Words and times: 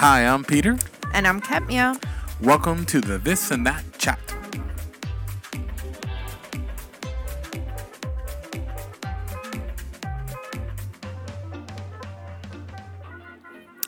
Hi, 0.00 0.24
I'm 0.24 0.44
Peter. 0.44 0.78
And 1.12 1.28
I'm 1.28 1.42
Ketmia. 1.42 2.02
Welcome 2.40 2.86
to 2.86 3.02
the 3.02 3.18
This 3.18 3.50
and 3.50 3.66
That 3.66 3.84
Chat. 3.98 4.18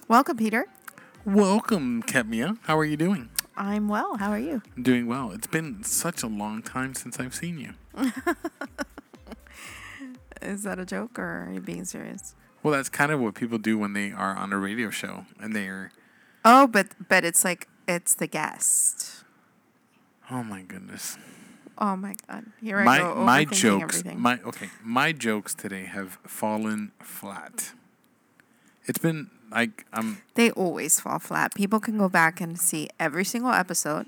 Welcome, 0.07 0.37
Peter. 0.37 0.67
Welcome, 1.25 2.03
Ketmia. 2.03 2.59
How 2.65 2.79
are 2.79 2.85
you 2.85 2.99
doing? 2.99 3.31
I'm 3.57 3.89
well. 3.89 4.19
How 4.19 4.33
are 4.33 4.39
you? 4.39 4.61
Doing 4.83 5.07
well. 5.07 5.31
It's 5.31 5.47
been 5.47 5.83
such 5.83 6.23
a 6.23 6.27
long 6.27 6.61
time 6.61 6.95
since 6.95 7.19
I've 7.19 7.35
seen 7.35 7.59
you. 7.59 7.73
Is 10.43 10.65
that 10.65 10.79
a 10.79 10.85
joke 10.85 11.19
or 11.19 11.47
are 11.47 11.53
you 11.55 11.63
being 11.63 11.87
serious? 11.87 12.35
Well, 12.63 12.75
that's 12.75 12.91
kind 12.91 13.13
of 13.13 13.19
what 13.19 13.35
people 13.35 13.57
do 13.57 13.79
when 13.79 13.95
they 13.95 14.13
are 14.13 14.37
on 14.37 14.53
a 14.53 14.59
radio 14.59 14.91
show 14.91 15.25
and 15.41 15.57
they're. 15.57 15.91
Oh, 16.45 16.67
but 16.67 16.89
but 17.09 17.25
it's 17.25 17.45
like 17.45 17.69
it's 17.87 18.15
the 18.15 18.27
guest. 18.27 19.25
Oh 20.31 20.43
my 20.43 20.63
goodness. 20.63 21.19
Oh 21.79 21.97
my 21.97 22.15
god! 22.29 22.47
Here 22.61 22.81
I 22.81 22.85
my 22.85 22.99
go. 22.99 23.15
my 23.17 23.45
jokes. 23.45 23.83
everything. 23.99 24.21
My 24.21 24.41
okay. 24.45 24.69
My 24.83 25.13
jokes 25.13 25.55
today 25.55 25.85
have 25.85 26.19
fallen 26.27 26.93
flat. 27.01 27.73
It's 28.87 28.99
been 28.99 29.31
like 29.51 29.87
I'm. 29.93 30.23
they 30.35 30.51
always 30.53 31.01
fall 31.01 31.19
flat. 31.19 31.55
People 31.55 31.81
can 31.81 31.99
go 31.99 32.09
back 32.09 32.41
and 32.41 32.59
see 32.59 32.89
every 32.99 33.25
single 33.25 33.53
episode. 33.53 34.07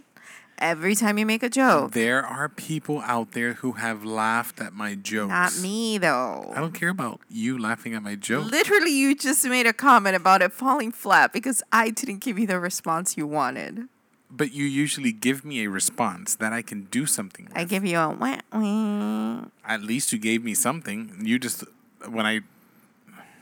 Every 0.59 0.95
time 0.95 1.19
you 1.19 1.27
make 1.27 1.43
a 1.43 1.49
joke, 1.51 1.93
There 1.93 2.25
are 2.25 2.49
people 2.49 3.01
out 3.05 3.33
there 3.33 3.55
who 3.55 3.73
have 3.73 4.05
laughed 4.05 4.61
at 4.61 4.73
my 4.73 4.95
jokes. 4.95 5.29
not 5.31 5.59
me 5.61 5.99
though. 5.99 6.53
I 6.55 6.61
don't 6.61 6.73
care 6.75 6.91
about 6.91 7.21
you 7.29 7.59
laughing 7.59 7.95
at 7.95 8.03
my 8.03 8.15
jokes. 8.15 8.51
Literally, 8.51 8.93
you 8.93 9.15
just 9.17 9.45
made 9.47 9.67
a 9.67 9.73
comment 9.73 10.15
about 10.17 10.43
it 10.43 10.53
falling 10.53 10.93
flat 10.93 11.33
because 11.33 11.63
I 11.73 11.91
didn't 11.91 12.19
give 12.21 12.39
you 12.39 12.47
the 12.47 12.61
response 12.61 13.17
you 13.17 13.27
wanted. 13.27 13.89
But 14.31 14.53
you 14.53 14.65
usually 14.65 15.13
give 15.13 15.45
me 15.45 15.65
a 15.65 15.71
response 15.71 16.35
that 16.37 16.53
I 16.53 16.63
can 16.63 16.85
do 16.91 17.07
something 17.07 17.47
with. 17.47 17.57
I 17.57 17.65
give 17.65 17.85
you 17.85 17.99
a 17.99 18.09
wah, 18.11 18.39
wah. 18.53 19.45
At 19.65 19.83
least 19.83 20.13
you 20.13 20.19
gave 20.19 20.43
me 20.43 20.55
something. 20.55 21.21
You 21.23 21.39
just 21.39 21.65
when 22.09 22.27
I 22.27 22.41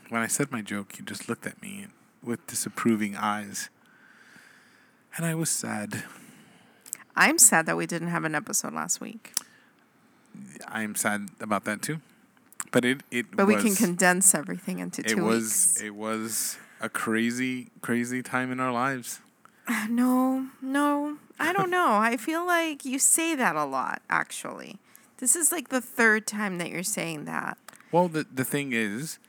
when 0.09 0.21
I 0.21 0.27
said 0.27 0.51
my 0.51 0.61
joke, 0.61 0.97
you 0.99 1.05
just 1.05 1.27
looked 1.29 1.45
at 1.47 1.61
me 1.61 1.87
with 2.23 2.45
disapproving 2.47 3.15
eyes. 3.15 3.69
And 5.17 5.25
I 5.25 5.35
was 5.35 5.49
sad. 5.49 6.03
I'm 7.15 7.37
sad 7.37 7.65
that 7.67 7.77
we 7.77 7.85
didn't 7.85 8.09
have 8.09 8.23
an 8.23 8.35
episode 8.35 8.73
last 8.73 8.99
week, 9.01 9.33
I 10.67 10.83
am 10.83 10.95
sad 10.95 11.29
about 11.39 11.63
that 11.65 11.81
too. 11.81 12.01
But 12.71 12.85
it 12.85 13.01
it 13.11 13.35
but 13.35 13.45
was, 13.47 13.55
we 13.55 13.61
can 13.61 13.75
condense 13.75 14.33
everything 14.33 14.79
into 14.79 15.01
it 15.01 15.07
two 15.09 15.23
was 15.23 15.43
weeks. 15.43 15.81
it 15.81 15.95
was 15.95 16.57
a 16.81 16.89
crazy 16.89 17.67
crazy 17.81 18.21
time 18.23 18.51
in 18.51 18.59
our 18.59 18.71
lives. 18.71 19.19
No, 19.89 20.47
no, 20.61 21.17
I 21.39 21.53
don't 21.53 21.69
know. 21.69 21.93
I 21.93 22.17
feel 22.17 22.45
like 22.45 22.83
you 22.83 22.99
say 22.99 23.33
that 23.35 23.55
a 23.55 23.63
lot, 23.63 24.01
actually. 24.09 24.77
This 25.19 25.35
is 25.37 25.51
like 25.53 25.69
the 25.69 25.79
third 25.79 26.27
time 26.27 26.57
that 26.57 26.69
you're 26.69 26.83
saying 26.83 27.25
that. 27.25 27.57
Well, 27.91 28.07
the 28.09 28.25
the 28.33 28.43
thing 28.43 28.73
is 28.73 29.19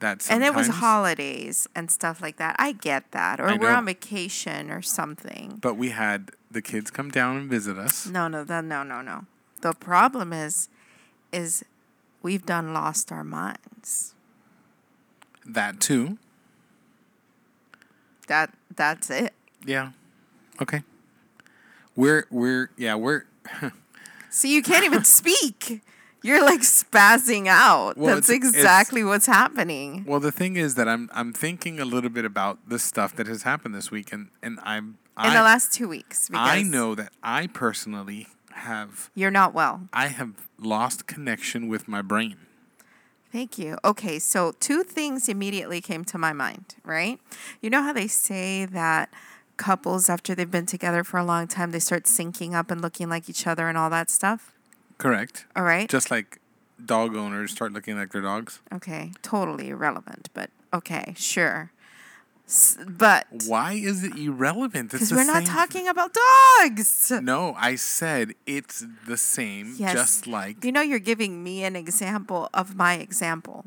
that 0.00 0.26
And 0.30 0.44
it 0.44 0.54
was 0.54 0.68
holidays 0.68 1.66
and 1.74 1.90
stuff 1.90 2.20
like 2.20 2.36
that. 2.36 2.56
I 2.58 2.72
get 2.72 3.10
that. 3.12 3.40
Or 3.40 3.48
I 3.48 3.56
we're 3.56 3.70
know. 3.70 3.76
on 3.76 3.86
vacation 3.86 4.70
or 4.70 4.82
something. 4.82 5.58
But 5.60 5.74
we 5.74 5.90
had 5.90 6.32
the 6.50 6.62
kids 6.62 6.90
come 6.90 7.10
down 7.10 7.36
and 7.36 7.50
visit 7.50 7.76
us. 7.78 8.06
No, 8.06 8.28
no, 8.28 8.44
that, 8.44 8.64
no, 8.64 8.82
no, 8.82 9.02
no. 9.02 9.26
The 9.60 9.72
problem 9.72 10.32
is, 10.32 10.68
is 11.32 11.64
we've 12.22 12.46
done 12.46 12.72
lost 12.72 13.10
our 13.12 13.24
minds. 13.24 14.14
That 15.44 15.80
too. 15.80 16.18
That 18.26 18.52
that's 18.74 19.10
it. 19.10 19.32
Yeah. 19.64 19.92
Okay. 20.60 20.82
We're 21.96 22.26
we're 22.30 22.70
yeah 22.76 22.94
we're 22.94 23.24
So 24.30 24.46
you 24.46 24.62
can't 24.62 24.84
even 24.84 25.04
speak. 25.04 25.82
You're 26.22 26.44
like 26.44 26.60
spazzing 26.60 27.46
out. 27.46 27.96
Well, 27.96 28.16
that's 28.16 28.28
it's- 28.28 28.48
it's- 28.48 28.54
exactly 28.54 29.02
what's 29.04 29.26
happening. 29.26 30.04
well. 30.06 30.20
The 30.20 30.32
thing 30.32 30.56
is 30.56 30.74
that 30.74 30.88
I'm 30.88 31.08
I'm 31.14 31.32
thinking 31.32 31.80
a 31.80 31.84
little 31.84 32.10
bit 32.10 32.24
about 32.24 32.58
the 32.68 32.78
stuff 32.78 33.14
that 33.16 33.26
has 33.26 33.42
happened 33.44 33.74
this 33.74 33.90
week, 33.90 34.12
and 34.12 34.28
and 34.42 34.58
I'm 34.62 34.98
In 35.18 35.30
I, 35.30 35.34
the 35.34 35.42
last 35.42 35.72
two 35.72 35.88
weeks. 35.88 36.28
Because 36.28 36.48
I 36.48 36.62
know 36.62 36.94
that 36.94 37.12
I 37.22 37.48
personally 37.48 38.28
have 38.52 39.10
You're 39.14 39.30
not 39.30 39.52
well. 39.54 39.88
I 39.92 40.08
have 40.08 40.48
lost 40.58 41.06
connection 41.06 41.68
with 41.68 41.88
my 41.88 42.02
brain. 42.02 42.36
Thank 43.30 43.58
you. 43.58 43.76
Okay, 43.84 44.18
so 44.18 44.52
two 44.58 44.82
things 44.82 45.28
immediately 45.28 45.80
came 45.80 46.04
to 46.06 46.18
my 46.18 46.32
mind, 46.32 46.76
right? 46.84 47.20
You 47.60 47.68
know 47.68 47.82
how 47.82 47.92
they 47.92 48.06
say 48.06 48.64
that 48.64 49.10
couples, 49.58 50.08
after 50.08 50.34
they've 50.34 50.50
been 50.50 50.66
together 50.66 51.04
for 51.04 51.18
a 51.18 51.24
long 51.24 51.46
time, 51.46 51.72
they 51.72 51.78
start 51.78 52.04
syncing 52.04 52.54
up 52.54 52.70
and 52.70 52.80
looking 52.80 53.08
like 53.10 53.28
each 53.28 53.46
other 53.46 53.68
and 53.68 53.76
all 53.76 53.90
that 53.90 54.08
stuff? 54.08 54.52
Correct. 54.96 55.44
All 55.54 55.64
right. 55.64 55.88
Just 55.90 56.10
like 56.10 56.40
dog 56.82 57.16
owners 57.16 57.52
start 57.52 57.72
looking 57.72 57.98
like 57.98 58.12
their 58.12 58.22
dogs. 58.22 58.60
Okay, 58.72 59.12
totally 59.20 59.68
irrelevant, 59.68 60.30
but 60.32 60.50
okay, 60.72 61.12
sure. 61.16 61.72
But 62.88 63.26
Why 63.46 63.74
is 63.74 64.02
it 64.04 64.16
irrelevant? 64.16 64.90
Because 64.90 65.12
we're 65.12 65.24
not 65.24 65.44
talking 65.44 65.86
about 65.86 66.14
dogs. 66.14 67.12
No, 67.22 67.54
I 67.58 67.74
said 67.74 68.34
it's 68.46 68.86
the 69.06 69.18
same. 69.18 69.74
Yes. 69.76 69.92
Just 69.92 70.26
like 70.26 70.64
You 70.64 70.72
know, 70.72 70.80
you're 70.80 70.98
giving 70.98 71.42
me 71.44 71.62
an 71.64 71.76
example 71.76 72.48
of 72.54 72.74
my 72.74 72.94
example. 72.94 73.66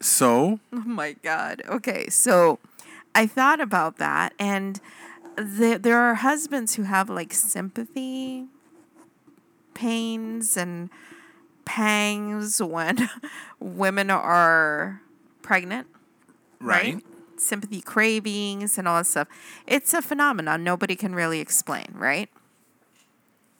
so. 0.00 0.58
Oh 0.72 0.82
my 0.84 1.12
God. 1.22 1.62
Okay. 1.68 2.08
So 2.08 2.58
I 3.14 3.26
thought 3.26 3.60
about 3.60 3.98
that. 3.98 4.32
And 4.38 4.80
the, 5.36 5.78
there 5.80 6.00
are 6.00 6.14
husbands 6.16 6.74
who 6.74 6.82
have 6.82 7.08
like 7.08 7.32
sympathy 7.32 8.46
pains 9.74 10.56
and 10.56 10.90
pangs 11.64 12.60
when 12.60 13.08
women 13.60 14.10
are 14.10 15.02
pregnant, 15.42 15.86
right? 16.60 16.94
Right. 16.94 17.04
Sympathy 17.40 17.80
cravings 17.80 18.78
and 18.78 18.86
all 18.88 18.98
that 18.98 19.06
stuff. 19.06 19.28
It's 19.66 19.92
a 19.94 20.02
phenomenon 20.02 20.62
nobody 20.64 20.96
can 20.96 21.14
really 21.14 21.40
explain, 21.40 21.86
right? 21.94 22.28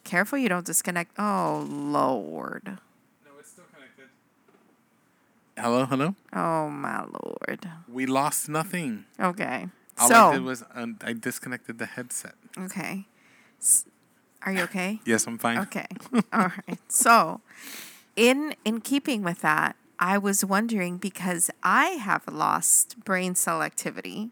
Careful 0.05 0.39
you 0.39 0.49
don't 0.49 0.65
disconnect. 0.65 1.13
Oh, 1.19 1.67
Lord. 1.69 2.63
No, 3.25 3.31
it's 3.41 3.51
still 3.51 3.65
connected. 3.75 4.09
Hello, 5.59 5.85
hello. 5.87 6.15
Oh, 6.33 6.69
my 6.71 7.03
Lord. 7.05 7.69
We 7.89 8.07
lost 8.07 8.49
nothing. 8.49 9.05
Okay. 9.19 9.69
All 9.99 10.09
so, 10.09 10.15
I 10.15 10.33
did 10.35 10.43
was 10.45 10.63
um, 10.75 10.99
I 11.03 11.13
disconnected 11.15 11.79
the 11.79 11.87
headset. 11.87 12.35
Okay. 12.59 13.07
S- 13.61 13.87
Are 14.43 14.53
you 14.53 14.61
okay? 14.65 15.01
Yes, 15.07 15.27
I'm 15.27 15.39
fine. 15.39 15.59
Okay. 15.59 15.87
All 16.33 16.53
right. 16.69 16.79
So, 16.89 17.41
in 18.15 18.55
in 18.65 18.81
keeping 18.83 19.23
with 19.23 19.41
that, 19.41 19.75
I 19.99 20.19
was 20.19 20.45
wondering 20.45 20.99
because 20.99 21.51
I 21.63 21.87
have 22.01 22.25
lost 22.31 23.03
brain 23.05 23.35
cell 23.35 23.63
activity. 23.63 24.31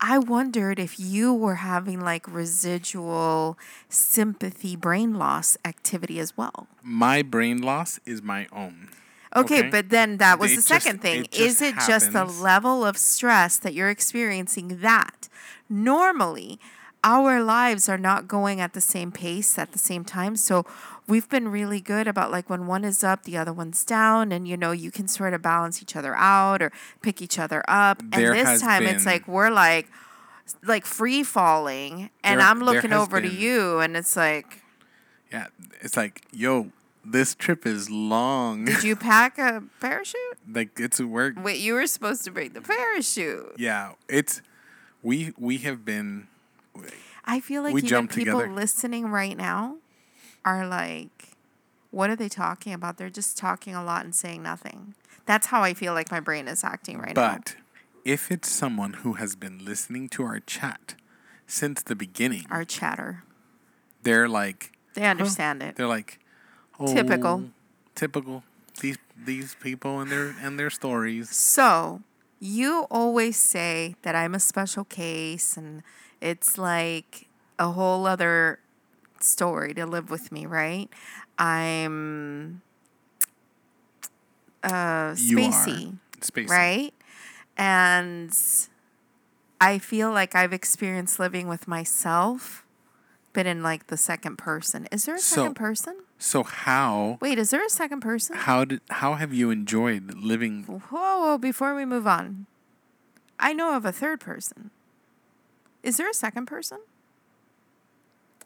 I 0.00 0.18
wondered 0.18 0.80
if 0.80 0.98
you 0.98 1.32
were 1.32 1.56
having 1.56 2.00
like 2.00 2.26
residual 2.26 3.56
sympathy 3.88 4.74
brain 4.74 5.14
loss 5.14 5.56
activity 5.64 6.18
as 6.18 6.36
well. 6.36 6.66
My 6.82 7.22
brain 7.22 7.62
loss 7.62 8.00
is 8.04 8.20
my 8.22 8.48
own. 8.52 8.88
Okay, 9.36 9.60
Okay. 9.60 9.70
but 9.70 9.88
then 9.90 10.16
that 10.18 10.38
was 10.40 10.50
It 10.52 10.56
the 10.56 10.62
just- 10.62 10.68
second 10.84 11.00
thing. 11.00 11.24
it 11.26 11.34
Is 11.38 11.62
it 11.62 11.76
just 11.86 12.12
the 12.12 12.24
level 12.24 12.84
of 12.84 12.98
stress 12.98 13.56
that 13.58 13.74
you're 13.74 13.88
experiencing 13.90 14.78
that 14.80 15.28
normally 15.70 16.58
our 17.04 17.42
lives 17.42 17.88
are 17.88 17.98
not 17.98 18.28
going 18.28 18.60
at 18.60 18.74
the 18.74 18.80
same 18.80 19.10
pace 19.10 19.58
at 19.58 19.72
the 19.72 19.78
same 19.78 20.04
time. 20.04 20.36
So 20.36 20.64
we've 21.06 21.28
been 21.28 21.48
really 21.48 21.80
good 21.80 22.06
about 22.08 22.30
like 22.30 22.48
when 22.50 22.66
one 22.66 22.84
is 22.84 23.02
up, 23.04 23.24
the 23.24 23.36
other 23.36 23.52
one's 23.52 23.84
down, 23.84 24.32
and 24.32 24.46
you 24.46 24.56
know, 24.56 24.72
you 24.72 24.90
can 24.90 25.08
sort 25.08 25.34
of 25.34 25.42
balance 25.42 25.82
each 25.82 25.96
other 25.96 26.14
out 26.16 26.62
or 26.62 26.72
pick 27.02 27.20
each 27.22 27.38
other 27.38 27.62
up. 27.68 28.02
There 28.04 28.32
and 28.32 28.46
this 28.46 28.60
time 28.60 28.84
it's 28.84 29.04
been- 29.04 29.12
like 29.12 29.28
we're 29.28 29.50
like 29.50 29.88
like 30.64 30.84
free 30.84 31.22
falling 31.22 32.10
and 32.24 32.40
There- 32.40 32.46
I'm 32.46 32.60
looking 32.60 32.92
over 32.92 33.20
to 33.20 33.28
you 33.28 33.78
and 33.78 33.96
it's 33.96 34.16
like 34.16 34.62
Yeah, 35.32 35.46
it's 35.80 35.96
like, 35.96 36.22
yo, 36.32 36.72
this 37.04 37.34
trip 37.34 37.64
is 37.66 37.88
long. 37.90 38.64
did 38.66 38.82
you 38.84 38.94
pack 39.10 39.38
a 39.38 39.62
parachute? 39.80 40.18
like 40.52 40.78
it's 40.78 41.00
a 41.00 41.06
work. 41.06 41.34
Wait, 41.42 41.58
you 41.60 41.74
were 41.74 41.86
supposed 41.86 42.24
to 42.24 42.30
bring 42.30 42.52
the 42.52 42.60
parachute. 42.60 43.54
Yeah, 43.58 43.92
it's 44.08 44.42
we 45.02 45.32
we 45.38 45.58
have 45.58 45.84
been. 45.84 46.26
I 47.24 47.40
feel 47.40 47.62
like 47.62 47.72
We 47.74 47.80
even 47.80 47.88
jumped 47.88 48.14
people 48.14 48.40
together. 48.40 48.52
listening 48.52 49.08
right 49.08 49.36
now 49.36 49.76
are 50.44 50.66
like, 50.66 51.30
what 51.90 52.10
are 52.10 52.16
they 52.16 52.28
talking 52.28 52.72
about? 52.72 52.96
They're 52.96 53.10
just 53.10 53.36
talking 53.36 53.74
a 53.74 53.84
lot 53.84 54.04
and 54.04 54.14
saying 54.14 54.42
nothing. 54.42 54.94
That's 55.26 55.46
how 55.48 55.62
I 55.62 55.74
feel 55.74 55.92
like 55.94 56.10
my 56.10 56.20
brain 56.20 56.48
is 56.48 56.64
acting 56.64 56.98
right 56.98 57.14
now. 57.14 57.34
But 57.36 57.56
if 58.04 58.30
it's 58.30 58.48
someone 58.48 58.94
who 58.94 59.14
has 59.14 59.36
been 59.36 59.64
listening 59.64 60.08
to 60.10 60.22
our 60.24 60.40
chat 60.40 60.94
since 61.46 61.82
the 61.82 61.94
beginning, 61.94 62.46
Our 62.50 62.64
chatter. 62.64 63.22
they're 64.02 64.28
like, 64.28 64.72
They 64.94 65.06
understand 65.06 65.62
it. 65.62 65.76
they're 65.76 65.86
like, 65.86 66.18
oh, 66.80 66.92
Typical. 66.92 67.50
typical. 67.94 68.42
These 68.80 68.96
these 69.24 69.54
people 69.60 70.00
and 70.00 70.10
their 70.10 70.34
and 70.42 70.58
their 70.58 70.70
stories. 70.70 71.30
So 71.30 72.00
you 72.40 72.86
always 72.90 73.36
say 73.36 73.94
that 74.02 74.16
I'm 74.16 74.34
a 74.34 74.40
special 74.40 74.84
case 74.84 75.56
and 75.56 75.82
it's 76.20 76.56
like 76.58 77.28
a 77.58 77.68
whole 77.72 78.06
other 78.06 78.58
story 79.24 79.74
to 79.74 79.86
live 79.86 80.10
with 80.10 80.30
me, 80.32 80.46
right? 80.46 80.88
I'm 81.38 82.62
uh 84.62 85.12
spacey, 85.14 85.98
spacey. 86.20 86.48
right? 86.48 86.94
And 87.56 88.32
I 89.60 89.78
feel 89.78 90.10
like 90.10 90.34
I've 90.34 90.52
experienced 90.52 91.18
living 91.18 91.48
with 91.48 91.66
myself, 91.68 92.64
but 93.32 93.46
in 93.46 93.62
like 93.62 93.88
the 93.88 93.96
second 93.96 94.36
person. 94.38 94.86
Is 94.92 95.04
there 95.04 95.16
a 95.16 95.18
So- 95.18 95.36
second 95.36 95.54
person? 95.54 95.96
So 96.18 96.44
how 96.44 97.18
Wait, 97.20 97.36
is 97.38 97.50
there 97.50 97.64
a 97.64 97.68
second 97.68 98.00
person? 98.00 98.36
how 98.36 98.64
did 98.64 98.80
how 98.90 99.14
have 99.14 99.32
you 99.34 99.50
enjoyed 99.50 100.14
living? 100.14 100.62
Whoa, 100.64 100.78
whoa, 100.90 101.38
before 101.38 101.74
we 101.74 101.84
move 101.84 102.06
on. 102.06 102.46
I 103.40 103.52
know 103.52 103.74
of 103.74 103.84
a 103.84 103.90
third 103.90 104.20
person. 104.20 104.70
Is 105.82 105.96
there 105.96 106.08
a 106.08 106.14
second 106.14 106.46
person? 106.46 106.78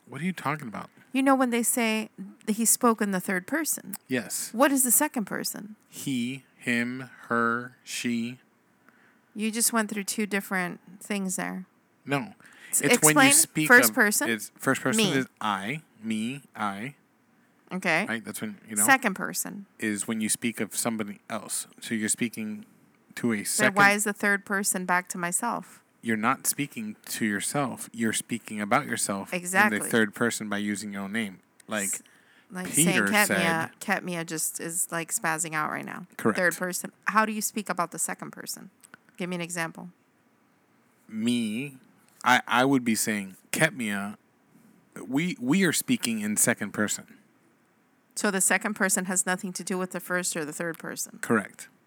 What 0.08 0.20
are 0.20 0.24
you 0.24 0.32
talking 0.32 0.68
about? 0.68 0.90
You 1.12 1.22
know 1.22 1.34
when 1.34 1.50
they 1.50 1.62
say 1.62 2.10
he 2.46 2.64
spoke 2.64 3.00
in 3.00 3.10
the 3.10 3.20
third 3.20 3.46
person. 3.46 3.94
Yes, 4.08 4.50
What 4.52 4.70
is 4.72 4.84
the 4.84 4.90
second 4.90 5.24
person? 5.24 5.76
he, 5.88 6.44
him, 6.58 7.10
her, 7.28 7.76
she. 7.84 8.38
You 9.34 9.50
just 9.50 9.72
went 9.72 9.90
through 9.90 10.04
two 10.04 10.26
different 10.26 10.80
things 11.00 11.36
there. 11.36 11.66
No, 12.04 12.34
it's 12.80 13.02
when 13.02 13.26
you 13.26 13.32
speak 13.32 13.68
first 13.68 13.90
of- 13.90 13.94
person? 13.94 14.28
It's 14.30 14.50
first 14.58 14.80
person 14.82 15.02
Me. 15.04 15.12
is 15.12 15.26
I, 15.40 15.80
me, 16.02 16.42
I. 16.54 16.94
Okay. 17.72 18.06
Right. 18.08 18.24
That's 18.24 18.40
when 18.40 18.58
you 18.68 18.76
know 18.76 18.84
Second 18.84 19.14
person. 19.14 19.66
is 19.80 20.06
when 20.06 20.20
you 20.20 20.28
speak 20.28 20.60
of 20.60 20.76
somebody 20.76 21.18
else. 21.28 21.66
So 21.80 21.94
you're 21.96 22.08
speaking 22.08 22.64
to 23.16 23.32
a 23.32 23.36
Then 23.38 23.44
second. 23.44 23.74
why 23.76 23.90
is 23.92 24.04
the 24.04 24.12
third 24.12 24.44
person 24.44 24.84
back 24.84 25.08
to 25.08 25.18
myself? 25.18 25.82
You're 26.06 26.16
not 26.16 26.46
speaking 26.46 26.94
to 27.06 27.24
yourself. 27.26 27.90
You're 27.92 28.12
speaking 28.12 28.60
about 28.60 28.86
yourself 28.86 29.32
in 29.32 29.38
Exactly. 29.40 29.78
the 29.80 29.84
third 29.84 30.14
person 30.14 30.48
by 30.48 30.58
using 30.58 30.92
your 30.92 31.02
own 31.02 31.12
name. 31.12 31.40
Like 31.66 31.90
Like 32.50 32.70
Peter 32.70 33.06
saying 33.08 33.26
said- 33.26 33.38
Ketmia, 33.38 33.70
Ketmia 33.80 34.24
just 34.24 34.60
is 34.60 34.86
like 34.92 35.12
spazzing 35.12 35.54
out 35.54 35.70
right 35.70 35.84
now. 35.84 36.06
Correct. 36.16 36.38
Third 36.38 36.56
person. 36.56 36.92
How 37.06 37.24
do 37.26 37.32
you 37.32 37.42
speak 37.42 37.68
about 37.68 37.90
the 37.90 37.98
second 37.98 38.30
person? 38.30 38.70
Give 39.16 39.28
me 39.28 39.34
an 39.36 39.42
example. 39.42 39.88
me, 41.08 41.76
I 42.24 42.40
I 42.46 42.64
would 42.64 42.84
be 42.84 42.94
saying 42.94 43.36
Ketmia. 43.52 44.16
We 45.06 45.36
we 45.40 45.64
are 45.64 45.72
speaking 45.72 46.20
in 46.20 46.36
second 46.36 46.70
person. 46.72 47.04
So 48.14 48.30
the 48.30 48.40
second 48.40 48.74
person 48.74 49.04
has 49.06 49.26
nothing 49.26 49.52
to 49.54 49.62
do 49.64 49.76
with 49.76 49.90
the 49.90 50.00
first 50.00 50.36
or 50.36 50.44
the 50.44 50.52
third 50.52 50.78
person. 50.78 51.18
Correct. 51.20 51.68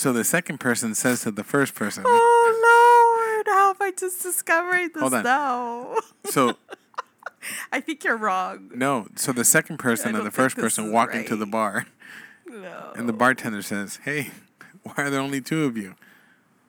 so 0.00 0.14
the 0.14 0.24
second 0.24 0.58
person 0.60 0.94
says 0.94 1.20
to 1.24 1.30
the 1.30 1.44
first 1.44 1.74
person. 1.74 2.04
Oh 2.06 3.42
Lord, 3.44 3.46
how 3.54 3.68
have 3.68 3.80
I 3.82 3.90
just 3.90 4.22
discovered 4.22 4.94
this 4.94 5.00
Hold 5.02 5.12
on. 5.14 5.24
now? 5.24 5.96
So 6.24 6.56
I 7.72 7.80
think 7.82 8.02
you're 8.04 8.16
wrong. 8.16 8.70
no. 8.74 9.08
So 9.16 9.32
the 9.32 9.44
second 9.44 9.76
person 9.78 10.08
and 10.08 10.16
don't 10.16 10.24
the 10.24 10.30
think 10.30 10.36
first 10.36 10.56
this 10.56 10.62
person 10.62 10.86
is 10.86 10.92
walk 10.92 11.14
into 11.14 11.36
the 11.36 11.44
right. 11.44 11.52
bar, 11.52 11.86
No. 12.48 12.92
and 12.96 13.06
the 13.08 13.12
bartender 13.12 13.60
says, 13.60 13.98
"Hey, 14.04 14.30
why 14.84 14.94
are 14.96 15.10
there 15.10 15.20
only 15.20 15.42
two 15.42 15.64
of 15.64 15.76
you?" 15.76 15.96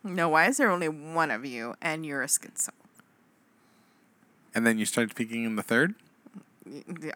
No, 0.04 0.28
why 0.28 0.48
is 0.48 0.58
there 0.58 0.70
only 0.70 0.90
one 0.90 1.32
of 1.32 1.46
you 1.46 1.76
and 1.82 2.06
you're 2.06 2.24
a 2.24 2.28
schizo? 2.28 2.70
And 4.54 4.68
then 4.68 4.78
you 4.78 4.86
start 4.86 5.12
speaking 5.12 5.46
in 5.46 5.56
the 5.56 5.64
third 5.64 5.96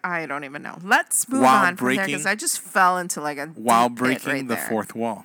I 0.02 0.26
don't 0.26 0.44
even 0.44 0.62
know. 0.62 0.78
Let's 0.82 1.28
move 1.28 1.42
While 1.42 1.64
on 1.66 1.76
from 1.76 1.94
there 1.94 2.06
because 2.06 2.26
I 2.26 2.34
just 2.34 2.58
fell 2.60 2.98
into 2.98 3.20
like 3.20 3.38
a 3.38 3.46
while 3.48 3.88
deep 3.88 3.96
pit 3.98 4.04
breaking 4.04 4.32
right 4.32 4.48
the 4.48 4.54
there. 4.54 4.68
fourth 4.68 4.94
wall. 4.94 5.24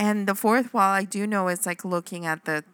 And 0.00 0.26
the 0.26 0.34
fourth 0.34 0.72
wall, 0.72 0.90
I 0.90 1.04
do 1.04 1.26
know 1.26 1.48
is 1.48 1.66
like 1.66 1.84
looking 1.84 2.24
at 2.24 2.46
the 2.46 2.64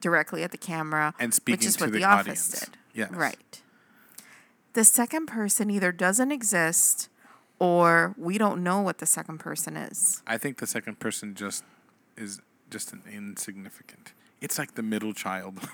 directly 0.00 0.42
at 0.42 0.50
the 0.50 0.58
camera 0.58 1.14
And 1.20 1.32
speaking 1.32 1.60
which 1.60 1.66
is 1.68 1.76
to 1.76 1.84
what 1.84 1.92
the 1.92 1.98
the 2.00 2.04
office 2.04 2.26
audience. 2.26 2.60
did. 2.60 2.68
Yes. 2.92 3.10
Right. 3.12 3.62
The 4.74 4.84
second 4.84 5.26
person 5.26 5.70
either 5.70 5.92
doesn't 5.92 6.32
exist 6.32 7.08
or 7.60 8.14
we 8.18 8.36
don't 8.38 8.62
know 8.64 8.80
what 8.80 8.98
the 8.98 9.06
second 9.06 9.38
person 9.38 9.76
is. 9.76 10.20
I 10.26 10.36
think 10.36 10.58
the 10.58 10.66
second 10.66 10.98
person 10.98 11.34
just 11.36 11.62
is 12.16 12.40
just 12.70 12.92
an 12.92 13.02
insignificant. 13.10 14.12
It's 14.40 14.58
like 14.58 14.74
the 14.74 14.82
middle 14.82 15.14
child. 15.14 15.60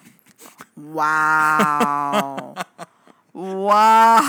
Wow. 0.76 2.54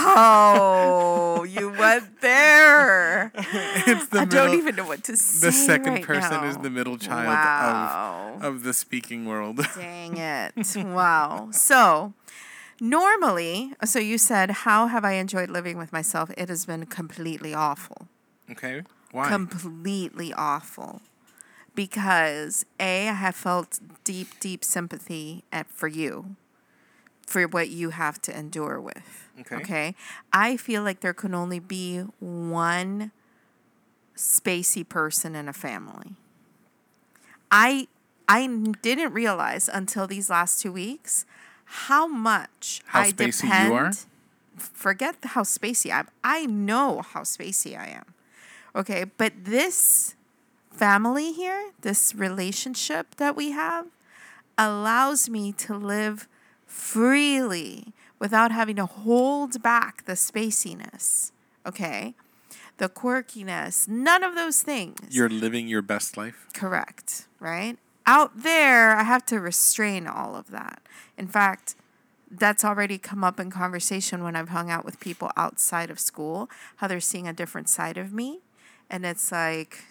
Wow. 0.01 1.44
You 1.44 1.69
went 1.71 2.21
there. 2.21 3.31
it's 3.36 4.07
the 4.07 4.19
I 4.19 4.25
middle, 4.25 4.48
don't 4.48 4.57
even 4.57 4.75
know 4.75 4.86
what 4.88 5.03
to 5.06 5.18
say. 5.18 5.48
the 5.48 5.51
second 5.51 5.94
right 5.94 6.03
person 6.03 6.44
is 6.45 6.57
the 6.57 6.69
middle 6.69 6.98
child 6.98 7.27
Wow. 7.27 8.36
of 8.38 8.44
of 8.57 8.63
the 8.63 8.74
speaking 8.74 9.25
world. 9.25 9.57
Dang 9.75 10.18
it. 10.18 10.53
Wow. 10.77 11.50
So, 11.51 12.13
normally, 12.80 13.74
so 13.86 14.00
you 14.00 14.18
said, 14.18 14.51
How 14.51 14.88
have 14.88 15.03
I 15.06 15.13
enjoyed 15.13 15.50
living 15.50 15.77
with 15.77 15.92
myself? 15.94 16.31
It 16.38 16.50
has 16.50 16.65
been 16.65 16.86
completely 16.86 17.53
awful. 17.53 18.07
okay. 18.51 18.83
Why? 19.12 19.27
Completely 19.27 20.33
awful. 20.33 21.01
Because, 21.75 22.65
A, 22.80 23.09
I 23.09 23.13
have 23.13 23.36
felt 23.36 23.80
deep, 24.06 24.39
deep 24.39 24.63
sympathy 24.63 25.44
at, 25.51 25.69
for 25.69 25.88
you, 25.88 26.36
for 27.31 27.48
what 27.48 27.69
you 27.69 27.92
have 27.92 28.22
to 28.24 28.38
endure 28.38 28.80
with. 28.80 29.30
Okay. 29.39 29.56
Okay. 29.56 29.95
I 30.33 30.57
feel 30.57 30.83
like 30.83 31.00
there 31.00 31.13
can 31.13 31.33
only 31.33 31.60
be 31.60 32.00
one 32.19 33.12
spacey 34.16 34.88
person 34.88 35.36
in 35.36 35.48
a 35.48 35.54
family. 35.54 36.16
I 37.50 37.88
I 38.28 38.48
didn't 38.81 39.13
realize 39.13 39.69
until 39.69 40.07
these 40.07 40.30
last 40.30 40.62
two 40.62 40.72
weeks 40.72 41.25
how 41.88 42.06
much 42.07 42.81
How 42.88 43.01
I 43.01 43.12
spacey 43.12 43.44
you 43.44 43.50
depend. 43.50 43.74
are? 43.74 43.92
Forget 44.57 45.16
how 45.24 45.44
spacey 45.44 45.92
I'm. 45.92 46.07
I 46.24 46.45
know 46.45 47.01
how 47.01 47.22
spacey 47.22 47.77
I 47.80 47.88
am. 47.88 48.13
Okay, 48.75 49.06
but 49.18 49.34
this 49.45 50.16
family 50.72 51.31
here, 51.31 51.72
this 51.81 52.13
relationship 52.13 53.16
that 53.16 53.36
we 53.36 53.51
have, 53.51 53.88
allows 54.57 55.30
me 55.30 55.51
to 55.54 55.75
live 55.77 56.27
freely 56.71 57.94
without 58.18 58.51
having 58.51 58.77
to 58.77 58.85
hold 58.85 59.62
back 59.62 60.06
the 60.06 60.13
spaciness. 60.13 61.31
Okay, 61.65 62.15
the 62.77 62.89
quirkiness, 62.89 63.88
none 63.88 64.23
of 64.23 64.35
those 64.35 64.63
things. 64.63 65.00
You're 65.09 65.29
living 65.29 65.68
your 65.68 65.81
best 65.81 66.18
life. 66.18 66.47
Correct, 66.53 67.27
right? 67.39 67.77
Out 68.07 68.41
there, 68.41 68.96
I 68.96 69.03
have 69.03 69.25
to 69.27 69.39
restrain 69.39 70.07
all 70.07 70.36
of 70.36 70.50
that. 70.50 70.81
In 71.17 71.27
fact, 71.27 71.75
that's 72.31 72.65
already 72.65 72.98
come 72.98 73.24
up 73.24 73.39
in 73.39 73.51
conversation 73.51 74.24
when 74.24 74.36
I've 74.36 74.50
hung 74.50 74.72
out 74.72 74.86
with 74.86 75.00
people 75.00 75.29
outside 75.38 75.91
of 75.91 76.00
school, 76.00 76.50
how 76.77 76.88
they're 76.88 77.00
seeing 77.00 77.27
a 77.27 77.34
different 77.34 77.69
side 77.69 77.98
of 77.98 78.12
me. 78.12 78.39
And 78.89 79.05
it's 79.05 79.31
like, 79.31 79.84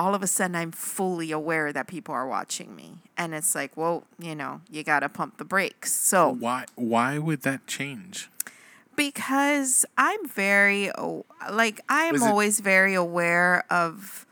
all 0.00 0.14
of 0.14 0.22
a 0.22 0.26
sudden, 0.26 0.56
I'm 0.56 0.72
fully 0.72 1.30
aware 1.30 1.72
that 1.74 1.86
people 1.86 2.14
are 2.14 2.26
watching 2.26 2.74
me. 2.74 2.88
And 3.18 3.34
it's 3.34 3.54
like, 3.54 3.76
well, 3.76 4.04
you 4.18 4.34
know, 4.34 4.62
you 4.70 4.82
got 4.82 5.00
to 5.00 5.10
pump 5.10 5.36
the 5.36 5.44
brakes. 5.44 5.92
So, 5.92 6.30
Why 6.30 6.64
why 6.74 7.18
would 7.18 7.42
that 7.42 7.66
change? 7.66 8.30
because 8.96 9.86
I'm 9.96 10.26
very 10.28 10.90
like 11.50 11.80
I'm 11.88 12.16
it- 12.16 12.22
always 12.22 12.60
very 12.60 12.94
aware 12.94 13.64
of 13.70 14.26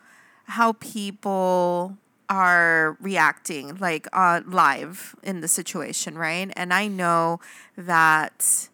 how 0.44 0.72
people 0.75 1.96
are 2.28 2.96
reacting 3.00 3.76
like 3.76 4.06
uh, 4.12 4.40
live 4.46 5.16
in 5.22 5.40
the 5.40 5.48
situation, 5.48 6.18
right? 6.18 6.50
And 6.56 6.75
I 6.75 6.88
know 6.88 7.40
that 7.76 8.68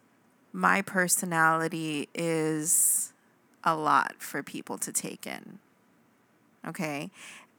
my 0.51 0.81
personality 0.81 2.09
is 2.13 3.13
a 3.63 3.75
lot 3.75 4.15
for 4.19 4.43
people 4.43 4.77
to 4.79 4.91
take 4.91 5.25
in. 5.25 5.59
Okay? 6.65 7.11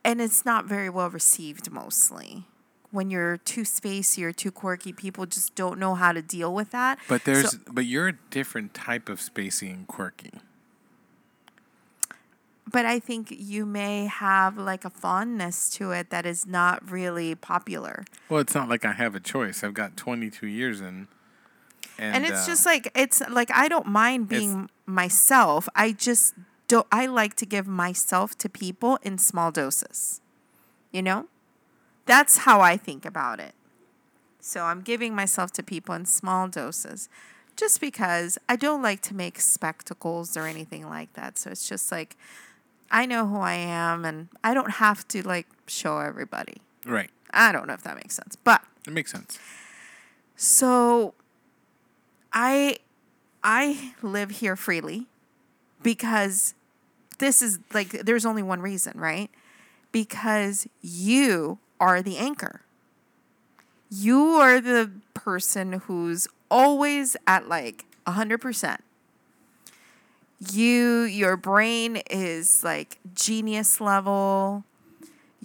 And 0.05 0.21
it's 0.21 0.45
not 0.45 0.67
very 0.67 0.89
well 0.91 1.11
received 1.11 1.71
mostly. 1.71 2.45
When 2.93 3.11
you're 3.11 3.37
too 3.39 3.63
spacey 3.63 4.23
or 4.23 4.33
too 4.33 4.51
quirky, 4.53 4.93
people 4.93 5.27
just 5.27 5.55
don't 5.55 5.79
know 5.79 5.95
how 5.97 6.13
to 6.13 6.23
deal 6.23 6.55
with 6.55 6.71
that. 6.71 6.99
But 7.09 7.23
So- 7.25 7.33
there's 7.33 7.55
but 7.71 7.85
you're 7.85 8.09
a 8.09 8.13
different 8.31 8.73
type 8.75 9.09
of 9.09 9.21
spacey 9.21 9.73
and 9.73 9.87
quirky. 9.87 10.33
but 12.71 12.85
I 12.85 12.99
think 12.99 13.29
you 13.31 13.65
may 13.65 14.07
have 14.07 14.59
like 14.59 14.85
a 14.85 14.91
fondness 14.91 15.71
to 15.77 15.93
it 15.93 16.11
that 16.11 16.27
is 16.27 16.47
not 16.47 16.91
really 16.91 17.35
popular. 17.35 18.05
Well, 18.29 18.41
it's 18.41 18.55
not 18.55 18.69
like 18.69 18.85
I 18.85 18.93
have 18.93 19.15
a 19.15 19.21
choice. 19.21 19.63
I've 19.63 19.75
got 19.75 19.97
22 19.97 20.47
years 20.47 20.81
in. 20.81 21.07
And, 21.99 22.17
And, 22.17 22.27
it's 22.27 22.43
uh, 22.43 22.47
just 22.47 22.67
like 22.67 22.91
it's 22.95 23.23
like 23.31 23.51
I 23.53 23.69
don't 23.69 23.87
mind 23.87 24.29
being 24.29 24.69
myself. 24.85 25.69
I 25.75 25.93
just 25.93 26.35
don't 26.69 26.87
I 26.91 27.07
like 27.07 27.35
to 27.37 27.47
give 27.47 27.67
myself 27.67 28.37
to 28.39 28.49
people 28.49 28.99
in 29.03 29.19
small 29.19 29.51
doses. 29.53 30.21
You 30.93 31.03
know? 31.03 31.27
That's 32.07 32.39
how 32.39 32.61
I 32.61 32.77
think 32.77 33.05
about 33.05 33.41
it. 33.41 33.55
So 34.41 34.63
I'm 34.63 34.81
giving 34.81 35.15
myself 35.15 35.51
to 35.53 35.63
people 35.63 35.95
in 35.95 36.07
small 36.07 36.47
doses 36.49 37.09
just 37.57 37.81
because 37.81 38.39
I 38.49 38.55
don't 38.57 38.83
like 38.83 39.01
to 39.03 39.15
make 39.15 39.41
spectacles 39.41 40.37
or 40.37 40.47
anything 40.47 40.89
like 40.89 41.13
that. 41.15 41.39
So 41.39 41.51
it's 41.51 41.69
just 41.69 41.91
like 41.91 42.17
I 42.91 43.07
know 43.07 43.27
who 43.27 43.39
I 43.39 43.55
am, 43.55 44.05
and 44.05 44.29
I 44.45 44.55
don't 44.55 44.75
have 44.75 45.09
to 45.09 45.27
like 45.27 45.49
show 45.67 45.99
everybody. 45.99 46.59
Right. 46.85 47.11
I 47.33 47.51
don't 47.51 47.67
know 47.67 47.75
if 47.75 47.83
that 47.83 47.97
makes 47.97 48.15
sense, 48.15 48.37
but 48.37 48.63
It 48.87 48.93
makes 48.93 49.11
sense. 49.11 49.41
so 50.37 51.15
I 52.33 52.77
I 53.43 53.95
live 54.03 54.31
here 54.31 54.55
freely 54.55 55.07
because 55.87 56.55
this 57.19 57.41
is 57.41 57.61
like 57.73 57.91
there's 57.91 58.27
only 58.27 58.43
one 58.43 58.61
reason, 58.61 58.99
right? 58.99 59.31
Because 59.93 60.67
you 60.83 61.61
are 61.79 62.03
the 62.03 62.19
anchor. 62.19 62.63
You 63.89 64.21
are 64.33 64.61
the 64.61 64.91
person 65.15 65.75
who's 65.75 66.27
always 66.51 67.17
at 67.29 67.49
like 67.49 67.85
100%. 68.05 68.79
You 70.51 71.03
your 71.03 71.37
brain 71.37 72.03
is 72.11 72.65
like 72.65 72.99
genius 73.15 73.81
level. 73.81 74.65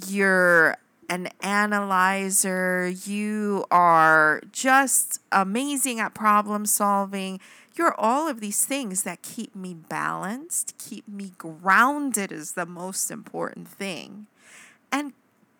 You're 0.08 0.76
an 1.08 1.30
analyzer. 1.42 2.90
You 2.90 3.66
are 3.70 4.42
just 4.52 5.20
amazing 5.32 6.00
at 6.00 6.16
problem 6.16 6.66
solving. 6.66 7.40
You're 7.76 7.96
all 8.00 8.28
of 8.28 8.42
these 8.42 8.66
things 8.66 9.04
that 9.04 9.22
keep 9.22 9.56
me 9.56 9.74
balanced, 9.74 10.78
keep 10.78 11.08
me 11.08 11.32
grounded 11.38 12.32
is 12.32 12.54
the 12.54 12.66
most 12.66 13.10
important 13.10 13.68
thing, 13.68 14.28
and 14.92 15.14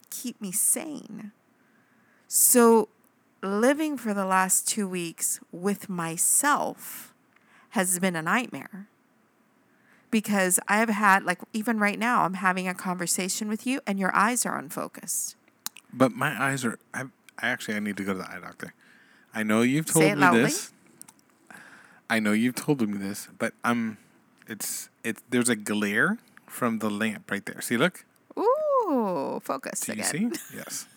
keep 0.10 0.42
me 0.42 0.52
sane. 0.52 1.32
So, 2.28 2.90
living 3.42 3.98
for 3.98 4.14
the 4.14 4.26
last 4.26 4.68
two 4.68 4.88
weeks 4.88 5.40
with 5.52 5.90
myself 5.90 7.14
has 7.70 7.98
been 8.00 8.16
a 8.16 8.22
nightmare 8.22 8.88
because 10.12 10.60
I've 10.68 10.90
had, 10.90 11.24
like, 11.24 11.40
even 11.54 11.80
right 11.80 11.98
now, 11.98 12.24
I'm 12.24 12.36
having 12.36 12.68
a 12.68 12.74
conversation 12.74 13.48
with 13.48 13.66
you 13.66 13.80
and 13.88 13.98
your 13.98 14.14
eyes 14.14 14.46
are 14.46 14.58
unfocused. 14.58 15.36
But 15.94 16.12
my 16.12 16.42
eyes 16.42 16.64
are. 16.64 16.78
I, 16.94 17.04
I 17.40 17.48
actually 17.50 17.76
I 17.76 17.80
need 17.80 17.98
to 17.98 18.04
go 18.04 18.14
to 18.14 18.20
the 18.20 18.30
eye 18.30 18.40
doctor. 18.42 18.74
I 19.34 19.44
know 19.44 19.62
you've 19.62 19.86
told 19.86 20.06
me 20.06 20.16
loudly. 20.16 20.44
this. 20.44 20.72
I 22.12 22.20
know 22.20 22.34
you've 22.34 22.56
told 22.56 22.82
me 22.88 22.98
this, 22.98 23.28
but 23.40 23.54
I'm. 23.64 23.98
It's 24.48 24.90
it's 25.04 25.22
there's 25.30 25.48
a 25.50 25.56
glare 25.56 26.18
from 26.46 26.80
the 26.80 26.90
lamp 26.90 27.32
right 27.32 27.46
there. 27.46 27.62
See, 27.62 27.78
look. 27.78 28.04
Ooh, 28.38 29.40
focus 29.44 29.80
Do 29.82 29.94
you 29.94 30.04
again. 30.04 30.34
see? 30.36 30.40
Yes. 30.58 30.88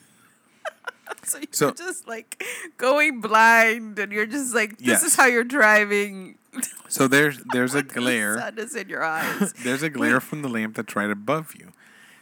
So 1.25 1.38
you're 1.38 1.47
So- 1.52 1.71
just 1.73 2.09
like 2.09 2.42
going 2.76 3.21
blind, 3.21 3.99
and 3.99 4.11
you're 4.12 4.26
just 4.26 4.54
like, 4.54 4.78
this 4.78 4.87
Yes. 4.88 5.04
is 5.04 5.14
how 5.16 5.26
you're 5.26 5.44
driving. 5.59 6.37
So 6.88 7.09
there's 7.09 7.38
there's 7.52 7.75
a 7.75 7.83
The 7.83 7.94
glare. 8.00 8.38
sun 8.38 8.59
is 8.59 8.75
in 8.76 8.88
your 8.88 9.02
eyes. 9.02 9.52
There's 9.64 9.83
a 9.83 9.90
glare 9.90 10.21
from 10.21 10.42
the 10.42 10.49
lamp 10.49 10.76
that's 10.76 10.94
right 10.97 11.11
above 11.11 11.54
you. 11.59 11.73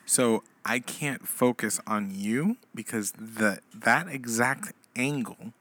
So 0.06 0.42
I 0.64 0.78
can't 0.80 1.26
focus 1.28 1.80
on 1.86 2.10
you 2.14 2.56
because 2.74 3.12
the 3.12 3.58
that 3.74 4.08
exact 4.08 4.72
angle 4.96 5.52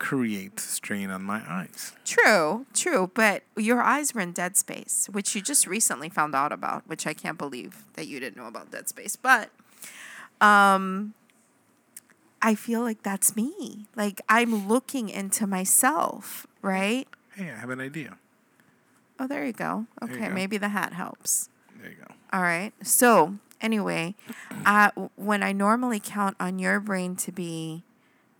creates 0.00 0.64
strain 0.64 1.10
on 1.10 1.22
my 1.22 1.40
eyes. 1.48 1.92
true, 2.04 2.66
true. 2.74 3.10
But 3.14 3.44
your 3.56 3.80
eyes 3.82 4.12
were 4.14 4.20
in 4.22 4.32
dead 4.32 4.56
space, 4.56 5.08
which 5.12 5.34
you 5.36 5.42
just 5.42 5.66
recently 5.68 6.08
found 6.08 6.34
out 6.34 6.50
about, 6.52 6.88
which 6.88 7.06
I 7.06 7.12
can't 7.14 7.38
believe 7.38 7.84
that 7.94 8.08
you 8.08 8.18
didn't 8.18 8.36
know 8.36 8.48
about 8.48 8.72
dead 8.72 8.88
space. 8.88 9.14
But 9.14 9.50
um, 10.40 11.14
I 12.42 12.54
feel 12.54 12.80
like 12.80 13.02
that's 13.02 13.36
me. 13.36 13.86
Like 13.94 14.20
I'm 14.28 14.66
looking 14.66 15.08
into 15.10 15.46
myself, 15.46 16.46
right? 16.62 17.06
Hey, 17.36 17.50
I 17.52 17.56
have 17.58 17.70
an 17.70 17.80
idea. 17.80 18.16
Oh, 19.18 19.26
there 19.26 19.44
you 19.44 19.52
go. 19.52 19.86
There 20.00 20.08
you 20.10 20.16
Okay, 20.16 20.28
go. 20.28 20.34
maybe 20.34 20.56
the 20.56 20.70
hat 20.70 20.94
helps. 20.94 21.50
There 21.80 21.90
you 21.90 21.96
go. 21.96 22.14
All 22.32 22.40
right. 22.42 22.72
So, 22.82 23.34
anyway, 23.60 24.14
uh, 24.64 24.90
when 25.16 25.42
I 25.42 25.52
normally 25.52 26.00
count 26.02 26.36
on 26.40 26.58
your 26.58 26.80
brain 26.80 27.16
to 27.16 27.30
be 27.32 27.84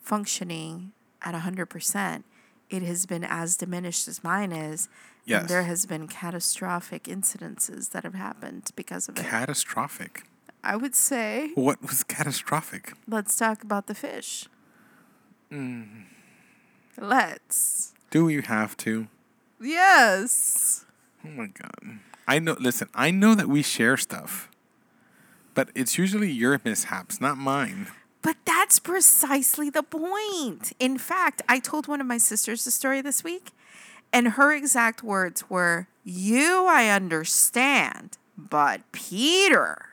functioning 0.03 0.93
at 1.23 1.35
100%, 1.35 2.23
it 2.71 2.83
has 2.83 3.07
been 3.07 3.25
as 3.25 3.57
diminished 3.57 4.07
as 4.09 4.23
mine 4.23 4.53
is. 4.53 4.89
Yes. 5.25 5.41
And 5.43 5.49
there 5.51 5.63
has 5.65 5.87
been 5.87 6.09
catastrophic 6.09 7.05
incidences 7.05 7.91
that 7.91 8.05
have 8.05 8.15
happened 8.15 8.71
because 8.75 9.09
of 9.09 9.19
it. 9.19 9.27
Catastrophic. 9.27 10.25
I 10.63 10.77
would 10.77 10.95
say, 10.95 11.51
What 11.55 11.83
was 11.83 12.03
catastrophic? 12.05 12.93
let's 13.09 13.37
talk 13.37 13.63
about 13.63 13.87
the 13.87 13.95
fish. 13.95 14.47
Mm. 15.51 16.05
Let's. 16.99 17.93
Do 18.11 18.29
you 18.29 18.43
have 18.43 18.77
to? 18.79 19.09
Yes. 19.61 20.85
Oh 21.25 21.29
my 21.29 21.47
god. 21.47 21.99
I 22.27 22.39
know 22.39 22.57
listen, 22.61 22.89
I 22.95 23.11
know 23.11 23.35
that 23.35 23.49
we 23.49 23.63
share 23.63 23.97
stuff. 23.97 24.49
But 25.55 25.71
it's 25.75 25.99
usually 25.99 26.31
your 26.31 26.61
mishaps, 26.65 27.21
not 27.21 27.37
mine. 27.37 27.89
But 28.23 28.37
that's 28.45 28.79
precisely 28.79 29.71
the 29.71 29.83
point. 29.83 30.73
In 30.79 30.99
fact, 30.99 31.43
I 31.49 31.59
told 31.59 31.89
one 31.89 32.01
of 32.01 32.07
my 32.07 32.19
sisters 32.19 32.65
the 32.65 32.71
story 32.71 33.01
this 33.01 33.25
week, 33.25 33.53
and 34.13 34.29
her 34.29 34.53
exact 34.53 35.03
words 35.03 35.49
were, 35.49 35.89
You, 36.05 36.67
I 36.67 36.89
understand, 36.89 38.19
but 38.37 38.83
Peter. 38.93 39.87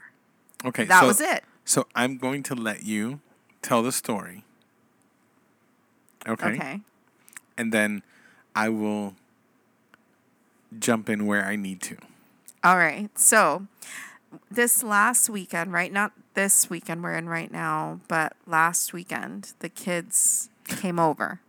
Okay. 0.65 0.85
That 0.85 1.01
so, 1.01 1.07
was 1.07 1.21
it. 1.21 1.43
So 1.63 1.87
I'm 1.95 2.17
going 2.17 2.43
to 2.43 2.55
let 2.55 2.83
you 2.83 3.21
tell 3.61 3.81
the 3.81 3.91
story. 3.91 4.43
Okay. 6.27 6.49
Okay. 6.49 6.81
And 7.57 7.71
then 7.71 8.03
I 8.55 8.69
will 8.69 9.15
jump 10.77 11.09
in 11.09 11.25
where 11.25 11.45
I 11.45 11.55
need 11.55 11.81
to. 11.83 11.97
All 12.63 12.77
right. 12.77 13.09
So, 13.17 13.67
this 14.51 14.83
last 14.83 15.29
weekend, 15.29 15.71
right? 15.71 15.91
Not 15.91 16.11
this 16.37 16.69
weekend 16.69 17.01
we're 17.01 17.15
in 17.15 17.27
right 17.27 17.51
now, 17.51 17.99
but 18.07 18.33
last 18.45 18.93
weekend, 18.93 19.53
the 19.57 19.69
kids 19.69 20.49
came 20.67 20.99
over. 20.99 21.41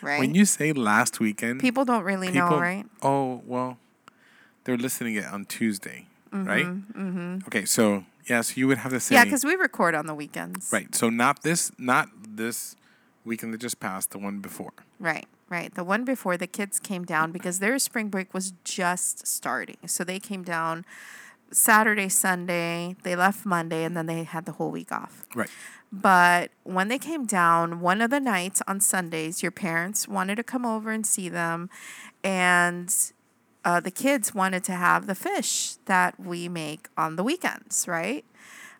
Right? 0.00 0.18
When 0.18 0.34
you 0.34 0.46
say 0.46 0.72
last 0.72 1.20
weekend, 1.20 1.60
People 1.60 1.84
don't 1.84 2.02
really 2.02 2.30
know, 2.30 2.58
right? 2.58 2.86
Oh, 3.02 3.42
well, 3.44 3.76
they're 4.64 4.78
listening 4.78 5.16
it 5.16 5.26
on 5.26 5.44
Tuesday, 5.44 6.06
right? 6.32 6.64
Mm-hmm. 6.64 7.40
Okay, 7.48 7.66
so 7.66 8.06
yes, 8.26 8.56
you 8.56 8.66
would 8.66 8.78
have 8.78 8.92
to 8.92 8.98
say 8.98 9.14
Yeah, 9.14 9.24
because 9.24 9.44
we 9.44 9.54
record 9.56 9.94
on 9.94 10.06
the 10.06 10.14
weekends. 10.14 10.72
right. 10.72 10.94
So 10.94 11.10
not 11.10 11.42
this, 11.42 11.70
not 11.76 12.08
this 12.26 12.76
weekend 13.26 13.52
that 13.52 13.58
just 13.60 13.78
passed, 13.78 14.10
the 14.10 14.18
one 14.18 14.38
before. 14.38 14.72
Right, 14.98 15.26
right. 15.50 15.74
The 15.74 15.84
one 15.84 16.06
before 16.06 16.38
the 16.38 16.46
kids 16.46 16.80
came 16.80 17.04
down 17.04 17.30
because 17.30 17.58
their 17.58 17.78
spring 17.78 18.08
break 18.08 18.32
was 18.32 18.54
just 18.64 19.26
starting. 19.26 19.76
So 19.86 20.02
they 20.02 20.18
came 20.18 20.44
down 20.44 20.86
Saturday, 21.52 22.08
Sunday, 22.08 22.96
they 23.02 23.16
left 23.16 23.46
Monday, 23.46 23.84
and 23.84 23.96
then 23.96 24.06
they 24.06 24.24
had 24.24 24.46
the 24.46 24.52
whole 24.52 24.70
week 24.70 24.92
off. 24.92 25.24
Right. 25.34 25.50
But 25.92 26.50
when 26.64 26.88
they 26.88 26.98
came 26.98 27.26
down, 27.26 27.80
one 27.80 28.00
of 28.00 28.10
the 28.10 28.20
nights 28.20 28.60
on 28.66 28.80
Sundays, 28.80 29.42
your 29.42 29.52
parents 29.52 30.08
wanted 30.08 30.36
to 30.36 30.42
come 30.42 30.66
over 30.66 30.90
and 30.90 31.06
see 31.06 31.28
them. 31.28 31.70
And 32.24 32.94
uh, 33.64 33.80
the 33.80 33.90
kids 33.90 34.34
wanted 34.34 34.64
to 34.64 34.72
have 34.72 35.06
the 35.06 35.14
fish 35.14 35.76
that 35.86 36.18
we 36.18 36.48
make 36.48 36.88
on 36.96 37.16
the 37.16 37.22
weekends, 37.22 37.86
right? 37.86 38.24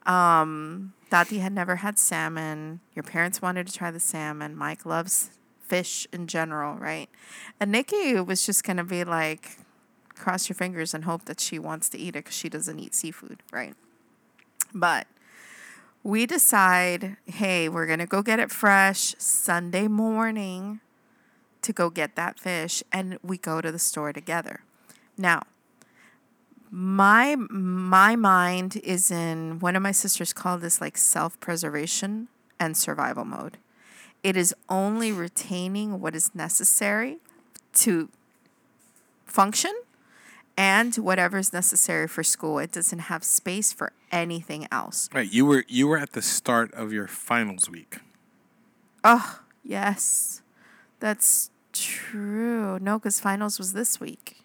Um, 0.04 0.92
Tati 1.11 1.38
had 1.38 1.52
never 1.52 1.76
had 1.76 1.99
salmon. 1.99 2.80
Your 2.94 3.02
parents 3.02 3.40
wanted 3.40 3.66
to 3.66 3.73
try 3.73 3.90
the 3.90 4.00
salmon. 4.00 4.56
Mike 4.56 4.85
loves 4.85 5.30
fish 5.61 6.06
in 6.12 6.26
general, 6.26 6.76
right? 6.76 7.08
And 7.61 7.73
Nikki 7.73 8.20
was 8.20 8.44
just 8.46 8.64
going 8.64 8.76
to 8.76 8.85
be 8.85 9.04
like, 9.04 9.58
cross 10.16 10.49
your 10.49 10.54
fingers 10.56 10.94
and 10.94 11.04
hope 11.04 11.25
that 11.26 11.40
she 11.40 11.58
wants 11.58 11.88
to 11.90 11.99
eat 11.99 12.11
it 12.16 12.25
because 12.25 12.37
she 12.37 12.49
doesn't 12.49 12.78
eat 12.78 12.94
seafood, 12.94 13.42
right? 13.52 13.75
But 14.75 15.06
we 16.02 16.26
decide, 16.26 17.16
hey, 17.26 17.68
we're 17.68 17.87
going 17.87 17.99
to 17.99 18.06
go 18.06 18.23
get 18.23 18.38
it 18.38 18.50
fresh 18.50 19.14
Sunday 19.18 19.88
morning 19.88 20.80
to 21.62 21.73
go 21.73 21.90
get 21.90 22.16
that 22.16 22.38
fish. 22.38 22.82
And 22.92 23.18
we 23.23 23.38
go 23.38 23.61
to 23.61 23.73
the 23.73 23.78
store 23.78 24.12
together. 24.12 24.61
Now, 25.18 25.42
my 26.70 27.37
my 27.37 28.16
mind 28.16 28.76
is 28.82 29.11
in 29.11 29.61
one 29.61 29.76
of 29.76 29.82
my 29.82 29.92
sisters 29.92 30.32
called 30.32 30.61
this 30.61 30.80
like 30.80 30.99
self-preservation 30.99 32.28
and 32.58 32.76
survival 32.76 33.25
mode. 33.25 33.58
It 34.23 34.37
is 34.37 34.54
only 34.68 35.12
retaining 35.12 36.00
what 36.00 36.16
is 36.16 36.35
necessary 36.35 37.18
to 37.75 38.08
function 39.25 39.73
and 40.57 40.95
whatever 40.97 41.39
is 41.39 41.53
necessary 41.53 42.09
for 42.09 42.23
school. 42.23 42.59
It 42.59 42.73
doesn't 42.73 42.99
have 43.11 43.23
space 43.25 43.73
for 43.73 43.93
anything 44.11 44.67
else. 44.73 45.09
Right. 45.13 45.31
You 45.31 45.45
were 45.47 45.65
you 45.69 45.87
were 45.87 45.99
at 45.99 46.13
the 46.13 46.23
start 46.23 46.73
of 46.75 46.93
your 46.93 47.07
finals 47.07 47.69
week. 47.71 47.99
Oh, 49.05 49.41
yes. 49.63 50.43
That's 51.01 51.51
true. 51.73 52.79
No, 52.81 52.99
because 52.99 53.21
finals 53.21 53.59
was 53.59 53.73
this 53.75 54.01
week, 54.01 54.39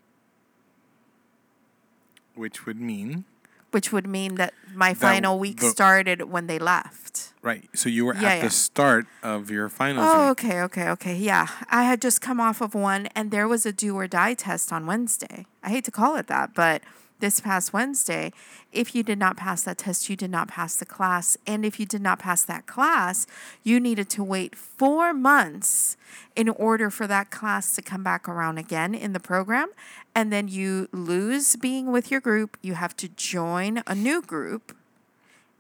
Which 2.36 2.66
would 2.66 2.80
mean 2.80 3.26
which 3.72 3.94
would 3.94 4.06
mean 4.06 4.36
that 4.36 4.54
my 4.76 4.90
That 4.92 4.98
final 5.00 5.40
week 5.40 5.62
the- 5.62 5.70
started 5.70 6.24
when 6.24 6.48
they 6.48 6.60
left. 6.60 7.31
Right. 7.42 7.68
So 7.74 7.90
you 7.90 8.06
were 8.06 8.14
Yeah, 8.16 8.30
at 8.30 8.36
yeah. 8.38 8.44
the 8.44 8.50
start 8.50 9.06
of 9.24 9.50
your 9.50 9.70
finals 9.70 10.08
Oh, 10.10 10.30
week. 10.30 10.44
okay, 10.44 10.62
okay, 10.62 10.90
okay. 10.90 11.16
Yeah. 11.16 11.48
I 11.70 11.84
had 11.84 12.02
just 12.02 12.22
come 12.22 12.40
off 12.40 12.62
of 12.62 12.74
one 12.76 13.08
and 13.16 13.32
there 13.32 13.48
was 13.48 13.66
a 13.66 13.72
do 13.72 13.96
or 13.96 14.08
die 14.08 14.34
test 14.34 14.72
on 14.72 14.86
Wednesday. 14.86 15.46
I 15.64 15.70
hate 15.70 15.86
to 15.86 15.92
call 15.92 16.16
it 16.18 16.28
that, 16.28 16.54
but 16.54 16.82
this 17.20 17.40
past 17.40 17.72
Wednesday, 17.72 18.32
if 18.72 18.96
you 18.96 19.04
did 19.04 19.20
not 19.20 19.38
pass 19.38 19.62
that 19.64 19.78
test, 19.78 20.10
you 20.10 20.16
did 20.16 20.32
not 20.32 20.48
pass 20.48 20.76
the 20.78 20.88
class. 20.88 21.38
And 21.46 21.64
if 21.64 21.80
you 21.80 21.86
did 21.86 22.02
not 22.02 22.18
pass 22.18 22.44
that 22.46 22.66
class, 22.66 23.28
you 23.64 23.80
needed 23.80 24.10
to 24.12 24.24
wait 24.24 24.56
four 24.56 25.14
months 25.14 25.98
in 26.36 26.50
order 26.50 26.90
for 26.90 27.06
that 27.06 27.30
class 27.30 27.76
to 27.76 27.82
come 27.84 28.02
back 28.04 28.28
around 28.28 28.58
again 28.58 28.96
in 28.96 29.14
the 29.14 29.20
program. 29.20 29.68
And 30.16 30.34
then 30.34 30.48
you 30.48 30.90
lose 30.92 31.56
being 31.56 31.92
with 31.92 32.10
your 32.10 32.22
group. 32.22 32.58
You 32.64 32.74
have 32.74 32.98
to 32.98 33.08
join 33.08 33.84
a 33.86 33.94
new 33.94 34.24
group. 34.24 34.76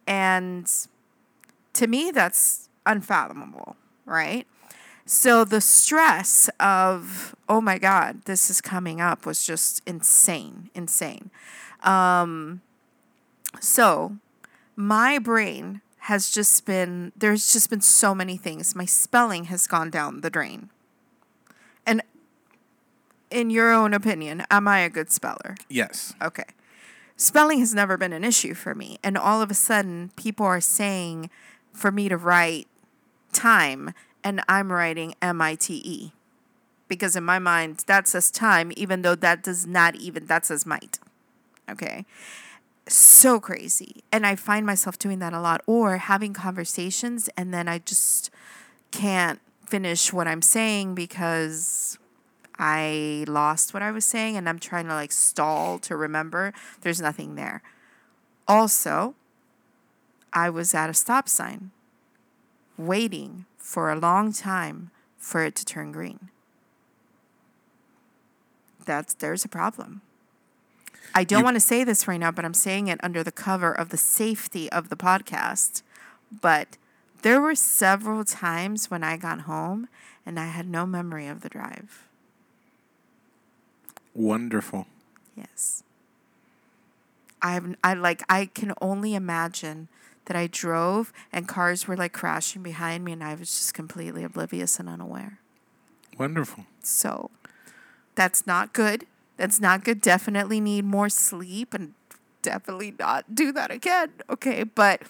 And 0.07 0.67
to 1.73 1.87
me, 1.87 2.11
that's 2.11 2.69
unfathomable, 2.85 3.75
right? 4.05 4.47
So 5.05 5.43
the 5.43 5.61
stress 5.61 6.49
of, 6.59 7.35
oh 7.49 7.61
my 7.61 7.77
God, 7.77 8.23
this 8.25 8.49
is 8.49 8.61
coming 8.61 9.01
up 9.01 9.25
was 9.25 9.45
just 9.45 9.81
insane, 9.85 10.69
insane. 10.73 11.31
Um, 11.83 12.61
so 13.59 14.17
my 14.75 15.19
brain 15.19 15.81
has 16.05 16.29
just 16.31 16.65
been, 16.65 17.11
there's 17.15 17.51
just 17.51 17.69
been 17.69 17.81
so 17.81 18.15
many 18.15 18.37
things. 18.37 18.75
My 18.75 18.85
spelling 18.85 19.45
has 19.45 19.67
gone 19.67 19.89
down 19.89 20.21
the 20.21 20.29
drain. 20.29 20.69
And 21.85 22.01
in 23.29 23.49
your 23.49 23.71
own 23.71 23.93
opinion, 23.93 24.43
am 24.49 24.67
I 24.67 24.79
a 24.79 24.89
good 24.89 25.11
speller? 25.11 25.55
Yes. 25.69 26.13
Okay. 26.21 26.45
Spelling 27.17 27.59
has 27.59 27.75
never 27.75 27.97
been 27.97 28.13
an 28.13 28.23
issue 28.23 28.53
for 28.53 28.73
me. 28.73 28.97
And 29.03 29.17
all 29.17 29.41
of 29.41 29.51
a 29.51 29.55
sudden, 29.55 30.11
people 30.15 30.45
are 30.45 30.61
saying 30.61 31.29
for 31.73 31.91
me 31.91 32.09
to 32.09 32.17
write 32.17 32.67
time 33.31 33.93
and 34.23 34.41
I'm 34.47 34.71
writing 34.71 35.15
M 35.21 35.41
I 35.41 35.55
T 35.55 35.81
E. 35.83 36.13
Because 36.87 37.15
in 37.15 37.23
my 37.23 37.39
mind, 37.39 37.83
that 37.87 38.07
says 38.07 38.29
time, 38.29 38.71
even 38.75 39.01
though 39.01 39.15
that 39.15 39.43
does 39.43 39.65
not 39.65 39.95
even, 39.95 40.25
that 40.25 40.45
says 40.45 40.65
might. 40.65 40.99
Okay. 41.69 42.05
So 42.87 43.39
crazy. 43.39 44.03
And 44.11 44.25
I 44.25 44.35
find 44.35 44.65
myself 44.65 44.99
doing 44.99 45.19
that 45.19 45.33
a 45.33 45.39
lot 45.39 45.61
or 45.65 45.97
having 45.97 46.33
conversations 46.33 47.29
and 47.37 47.53
then 47.53 47.67
I 47.67 47.79
just 47.79 48.29
can't 48.91 49.39
finish 49.65 50.11
what 50.11 50.27
I'm 50.27 50.41
saying 50.41 50.95
because 50.95 51.97
I 52.59 53.23
lost 53.27 53.73
what 53.73 53.81
I 53.81 53.91
was 53.91 54.03
saying 54.03 54.35
and 54.35 54.49
I'm 54.49 54.59
trying 54.59 54.87
to 54.87 54.93
like 54.93 55.11
stall 55.13 55.79
to 55.79 55.95
remember. 55.95 56.53
There's 56.81 56.99
nothing 56.99 57.35
there. 57.35 57.63
Also, 58.47 59.15
I 60.33 60.50
was 60.50 60.73
at 60.73 60.89
a 60.89 60.93
stop 60.93 61.27
sign 61.29 61.71
waiting 62.77 63.45
for 63.57 63.91
a 63.91 64.00
long 64.00 64.31
time 64.33 64.91
for 65.17 65.43
it 65.43 65.55
to 65.55 65.65
turn 65.65 65.91
green. 65.91 66.29
That's 68.85 69.13
there's 69.13 69.45
a 69.45 69.50
problem. 69.50 70.01
I 71.13 71.23
don't 71.23 71.39
You- 71.39 71.45
want 71.45 71.55
to 71.55 71.59
say 71.61 71.83
this 71.83 72.07
right 72.07 72.19
now, 72.19 72.31
but 72.31 72.45
I'm 72.45 72.53
saying 72.53 72.88
it 72.88 73.00
under 73.03 73.23
the 73.23 73.31
cover 73.31 73.71
of 73.73 73.89
the 73.89 73.97
safety 73.97 74.71
of 74.71 74.89
the 74.89 74.95
podcast. 74.95 75.83
But 76.41 76.77
there 77.21 77.41
were 77.41 77.55
several 77.55 78.23
times 78.23 78.89
when 78.89 79.03
I 79.03 79.17
got 79.17 79.41
home 79.41 79.89
and 80.25 80.39
I 80.39 80.47
had 80.47 80.67
no 80.67 80.85
memory 80.85 81.27
of 81.27 81.41
the 81.41 81.50
drive. 81.50 82.03
Wonderful. 84.13 84.88
Yes. 85.35 85.83
I've 87.41 87.75
I 87.83 87.93
like 87.93 88.23
I 88.29 88.45
can 88.45 88.73
only 88.81 89.13
imagine 89.15 89.88
that 90.31 90.39
I 90.39 90.47
drove 90.47 91.11
and 91.33 91.45
cars 91.45 91.89
were 91.89 91.97
like 91.97 92.13
crashing 92.13 92.63
behind 92.63 93.03
me 93.03 93.11
and 93.11 93.21
I 93.21 93.35
was 93.35 93.50
just 93.50 93.73
completely 93.73 94.23
oblivious 94.23 94.79
and 94.79 94.88
unaware. 94.88 95.39
Wonderful. 96.17 96.65
So 96.81 97.31
that's 98.15 98.47
not 98.47 98.71
good. 98.71 99.05
That's 99.35 99.59
not 99.59 99.83
good. 99.83 100.00
Definitely 100.00 100.61
need 100.61 100.85
more 100.85 101.09
sleep 101.09 101.73
and 101.73 101.95
definitely 102.41 102.93
not 102.97 103.35
do 103.35 103.51
that 103.51 103.71
again. 103.71 104.11
Okay. 104.29 104.63
But 104.63 105.01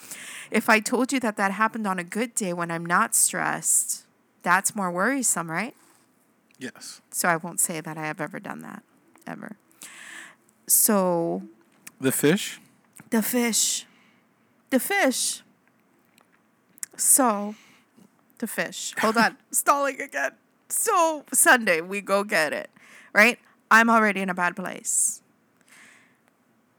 if 0.49 0.69
I 0.69 0.79
told 0.79 1.13
you 1.13 1.19
that 1.19 1.37
that 1.37 1.51
happened 1.51 1.85
on 1.85 1.99
a 1.99 2.03
good 2.03 2.33
day 2.33 2.51
when 2.51 2.71
I'm 2.71 2.85
not 2.85 3.13
stressed, 3.13 4.07
that's 4.41 4.75
more 4.75 4.89
worrisome, 4.89 5.51
right? 5.51 5.75
Yes. 6.57 6.99
So 7.11 7.29
I 7.29 7.35
won't 7.35 7.59
say 7.59 7.79
that 7.79 7.95
I 7.95 8.07
have 8.07 8.19
ever 8.19 8.39
done 8.39 8.61
that, 8.61 8.81
ever. 9.27 9.57
So 10.67 11.43
The 11.99 12.11
fish? 12.11 12.59
the 13.11 13.21
fish. 13.21 13.85
The 14.71 14.79
fish. 14.79 15.43
So, 16.95 17.55
the 18.39 18.47
fish. 18.47 18.93
Hold 18.99 19.17
on. 19.17 19.37
Stalling 19.51 20.01
again. 20.01 20.31
So, 20.69 21.25
Sunday, 21.33 21.81
we 21.81 21.99
go 21.99 22.23
get 22.23 22.53
it, 22.53 22.69
right? 23.13 23.37
I'm 23.69 23.89
already 23.89 24.21
in 24.21 24.29
a 24.29 24.33
bad 24.33 24.55
place. 24.55 25.21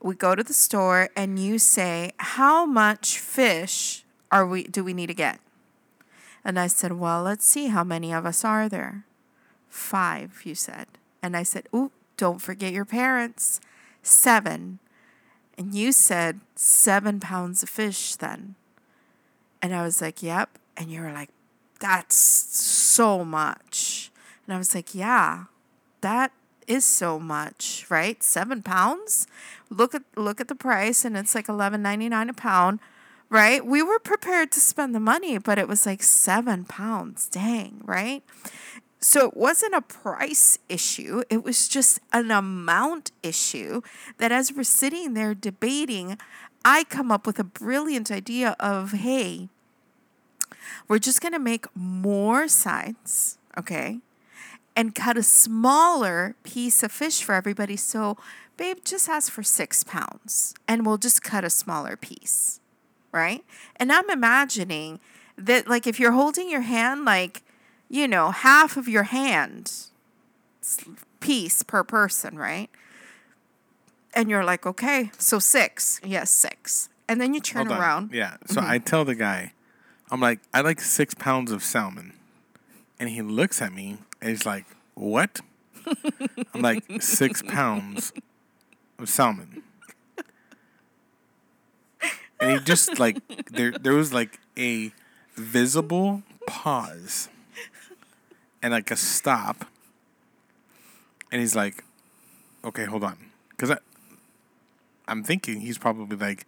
We 0.01 0.15
go 0.15 0.35
to 0.35 0.43
the 0.43 0.53
store 0.53 1.09
and 1.15 1.37
you 1.37 1.59
say, 1.59 2.11
How 2.17 2.65
much 2.65 3.19
fish 3.19 4.03
are 4.31 4.45
we 4.45 4.63
do 4.63 4.83
we 4.83 4.93
need 4.93 5.07
to 5.07 5.13
get? 5.13 5.39
And 6.43 6.59
I 6.59 6.67
said, 6.67 6.93
Well, 6.93 7.21
let's 7.21 7.45
see 7.45 7.67
how 7.67 7.83
many 7.83 8.11
of 8.11 8.25
us 8.25 8.43
are 8.43 8.67
there. 8.67 9.05
Five, 9.69 10.41
you 10.43 10.55
said. 10.55 10.87
And 11.21 11.37
I 11.37 11.43
said, 11.43 11.67
Ooh, 11.73 11.91
don't 12.17 12.41
forget 12.41 12.73
your 12.73 12.85
parents. 12.85 13.61
Seven. 14.01 14.79
And 15.57 15.75
you 15.75 15.91
said 15.91 16.39
seven 16.55 17.19
pounds 17.19 17.63
of 17.63 17.69
fish 17.69 18.15
then. 18.15 18.55
And 19.61 19.73
I 19.73 19.83
was 19.83 20.01
like, 20.01 20.23
Yep. 20.23 20.57
And 20.77 20.89
you 20.89 21.01
were 21.01 21.11
like, 21.11 21.29
That's 21.79 22.15
so 22.15 23.23
much. 23.23 24.11
And 24.45 24.55
I 24.55 24.57
was 24.57 24.73
like, 24.75 24.93
Yeah, 24.95 25.45
that 26.01 26.31
is 26.67 26.85
so 26.85 27.19
much, 27.19 27.85
right? 27.89 28.21
Seven 28.23 28.61
pounds? 28.61 29.27
Look 29.69 29.93
at 29.95 30.03
look 30.15 30.41
at 30.41 30.47
the 30.47 30.55
price 30.55 31.05
and 31.05 31.17
it's 31.17 31.35
like 31.35 31.49
eleven 31.49 31.81
ninety 31.81 32.09
nine 32.09 32.29
a 32.29 32.33
pound. 32.33 32.79
Right? 33.29 33.65
We 33.65 33.81
were 33.81 33.97
prepared 33.97 34.51
to 34.51 34.59
spend 34.59 34.93
the 34.93 34.99
money, 34.99 35.39
but 35.39 35.57
it 35.57 35.67
was 35.67 35.87
like 35.87 36.03
seven 36.03 36.65
pounds. 36.65 37.27
Dang, 37.27 37.81
right? 37.83 38.21
So 39.03 39.27
it 39.27 39.35
wasn't 39.35 39.73
a 39.73 39.81
price 39.81 40.57
issue, 40.69 41.23
it 41.29 41.43
was 41.43 41.67
just 41.67 41.99
an 42.13 42.31
amount 42.31 43.11
issue 43.21 43.81
that 44.17 44.31
as 44.31 44.53
we're 44.53 44.63
sitting 44.63 45.13
there 45.13 45.33
debating, 45.35 46.17
I 46.63 46.85
come 46.85 47.11
up 47.11 47.27
with 47.27 47.37
a 47.37 47.43
brilliant 47.43 48.09
idea 48.11 48.55
of 48.61 48.93
hey, 48.93 49.49
we're 50.87 50.99
just 50.99 51.19
going 51.19 51.33
to 51.33 51.39
make 51.39 51.65
more 51.75 52.47
sides, 52.47 53.37
okay? 53.59 53.99
And 54.73 54.95
cut 54.95 55.17
a 55.17 55.23
smaller 55.23 56.35
piece 56.43 56.81
of 56.81 56.89
fish 56.89 57.23
for 57.23 57.35
everybody. 57.35 57.75
So, 57.75 58.15
babe, 58.55 58.77
just 58.85 59.09
ask 59.09 59.29
for 59.29 59.43
six 59.43 59.83
pounds 59.83 60.55
and 60.65 60.85
we'll 60.85 60.97
just 60.97 61.21
cut 61.21 61.43
a 61.43 61.49
smaller 61.49 61.97
piece, 61.97 62.61
right? 63.11 63.43
And 63.75 63.91
I'm 63.91 64.09
imagining 64.09 65.01
that, 65.37 65.67
like, 65.67 65.87
if 65.87 65.99
you're 65.99 66.13
holding 66.13 66.49
your 66.49 66.61
hand, 66.61 67.03
like, 67.03 67.43
you 67.93 68.07
know, 68.07 68.31
half 68.31 68.75
of 68.75 68.87
your 68.87 69.03
hand 69.03 69.71
piece 71.19 71.61
per 71.61 71.83
person, 71.83 72.35
right? 72.35 72.67
And 74.15 74.31
you're 74.31 74.43
like, 74.43 74.65
okay, 74.65 75.11
so 75.19 75.37
six. 75.37 76.01
Yes, 76.03 76.31
six. 76.31 76.89
And 77.07 77.21
then 77.21 77.35
you 77.35 77.39
turn 77.39 77.67
Hold 77.67 77.77
on. 77.77 77.83
around. 77.83 78.09
Yeah. 78.11 78.37
So 78.47 78.61
mm-hmm. 78.61 78.71
I 78.71 78.79
tell 78.79 79.05
the 79.05 79.13
guy, 79.13 79.53
I'm 80.09 80.19
like, 80.19 80.39
I 80.51 80.61
like 80.61 80.81
six 80.81 81.13
pounds 81.13 81.51
of 81.51 81.61
salmon. 81.63 82.13
And 82.99 83.09
he 83.09 83.21
looks 83.21 83.61
at 83.61 83.71
me 83.71 83.99
and 84.19 84.31
he's 84.31 84.45
like, 84.45 84.65
What? 84.95 85.41
I'm 86.55 86.61
like, 86.61 86.83
six 86.99 87.41
pounds 87.47 88.11
of 88.97 89.07
salmon. 89.07 89.61
And 92.39 92.51
he 92.53 92.59
just 92.59 92.97
like 92.97 93.17
there 93.51 93.71
there 93.71 93.93
was 93.93 94.11
like 94.11 94.39
a 94.57 94.91
visible 95.35 96.23
pause 96.47 97.29
and 98.63 98.71
like 98.71 98.89
a 98.89 98.95
stop. 98.95 99.65
And 101.31 101.41
he's 101.41 101.55
like, 101.55 101.83
Okay, 102.65 102.85
hold 102.85 103.03
on. 103.03 103.17
Cause 103.57 103.69
I 103.69 103.77
I'm 105.07 105.23
thinking 105.23 105.59
he's 105.59 105.77
probably 105.77 106.15
like, 106.15 106.47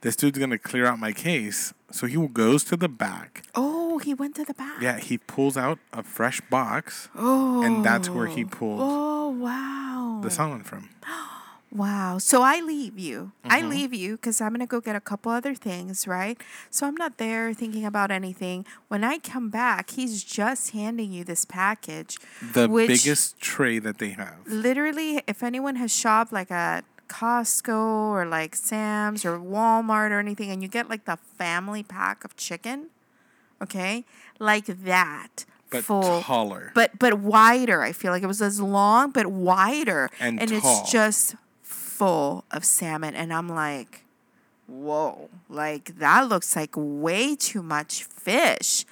this 0.00 0.16
dude's 0.16 0.38
gonna 0.38 0.58
clear 0.58 0.84
out 0.86 0.98
my 0.98 1.12
case. 1.12 1.72
So 1.92 2.06
he 2.06 2.16
goes 2.28 2.64
to 2.64 2.76
the 2.76 2.88
back. 2.88 3.44
Oh, 3.54 3.98
he 3.98 4.12
went 4.12 4.34
to 4.36 4.44
the 4.44 4.54
back. 4.54 4.82
Yeah, 4.82 4.98
he 4.98 5.18
pulls 5.18 5.56
out 5.56 5.78
a 5.92 6.02
fresh 6.02 6.40
box, 6.50 7.08
Oh. 7.14 7.62
and 7.62 7.84
that's 7.84 8.10
where 8.10 8.26
he 8.26 8.44
oh. 8.44 8.48
pulled 8.48 8.80
Oh, 8.82 9.28
wow. 9.28 10.20
the 10.22 10.30
salmon 10.30 10.64
from. 10.64 10.88
Wow. 11.74 12.18
So 12.18 12.42
I 12.42 12.60
leave 12.60 12.98
you. 12.98 13.32
I 13.44 13.60
Mm-hmm. 13.60 13.68
leave 13.70 13.94
you 13.94 14.16
because 14.16 14.40
I'm 14.42 14.50
going 14.50 14.60
to 14.60 14.66
go 14.66 14.80
get 14.80 14.94
a 14.94 15.00
couple 15.00 15.32
other 15.32 15.54
things, 15.54 16.06
right? 16.06 16.38
So 16.70 16.86
I'm 16.86 16.94
not 16.96 17.16
there 17.16 17.54
thinking 17.54 17.86
about 17.86 18.10
anything. 18.10 18.66
When 18.88 19.02
I 19.04 19.16
come 19.18 19.48
back, 19.48 19.90
he's 19.90 20.22
just 20.22 20.70
handing 20.72 21.12
you 21.12 21.24
this 21.24 21.44
package. 21.46 22.18
The 22.42 22.68
biggest 22.68 23.40
tray 23.40 23.78
that 23.78 23.96
they 23.98 24.10
have. 24.10 24.36
Literally, 24.46 25.22
if 25.26 25.42
anyone 25.42 25.76
has 25.76 25.94
shopped 25.94 26.30
like 26.32 26.50
at 26.50 26.84
Costco 27.08 27.74
or 28.10 28.26
like 28.26 28.54
Sam's 28.54 29.24
or 29.24 29.38
Walmart 29.38 30.10
or 30.10 30.18
anything, 30.18 30.50
and 30.50 30.62
you 30.62 30.68
get 30.68 30.90
like 30.90 31.06
the 31.06 31.16
family 31.38 31.82
pack 31.82 32.22
of 32.24 32.36
chicken, 32.36 32.88
okay? 33.62 34.04
Like 34.38 34.66
that. 34.66 35.46
But 35.70 35.84
full 35.84 36.20
taller. 36.20 36.70
but 36.74 36.98
but 36.98 37.14
wider. 37.20 37.80
I 37.80 37.92
feel 37.92 38.12
like 38.12 38.22
it 38.22 38.26
was 38.26 38.42
as 38.42 38.60
long 38.60 39.10
but 39.10 39.26
wider, 39.26 40.10
And 40.20 40.38
it's 40.42 40.60
tall. 40.60 40.84
just 40.86 41.34
full 41.98 42.44
of 42.50 42.64
salmon. 42.64 43.14
And 43.14 43.32
I'm 43.32 43.48
like, 43.48 44.04
whoa, 44.66 45.28
like 45.48 45.98
that 45.98 46.28
looks 46.28 46.56
like 46.56 46.70
way 46.76 47.36
too 47.36 47.62
much 47.62 48.04
fish. 48.04 48.84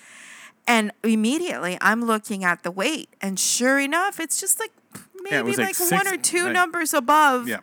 And 0.67 0.93
immediately 1.03 1.79
I'm 1.81 2.05
looking 2.05 2.45
at 2.45 2.63
the 2.63 2.71
weight, 2.71 3.09
and 3.21 3.41
sure 3.41 3.81
enough, 3.81 4.21
it's 4.21 4.39
just 4.41 4.61
like 4.61 4.71
maybe 5.23 5.35
Yeah, 5.37 5.43
like, 5.43 5.59
like 5.59 5.75
six- 5.75 5.91
one 5.91 6.07
or 6.07 6.17
two 6.17 6.45
like- 6.45 6.53
numbers 6.53 6.95
above 6.95 7.49
Yeah. 7.49 7.61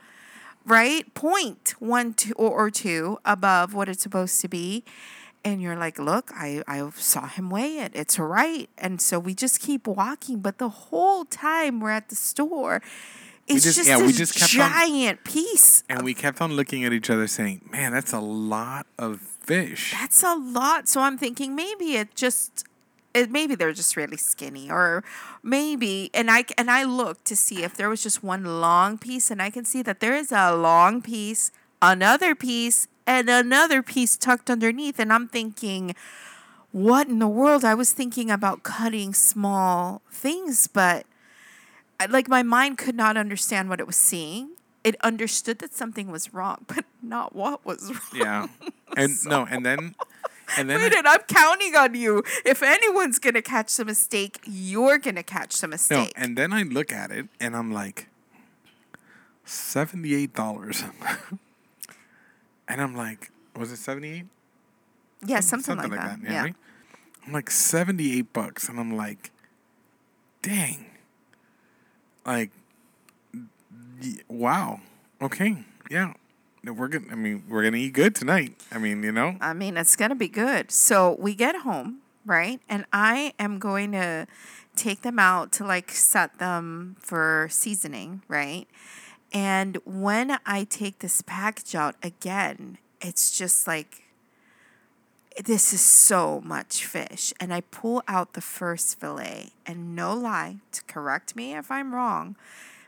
right? 0.65 1.06
Point 1.13 1.76
one, 1.80 2.13
two, 2.13 2.34
or, 2.34 2.52
or 2.52 2.69
two 2.71 3.19
above 3.23 3.73
what 3.73 3.88
it's 3.88 4.04
supposed 4.04 4.41
to 4.41 4.47
be. 4.50 4.84
And 5.45 5.62
you're 5.62 5.78
like, 5.78 5.97
look, 5.97 6.32
I, 6.36 6.62
I 6.67 6.89
saw 6.97 7.28
him 7.28 7.50
weigh 7.50 7.78
it. 7.78 7.91
It's 7.95 8.19
right. 8.19 8.67
And 8.78 9.00
so 9.00 9.17
we 9.19 9.34
just 9.34 9.62
keep 9.62 9.88
walking. 9.88 10.39
But 10.41 10.58
the 10.58 10.67
whole 10.67 11.23
time 11.23 11.80
we're 11.80 11.91
at 11.91 12.10
the 12.10 12.15
store, 12.17 12.82
it's 13.47 13.63
just- 13.63 13.77
just, 13.77 13.89
yeah, 13.89 13.97
we 13.97 14.12
just 14.13 14.36
kept 14.36 14.53
on- 14.55 14.71
giant 14.71 15.23
piece. 15.23 15.83
And 15.89 16.03
we 16.03 16.13
kept 16.13 16.41
on 16.41 16.53
looking 16.53 16.83
at 16.86 16.93
each 16.93 17.10
other 17.10 17.27
saying, 17.27 17.62
man, 17.71 17.91
that's 17.93 18.13
a 18.13 18.19
lot 18.19 18.88
of 18.97 19.21
fish. 19.21 19.91
That's 19.91 20.23
a 20.23 20.36
lot. 20.36 20.88
So 20.88 21.01
I'm 21.01 21.17
thinking 21.17 21.55
maybe 21.55 21.95
it 21.95 22.15
just 22.15 22.63
it, 23.13 23.31
maybe 23.31 23.55
they're 23.55 23.73
just 23.73 23.95
really 23.95 24.17
skinny 24.17 24.69
or 24.69 25.03
maybe 25.41 26.12
and 26.13 26.29
I 26.29 26.43
and 26.57 26.69
I 26.69 26.83
looked 26.83 27.25
to 27.25 27.36
see 27.36 27.63
if 27.63 27.75
there 27.75 27.89
was 27.89 28.03
just 28.03 28.21
one 28.23 28.43
long 28.62 28.97
piece 28.99 29.31
and 29.31 29.41
I 29.41 29.49
can 29.49 29.65
see 29.65 29.81
that 29.81 30.01
there 30.01 30.15
is 30.15 30.31
a 30.31 30.53
long 30.55 31.01
piece, 31.01 31.51
another 31.81 32.36
piece 32.36 32.88
and 33.07 33.29
another 33.29 33.81
piece 33.81 34.17
tucked 34.17 34.49
underneath 34.51 34.99
and 34.99 35.12
I'm 35.12 35.27
thinking 35.29 35.95
what 36.71 37.07
in 37.07 37.17
the 37.19 37.27
world? 37.29 37.63
I 37.63 37.73
was 37.73 37.91
thinking 37.93 38.29
about 38.29 38.62
cutting 38.63 39.13
small 39.13 40.01
things 40.12 40.67
but 40.67 41.05
like 42.05 42.27
my 42.27 42.43
mind 42.43 42.77
could 42.77 42.95
not 42.95 43.17
understand 43.17 43.69
what 43.69 43.79
it 43.79 43.88
was 43.88 43.95
seeing. 43.95 44.51
It 44.83 44.95
understood 45.01 45.60
that 45.60 45.73
something 45.73 46.12
was 46.12 46.33
wrong, 46.33 46.65
but 46.67 46.86
not 47.01 47.36
what 47.36 47.65
was 47.65 47.89
wrong. 47.91 47.99
yeah. 48.13 48.47
And 48.95 49.13
no, 49.25 49.45
and 49.49 49.65
then 49.65 49.95
and 50.57 50.69
then 50.69 50.81
Wait, 50.81 50.93
and 50.95 51.07
I'm 51.07 51.21
counting 51.27 51.75
on 51.75 51.93
you. 51.95 52.23
If 52.45 52.63
anyone's 52.63 53.19
gonna 53.19 53.41
catch 53.41 53.75
the 53.75 53.83
mistake, 53.86 54.39
you're 54.45 54.97
gonna 54.97 55.23
catch 55.23 55.60
the 55.60 55.67
mistake. 55.67 56.13
no, 56.17 56.23
and 56.23 56.38
then 56.38 56.53
I 56.53 56.63
look 56.63 56.93
at 56.93 57.12
it 57.12 57.27
and 57.39 57.55
I'm 57.55 57.71
like 57.71 58.07
seventy-eight 59.45 60.33
dollars. 60.33 60.83
and 62.67 62.81
I'm 62.81 62.95
like, 62.95 63.31
was 63.55 63.71
it 63.71 63.77
seventy-eight? 63.77 64.25
yeah, 65.25 65.39
something, 65.39 65.75
like, 65.77 65.91
that. 65.91 66.19
Yeah. 66.23 66.43
right? 66.43 66.55
I'm 67.25 67.33
like 67.33 67.49
seventy-eight 67.49 68.31
bucks, 68.33 68.69
and 68.69 68.79
I'm 68.79 68.95
like, 68.95 69.31
dang. 70.41 70.86
Like, 72.28 72.52
wow. 74.28 74.82
Okay, 75.22 75.63
yeah. 75.90 76.13
We're 76.66 76.90
gonna. 76.90 77.06
I 77.10 77.16
mean, 77.16 77.44
we're 77.48 77.63
gonna 77.63 77.78
eat 77.78 77.94
good 77.94 78.13
tonight. 78.13 78.54
I 78.70 78.78
mean, 78.78 79.02
you 79.02 79.13
know. 79.13 79.38
I 79.40 79.54
mean, 79.54 79.78
it's 79.78 79.96
gonna 79.96 80.16
be 80.16 80.28
good. 80.28 80.70
So 80.70 81.16
we 81.18 81.34
get 81.34 81.56
home, 81.58 82.00
right? 82.26 82.60
And 82.68 82.86
I 82.92 83.34
am 83.40 83.58
going 83.58 83.94
to 83.94 84.28
take 84.76 85.02
them 85.02 85.18
out 85.18 85.54
to 85.54 85.66
like 85.66 85.92
set 85.92 86.40
them 86.40 86.98
for 87.00 87.48
seasoning, 87.50 88.24
right? 88.28 88.68
And 89.34 89.78
when 89.86 90.38
I 90.46 90.66
take 90.66 91.00
this 91.00 91.22
package 91.22 91.74
out 91.76 91.96
again, 92.04 92.78
it's 93.00 93.38
just 93.38 93.66
like 93.66 94.04
this 95.43 95.73
is 95.73 95.82
so 95.82 96.41
much 96.43 96.86
fish. 96.86 97.34
And 97.39 97.54
I 97.54 97.62
pull 97.62 98.04
out 98.08 98.34
the 98.34 98.41
first 98.41 99.00
fillet, 99.00 99.50
and 99.65 99.95
no 99.95 100.13
lie, 100.13 100.58
to 100.71 100.84
correct 100.84 101.36
me 101.36 101.56
if 101.56 101.71
I'm 101.71 101.93
wrong, 101.93 102.36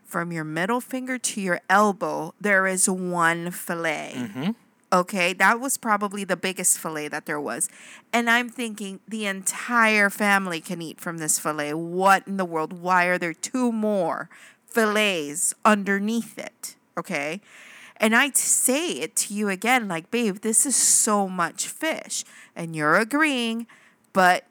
from 0.03 0.31
your 0.31 0.43
middle 0.43 0.81
finger 0.81 1.17
to 1.17 1.41
your 1.41 1.61
elbow, 1.69 2.33
there 2.41 2.65
is 2.65 2.89
one 2.89 3.51
fillet. 3.51 4.13
Mm-hmm. 4.15 4.51
Okay, 4.91 5.33
that 5.33 5.59
was 5.59 5.77
probably 5.77 6.23
the 6.23 6.35
biggest 6.35 6.79
fillet 6.79 7.09
that 7.09 7.27
there 7.27 7.39
was. 7.39 7.69
And 8.11 8.27
I'm 8.27 8.49
thinking 8.49 9.01
the 9.07 9.27
entire 9.27 10.09
family 10.09 10.61
can 10.61 10.81
eat 10.81 10.99
from 10.99 11.19
this 11.19 11.37
fillet. 11.37 11.75
What 11.75 12.27
in 12.27 12.37
the 12.37 12.45
world? 12.45 12.73
Why 12.73 13.05
are 13.05 13.19
there 13.19 13.35
two 13.35 13.71
more 13.71 14.29
fillets 14.65 15.53
underneath 15.63 16.39
it? 16.39 16.75
Okay. 16.97 17.39
And 17.99 18.15
I 18.15 18.31
say 18.31 18.91
it 18.91 19.15
to 19.17 19.33
you 19.33 19.49
again, 19.49 19.87
like, 19.87 20.09
babe, 20.09 20.37
this 20.37 20.65
is 20.65 20.75
so 20.75 21.27
much 21.27 21.67
fish. 21.67 22.23
And 22.55 22.75
you're 22.75 22.95
agreeing, 22.95 23.67
but 24.13 24.45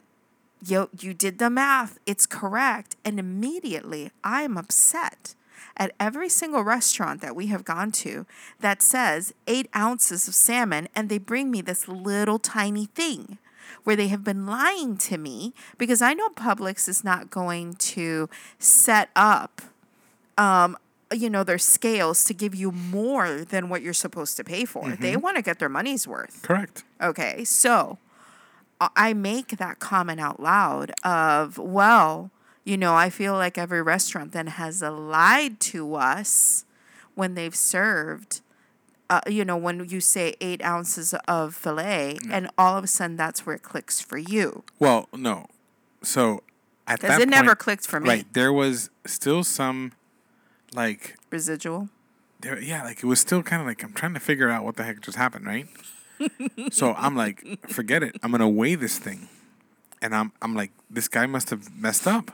you 0.65 0.91
you 0.99 1.15
did 1.15 1.39
the 1.39 1.51
math. 1.51 1.99
It's 2.05 2.27
correct. 2.27 2.97
And 3.05 3.19
immediately 3.19 4.11
I 4.23 4.43
am 4.43 4.57
upset 4.59 5.35
at 5.77 5.93
every 6.01 6.29
single 6.29 6.63
restaurant 6.63 7.21
that 7.21 7.37
we 7.37 7.47
have 7.47 7.65
gone 7.65 7.93
to 7.93 8.27
that 8.61 8.83
says 8.83 9.33
eight 9.47 9.69
ounces 9.75 10.27
of 10.27 10.35
salmon 10.35 10.89
and 10.95 11.09
they 11.09 11.19
bring 11.19 11.51
me 11.51 11.61
this 11.61 11.87
little 11.89 12.39
tiny 12.39 12.87
thing 12.87 13.39
where 13.85 13.95
they 13.95 14.09
have 14.09 14.25
been 14.25 14.47
lying 14.47 14.97
to 14.97 15.17
me 15.17 15.55
because 15.79 16.03
I 16.03 16.15
know 16.15 16.29
Publix 16.31 16.89
is 16.89 17.05
not 17.05 17.31
going 17.31 17.75
to 17.75 18.29
set 18.59 19.11
up 19.15 19.63
um 20.37 20.77
you 21.13 21.31
know 21.31 21.43
their 21.45 21.59
scales 21.59 22.25
to 22.25 22.35
give 22.35 22.55
you 22.55 22.71
more 22.73 23.45
than 23.45 23.69
what 23.69 23.83
you're 23.83 23.93
supposed 23.95 24.37
to 24.37 24.45
pay 24.45 24.65
for. 24.65 24.91
They 24.91 25.17
want 25.17 25.37
to 25.37 25.43
get 25.43 25.59
their 25.59 25.69
money's 25.69 26.07
worth. 26.07 26.43
Correct. 26.43 26.85
Okay, 27.01 27.45
so 27.45 27.99
I- 28.81 29.15
make 29.15 29.57
that 29.57 29.79
comment 29.81 30.21
out 30.21 30.41
loud 30.41 30.93
of, 31.03 31.59
well, 31.59 32.31
you 32.65 32.77
know, 32.77 32.95
I 32.95 33.11
feel 33.11 33.33
like 33.33 33.57
every 33.59 33.81
restaurant 33.83 34.33
then 34.33 34.47
has 34.49 34.83
lied 34.83 35.59
to 35.61 35.95
us 35.95 36.65
when 37.15 37.35
they've 37.35 37.57
served, 37.57 38.41
uh, 39.11 39.21
you 39.27 39.45
know, 39.45 39.57
when 39.57 39.89
you 39.89 40.01
say 40.01 40.35
eight 40.41 40.63
ounces 40.63 41.15
of 41.27 41.55
filet, 41.55 42.19
and 42.31 42.51
all 42.59 42.77
of 42.77 42.85
a 42.85 42.87
sudden 42.87 43.17
that's 43.17 43.47
where 43.47 43.57
it 43.57 43.63
clicks 43.63 44.01
for 44.01 44.19
you. 44.19 44.63
Well, 44.79 45.09
no. 45.17 45.47
So 46.03 46.43
at 46.87 47.01
Because 47.01 47.17
that 47.17 47.23
it 47.23 47.29
never 47.29 47.57
clicked 47.57 47.87
for 47.87 47.99
me. 47.99 48.09
Right. 48.09 48.33
There 48.35 48.53
was 48.53 48.91
still 49.07 49.43
some, 49.43 49.93
like, 50.75 51.17
Residual. 51.31 51.89
there, 52.41 52.61
yeah, 52.61 52.83
like 52.85 52.99
it 53.03 53.07
was 53.07 53.21
still 53.21 53.43
kind 53.43 53.61
of 53.61 53.67
like 53.67 53.83
I'm 53.83 53.93
trying 53.93 54.15
to 54.15 54.21
figure 54.21 54.49
out 54.51 54.65
what 54.65 54.77
the 54.77 54.85
heck 54.85 55.01
just 55.01 55.17
happened, 55.17 55.47
right? 55.47 55.67
so 56.73 56.95
I'm 56.95 57.15
like, 57.17 57.69
forget 57.69 58.03
it. 58.03 58.17
I'm 58.23 58.31
gonna 58.31 58.49
weigh 58.49 58.75
this 58.75 58.99
thing, 58.99 59.29
and 60.03 60.15
I'm 60.15 60.33
I'm 60.43 60.55
like, 60.55 60.73
this 60.91 61.09
guy 61.09 61.27
must 61.27 61.51
have 61.51 61.75
messed 61.75 62.07
up. 62.07 62.31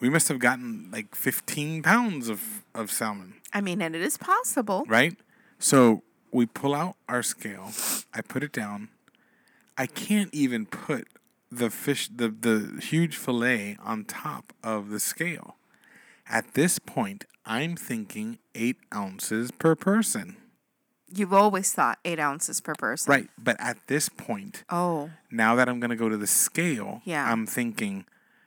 We 0.00 0.10
must 0.10 0.28
have 0.28 0.38
gotten 0.38 0.90
like 0.92 1.14
15 1.14 1.82
pounds 1.82 2.28
of 2.28 2.64
of 2.74 2.90
salmon, 2.90 3.34
I 3.52 3.60
mean, 3.60 3.80
and 3.82 3.94
it 3.94 4.02
is 4.02 4.16
possible. 4.18 4.84
right? 4.88 5.16
So 5.58 6.02
we 6.32 6.46
pull 6.46 6.74
out 6.74 6.96
our 7.08 7.22
scale. 7.22 7.72
I 8.12 8.20
put 8.20 8.42
it 8.42 8.52
down. 8.52 8.88
I 9.78 9.86
can't 9.86 10.32
even 10.34 10.66
put 10.66 11.06
the 11.50 11.70
fish, 11.70 12.08
the 12.08 12.28
the 12.28 12.80
huge 12.82 13.16
fillet 13.16 13.76
on 13.82 14.04
top 14.04 14.52
of 14.62 14.90
the 14.90 14.98
scale. 15.00 15.56
At 16.28 16.54
this 16.54 16.78
point, 16.78 17.26
I'm 17.46 17.76
thinking 17.76 18.38
eight 18.54 18.76
ounces 18.94 19.50
per 19.50 19.74
person. 19.74 20.36
You've 21.14 21.32
always 21.32 21.72
thought 21.72 21.98
eight 22.04 22.18
ounces 22.18 22.60
per 22.60 22.74
person. 22.74 23.10
Right. 23.10 23.28
But 23.38 23.56
at 23.60 23.76
this 23.86 24.08
point, 24.08 24.64
Oh, 24.70 25.10
now 25.30 25.54
that 25.54 25.68
I'm 25.68 25.78
going 25.78 25.90
to 25.90 25.96
go 25.96 26.08
to 26.08 26.16
the 26.16 26.26
scale, 26.26 27.02
Yeah. 27.04 27.30
I'm 27.30 27.46
thinking 27.46 28.06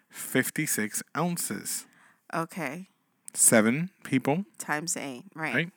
56 0.10 1.04
ounces. 1.16 1.86
okay. 2.34 2.90
Seven 3.34 3.92
people, 4.04 4.46
Times 4.58 4.98
eight. 4.98 5.26
Right. 5.36 5.54
right? 5.54 5.72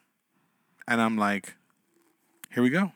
And 0.88 1.00
I'm 1.00 1.18
like, 1.18 1.54
here 2.50 2.62
we 2.62 2.70
go. 2.70 2.92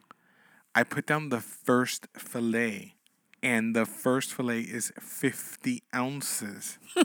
I 0.74 0.84
put 0.84 1.06
down 1.06 1.28
the 1.28 1.40
first 1.40 2.06
fillet, 2.16 2.94
and 3.42 3.76
the 3.76 3.84
first 3.84 4.32
fillet 4.32 4.60
is 4.62 4.90
50 4.98 5.82
ounces. 5.94 6.78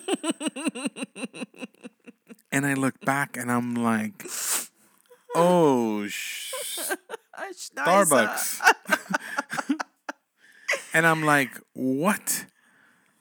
and 2.51 2.65
I 2.65 2.73
look 2.73 2.99
back 3.01 3.37
and 3.37 3.51
I'm 3.51 3.75
like, 3.75 4.25
oh, 5.35 6.07
sh- 6.07 6.53
Starbucks. 7.53 8.59
and 10.93 11.05
I'm 11.07 11.23
like, 11.23 11.51
what? 11.73 12.45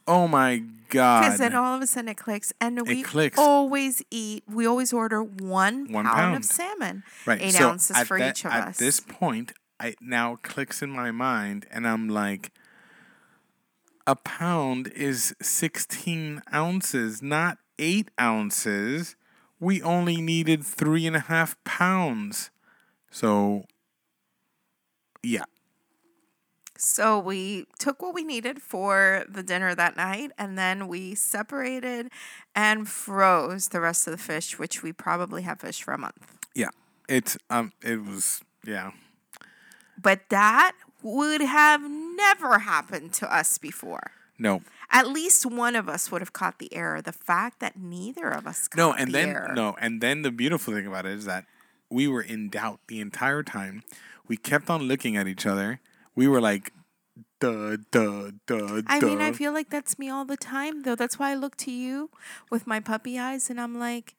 Oh 0.06 0.26
my 0.26 0.62
God. 0.88 1.20
Because 1.22 1.38
then 1.38 1.54
all 1.54 1.74
of 1.74 1.82
a 1.82 1.86
sudden 1.86 2.08
it 2.08 2.16
clicks, 2.16 2.52
and 2.60 2.80
we 2.86 3.02
clicks. 3.02 3.38
always 3.38 4.02
eat. 4.10 4.42
We 4.48 4.66
always 4.66 4.92
order 4.92 5.22
one, 5.22 5.92
One 5.92 6.04
pound, 6.06 6.16
pound. 6.16 6.36
of 6.36 6.44
salmon, 6.44 7.02
right. 7.26 7.40
eight 7.42 7.52
so 7.54 7.68
ounces 7.70 7.96
for 8.04 8.18
that- 8.18 8.30
each 8.38 8.44
of 8.44 8.52
at 8.52 8.68
us. 8.68 8.76
At 8.76 8.78
this 8.78 9.00
point, 9.00 9.52
I 9.78 9.94
now 10.00 10.38
clicks 10.42 10.80
in 10.82 10.90
my 10.90 11.10
mind, 11.10 11.66
and 11.70 11.86
I'm 11.86 12.08
like, 12.08 12.52
a 14.06 14.16
pound 14.16 14.88
is 14.88 15.34
16 15.42 16.40
ounces, 16.54 17.20
not 17.22 17.58
eight 17.78 18.10
ounces. 18.18 19.14
We 19.60 19.82
only 19.82 20.20
needed 20.20 20.64
three 20.64 21.06
and 21.06 21.16
a 21.16 21.20
half 21.20 21.62
pounds. 21.64 22.50
So, 23.10 23.64
yeah. 25.22 25.44
so 26.76 27.18
we 27.18 27.66
took 27.78 28.02
what 28.02 28.14
we 28.14 28.22
needed 28.22 28.60
for 28.62 29.24
the 29.28 29.42
dinner 29.42 29.74
that 29.74 29.96
night, 29.96 30.30
and 30.38 30.56
then 30.58 30.86
we 30.86 31.14
separated 31.14 32.10
and 32.54 32.88
froze 32.88 33.68
the 33.68 33.80
rest 33.80 34.06
of 34.06 34.12
the 34.12 34.18
fish, 34.18 34.58
which 34.58 34.82
we 34.82 34.92
probably 34.92 35.42
have 35.42 35.60
fish 35.60 35.82
for 35.82 35.94
a 35.94 35.98
month. 35.98 36.38
Yeah. 36.54 36.68
It's 37.08 37.38
um, 37.48 37.72
it 37.82 38.04
was 38.04 38.42
yeah. 38.66 38.90
But 40.00 40.28
that 40.28 40.72
would 41.02 41.40
have 41.40 41.80
never 41.82 42.60
happened 42.60 43.12
to 43.14 43.34
us 43.34 43.58
before. 43.58 44.12
No, 44.38 44.62
At 44.90 45.08
least 45.08 45.44
one 45.44 45.76
of 45.76 45.88
us 45.88 46.10
would 46.10 46.22
have 46.22 46.32
caught 46.32 46.58
the 46.58 46.74
error. 46.74 47.02
The 47.02 47.12
fact 47.12 47.60
that 47.60 47.78
neither 47.78 48.28
of 48.28 48.46
us 48.46 48.68
no, 48.76 48.92
and 48.92 49.08
the 49.08 49.12
then 49.12 49.28
error. 49.28 49.52
no, 49.54 49.76
and 49.80 50.00
then 50.00 50.22
the 50.22 50.30
beautiful 50.30 50.74
thing 50.74 50.86
about 50.86 51.06
it 51.06 51.12
is 51.12 51.24
that 51.26 51.44
we 51.90 52.08
were 52.08 52.22
in 52.22 52.48
doubt 52.48 52.80
the 52.88 53.00
entire 53.00 53.42
time. 53.42 53.82
We 54.26 54.36
kept 54.36 54.70
on 54.70 54.82
looking 54.82 55.16
at 55.16 55.26
each 55.26 55.46
other. 55.46 55.80
We 56.14 56.28
were 56.28 56.40
like, 56.40 56.72
duh, 57.40 57.76
duh, 57.90 58.30
duh, 58.46 58.82
I 58.86 59.00
mean, 59.00 59.20
I 59.20 59.32
feel 59.32 59.52
like 59.52 59.70
that's 59.70 59.98
me 59.98 60.10
all 60.10 60.24
the 60.24 60.36
time, 60.36 60.82
though. 60.82 60.94
That's 60.94 61.18
why 61.18 61.30
I 61.30 61.34
look 61.34 61.56
to 61.58 61.70
you 61.70 62.10
with 62.50 62.66
my 62.66 62.80
puppy 62.80 63.18
eyes 63.18 63.48
and 63.50 63.60
I'm 63.60 63.78
like, 63.78 64.14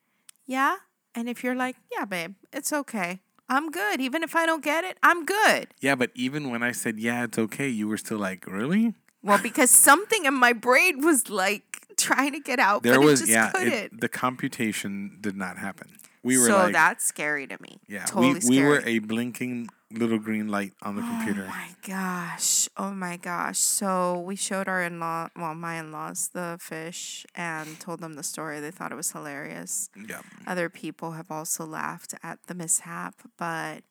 yeah. 0.45 0.77
And 1.13 1.27
if 1.27 1.43
you're 1.43 1.55
like, 1.55 1.75
yeah, 1.91 2.05
babe, 2.05 2.35
it's 2.53 2.71
okay. 2.71 3.19
I'm 3.49 3.71
good. 3.71 3.99
Even 3.99 4.21
if 4.23 4.35
I 4.35 4.45
don't 4.45 4.63
get 4.63 4.83
it, 4.83 4.97
I'm 5.01 5.25
good. 5.25 5.69
Yeah, 5.81 5.95
but 5.95 6.11
even 6.13 6.51
when 6.51 6.61
I 6.61 6.71
said 6.71 6.99
yeah, 6.99 7.23
it's 7.23 7.37
okay, 7.37 7.67
you 7.67 7.87
were 7.87 7.97
still 7.97 8.19
like, 8.19 8.45
really? 8.45 8.93
Well, 9.21 9.39
because 9.41 9.69
something 9.71 10.25
in 10.25 10.33
my 10.33 10.53
brain 10.53 11.03
was 11.03 11.29
like 11.29 11.63
trying 11.97 12.31
to 12.33 12.39
get 12.39 12.59
out, 12.59 12.83
There 12.83 12.95
but 12.95 13.01
was 13.05 13.21
it 13.21 13.25
just 13.25 13.31
yeah, 13.31 13.51
couldn't. 13.51 13.73
it, 13.73 14.01
the 14.01 14.09
computation 14.09 15.17
did 15.19 15.35
not 15.35 15.57
happen. 15.57 15.97
We 16.23 16.37
were 16.37 16.47
so 16.47 16.57
like, 16.57 16.73
that's 16.73 17.05
scary 17.05 17.47
to 17.47 17.57
me. 17.61 17.79
yeah, 17.87 18.05
totally 18.05 18.33
we, 18.35 18.41
scary. 18.41 18.57
we 18.59 18.63
were 18.65 18.81
a 18.85 18.99
blinking 18.99 19.69
little 19.91 20.19
green 20.19 20.49
light 20.49 20.73
on 20.81 20.95
the 20.95 21.01
computer. 21.01 21.45
Oh 21.45 21.49
my 21.49 21.69
gosh. 21.81 22.69
Oh 22.77 22.91
my 22.91 23.17
gosh. 23.17 23.57
So 23.57 24.19
we 24.19 24.35
showed 24.35 24.67
our 24.67 24.83
in 24.83 24.99
law, 24.99 25.29
well, 25.35 25.55
my 25.55 25.79
in 25.79 25.91
laws, 25.91 26.29
the 26.33 26.57
fish 26.61 27.25
and 27.35 27.79
told 27.79 27.99
them 28.01 28.13
the 28.13 28.23
story. 28.23 28.59
They 28.59 28.69
thought 28.71 28.91
it 28.91 28.95
was 28.95 29.11
hilarious. 29.11 29.89
Yeah, 30.07 30.21
Other 30.45 30.69
people 30.69 31.11
have 31.13 31.31
also 31.31 31.65
laughed 31.65 32.13
at 32.21 32.39
the 32.47 32.53
mishap, 32.53 33.15
but 33.37 33.83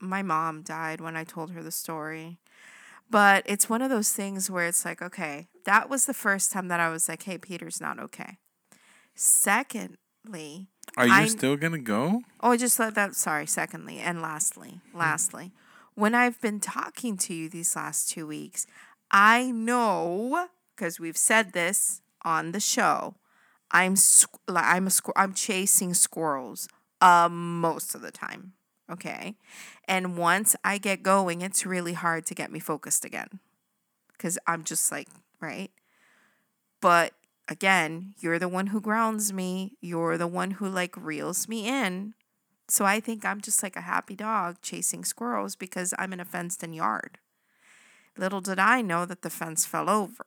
my 0.00 0.22
mom 0.22 0.62
died 0.62 1.00
when 1.00 1.16
I 1.16 1.24
told 1.24 1.50
her 1.50 1.62
the 1.62 1.70
story. 1.72 2.38
But 3.12 3.42
it's 3.46 3.68
one 3.68 3.82
of 3.82 3.90
those 3.90 4.10
things 4.12 4.50
where 4.50 4.66
it's 4.66 4.84
like, 4.86 5.02
okay, 5.02 5.48
that 5.66 5.90
was 5.90 6.06
the 6.06 6.14
first 6.14 6.50
time 6.50 6.68
that 6.68 6.80
I 6.80 6.88
was 6.88 7.08
like, 7.10 7.22
hey, 7.24 7.36
Peter's 7.36 7.78
not 7.80 7.98
okay. 8.00 8.38
Secondly, 9.14 10.68
are 10.96 11.06
you 11.06 11.12
I'm- 11.12 11.28
still 11.28 11.56
gonna 11.56 11.78
go? 11.78 12.22
Oh, 12.40 12.56
just 12.56 12.78
let 12.80 12.94
that. 12.94 13.14
Sorry. 13.14 13.46
Secondly, 13.46 13.98
and 13.98 14.22
lastly, 14.22 14.80
lastly, 14.94 15.52
when 15.94 16.14
I've 16.14 16.40
been 16.40 16.58
talking 16.58 17.16
to 17.18 17.34
you 17.34 17.48
these 17.50 17.76
last 17.76 18.08
two 18.08 18.26
weeks, 18.26 18.66
I 19.10 19.50
know 19.50 20.48
because 20.74 20.98
we've 20.98 21.18
said 21.18 21.52
this 21.52 22.00
on 22.24 22.52
the 22.52 22.60
show. 22.60 23.16
I'm 23.70 23.94
squ- 23.94 24.38
like 24.48 24.64
I'm 24.64 24.86
a 24.86 24.90
squir- 24.90 25.12
I'm 25.16 25.34
chasing 25.34 25.92
squirrels 25.94 26.66
uh, 27.02 27.28
most 27.30 27.94
of 27.94 28.00
the 28.00 28.10
time. 28.10 28.54
Okay, 28.92 29.36
and 29.88 30.18
once 30.18 30.54
I 30.64 30.78
get 30.78 31.02
going, 31.02 31.40
it's 31.40 31.64
really 31.64 31.94
hard 31.94 32.26
to 32.26 32.34
get 32.34 32.52
me 32.52 32.60
focused 32.60 33.04
again 33.04 33.40
because 34.12 34.38
I'm 34.46 34.64
just 34.64 34.92
like 34.92 35.08
right. 35.40 35.70
But 36.80 37.14
again, 37.48 38.14
you're 38.18 38.38
the 38.38 38.48
one 38.48 38.68
who 38.68 38.80
grounds 38.80 39.32
me. 39.32 39.72
You're 39.80 40.18
the 40.18 40.26
one 40.26 40.52
who 40.52 40.68
like 40.68 40.96
reels 40.96 41.48
me 41.48 41.66
in. 41.68 42.14
So 42.68 42.84
I 42.84 43.00
think 43.00 43.24
I'm 43.24 43.40
just 43.40 43.62
like 43.62 43.76
a 43.76 43.82
happy 43.82 44.14
dog 44.16 44.56
chasing 44.62 45.04
squirrels 45.04 45.56
because 45.56 45.94
I'm 45.98 46.12
in 46.12 46.20
a 46.20 46.24
fenced 46.24 46.62
in 46.62 46.72
yard. 46.72 47.18
Little 48.16 48.40
did 48.40 48.58
I 48.58 48.82
know 48.82 49.04
that 49.06 49.22
the 49.22 49.30
fence 49.30 49.64
fell 49.66 49.88
over. 49.90 50.24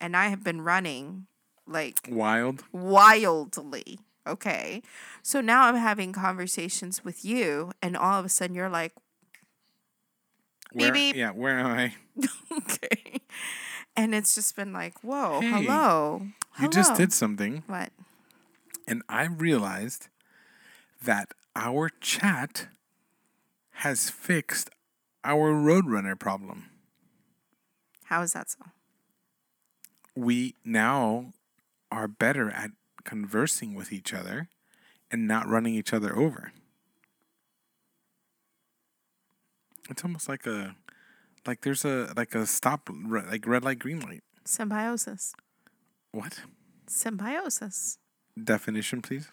And 0.00 0.16
I 0.16 0.28
have 0.28 0.44
been 0.44 0.60
running 0.60 1.26
like 1.66 2.08
Wild. 2.10 2.64
wildly. 2.72 3.98
Okay. 4.26 4.82
So 5.22 5.40
now 5.40 5.62
I'm 5.64 5.76
having 5.76 6.12
conversations 6.12 7.04
with 7.04 7.24
you, 7.24 7.72
and 7.82 7.96
all 7.96 8.18
of 8.18 8.24
a 8.24 8.28
sudden 8.28 8.54
you're 8.56 8.68
like, 8.68 8.92
Where, 10.72 10.92
beep. 10.92 11.16
Yeah, 11.16 11.30
where 11.30 11.58
am 11.58 11.66
I? 11.66 11.94
okay. 12.58 13.20
And 13.96 14.14
it's 14.14 14.34
just 14.34 14.56
been 14.56 14.72
like, 14.72 15.02
whoa, 15.02 15.40
Hey, 15.40 15.50
hello. 15.50 16.22
You 16.60 16.68
just 16.68 16.94
did 16.94 17.12
something, 17.12 17.62
What? 17.66 17.90
and 18.88 19.02
I 19.08 19.24
realized 19.26 20.08
that 21.02 21.32
our 21.54 21.90
chat 22.00 22.68
has 23.70 24.08
fixed 24.10 24.70
our 25.24 25.52
Roadrunner 25.52 26.18
problem. 26.18 26.70
How 28.04 28.22
is 28.22 28.32
that 28.32 28.50
so? 28.50 28.58
We 30.14 30.54
now 30.64 31.32
are 31.90 32.08
better 32.08 32.50
at 32.50 32.70
conversing 33.06 33.72
with 33.74 33.92
each 33.92 34.12
other 34.12 34.48
and 35.10 35.26
not 35.26 35.48
running 35.48 35.74
each 35.74 35.94
other 35.94 36.14
over. 36.14 36.52
It's 39.88 40.04
almost 40.04 40.28
like 40.28 40.46
a 40.46 40.74
like 41.46 41.62
there's 41.62 41.84
a 41.84 42.12
like 42.16 42.34
a 42.34 42.44
stop 42.44 42.90
like 43.30 43.46
red 43.46 43.64
light 43.64 43.78
green 43.78 44.00
light. 44.00 44.22
Symbiosis. 44.44 45.32
What 46.10 46.40
Symbiosis. 46.88 47.98
definition, 48.42 49.00
please? 49.00 49.30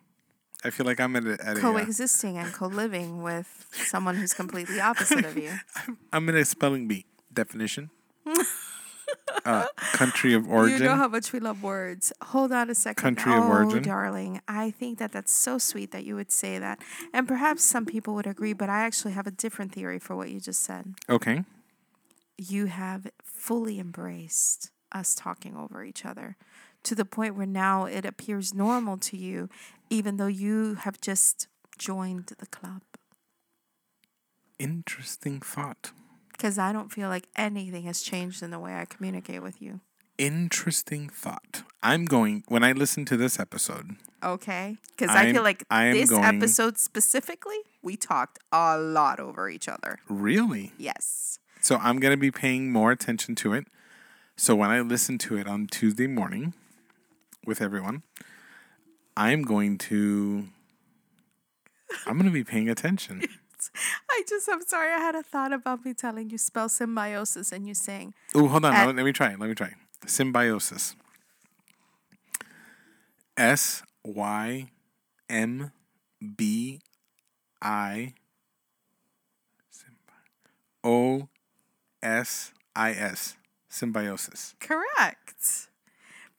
I 0.64 0.70
feel 0.70 0.86
like 0.86 1.00
I'm 1.00 1.16
at 1.16 1.26
a, 1.26 1.34
at 1.34 1.58
a 1.58 1.60
uh, 1.60 1.62
Coexisting 1.62 2.38
and 2.38 2.54
co 2.54 2.68
living 2.68 3.22
with 3.22 3.68
someone 3.72 4.16
who's 4.16 4.34
completely 4.34 4.80
opposite 4.80 5.26
of 5.26 5.38
you. 5.38 5.52
I'm 6.14 6.30
in 6.30 6.38
a 6.38 6.46
spelling 6.46 6.88
bee 6.88 7.06
definition. 7.34 7.90
uh, 9.46 9.66
country 9.94 10.34
of 10.34 10.50
origin. 10.50 10.78
You 10.84 10.90
know 10.90 10.96
how 10.96 11.08
much 11.08 11.32
we 11.32 11.40
love 11.40 11.64
words. 11.64 12.12
Hold 12.22 12.52
on 12.52 12.70
a 12.70 12.76
second. 12.76 13.02
Country 13.02 13.34
of 13.34 13.44
oh, 13.44 13.48
origin. 13.50 13.84
darling, 13.84 14.42
I 14.48 14.72
think 14.72 15.00
that 15.00 15.12
that's 15.12 15.32
so 15.32 15.58
sweet 15.58 15.92
that 15.92 16.06
you 16.06 16.16
would 16.16 16.32
say 16.32 16.58
that. 16.60 16.80
And 17.14 17.28
perhaps 17.28 17.64
some 17.64 17.86
people 17.86 18.14
would 18.16 18.28
agree, 18.28 18.54
but 18.54 18.70
I 18.70 18.82
actually 18.82 19.14
have 19.14 19.28
a 19.28 19.32
different 19.32 19.72
theory 19.72 20.00
for 20.00 20.16
what 20.16 20.30
you 20.30 20.40
just 20.40 20.62
said. 20.64 20.96
okay. 21.10 21.44
You 22.36 22.66
have 22.66 23.08
fully 23.24 23.80
embraced 23.80 24.72
us 24.92 25.14
talking 25.14 25.56
over 25.56 25.84
each 25.84 26.04
other 26.04 26.36
to 26.84 26.96
the 26.96 27.06
point 27.06 27.36
where 27.36 27.46
now 27.46 27.86
it 27.86 28.06
appears 28.06 28.54
normal 28.54 28.98
to 28.98 29.18
you, 29.18 29.50
even 29.90 30.18
though 30.18 30.28
you 30.28 30.76
have 30.76 31.00
just 31.00 31.48
joined 31.78 32.32
the 32.38 32.46
club. 32.46 32.82
Interesting 34.60 35.40
thought. 35.40 35.92
Because 36.34 36.58
I 36.60 36.74
don't 36.74 36.92
feel 36.92 37.08
like 37.10 37.28
anything 37.38 37.84
has 37.84 38.02
changed 38.02 38.44
in 38.44 38.52
the 38.52 38.60
way 38.60 38.76
I 38.76 38.86
communicate 38.86 39.42
with 39.42 39.62
you. 39.62 39.80
Interesting 40.18 41.10
thought. 41.10 41.64
I'm 41.82 42.06
going 42.06 42.44
when 42.48 42.64
I 42.64 42.72
listen 42.74 43.06
to 43.06 43.18
this 43.18 43.40
episode. 43.40 43.96
Okay. 44.24 44.78
Because 44.92 45.10
I 45.16 45.24
I'm- 45.26 45.34
feel 45.34 45.44
like 45.44 45.64
I 45.72 45.86
am 45.86 45.94
this 45.96 46.10
going- 46.10 46.24
episode 46.24 46.78
specifically, 46.78 47.58
we 47.82 47.96
talked 47.96 48.40
a 48.52 48.78
lot 48.78 49.20
over 49.20 49.50
each 49.50 49.68
other. 49.68 50.00
Really? 50.10 50.74
Yes. 50.78 51.40
So 51.62 51.78
I'm 51.78 52.00
going 52.00 52.12
to 52.14 52.18
be 52.20 52.30
paying 52.32 52.72
more 52.72 52.92
attention 52.92 53.36
to 53.36 53.54
it. 53.54 53.68
So 54.36 54.56
when 54.56 54.70
I 54.70 54.82
listen 54.82 55.18
to 55.20 55.38
it 55.38 55.48
on 55.48 55.68
Tuesday 55.68 56.08
morning 56.08 56.54
with 57.46 57.62
everyone, 57.62 58.04
I'm 59.16 59.44
going 59.44 59.78
to 59.90 60.48
I'm 62.08 62.14
going 62.18 62.26
to 62.26 62.32
be 62.32 62.44
paying 62.44 62.70
attention. 62.70 63.24
I 64.10 64.24
just, 64.28 64.50
I'm 64.50 64.62
sorry, 64.62 64.92
I 64.92 65.00
had 65.00 65.16
a 65.16 65.24
thought 65.24 65.54
about 65.54 65.86
me 65.86 65.94
telling 65.94 66.30
you 66.30 66.38
spell 66.38 66.70
symbiosis 66.70 67.52
and 67.52 67.68
you 67.68 67.74
saying, 67.74 68.14
Oh, 68.36 68.48
hold 68.48 68.66
on. 68.66 68.76
Uh, 68.76 68.94
let, 68.94 69.06
me 69.06 69.12
try. 69.12 69.36
Let 69.36 69.50
me 69.50 69.56
try. 69.56 69.74
Symbiosis. 70.06 70.96
S 73.38 73.84
Y 74.04 74.70
M 75.30 75.72
B 76.36 76.82
I 77.62 78.14
O 80.84 81.30
S 82.02 82.52
I 82.76 82.92
S. 82.92 83.38
Symbiosis. 83.70 84.54
correct. 84.60 85.70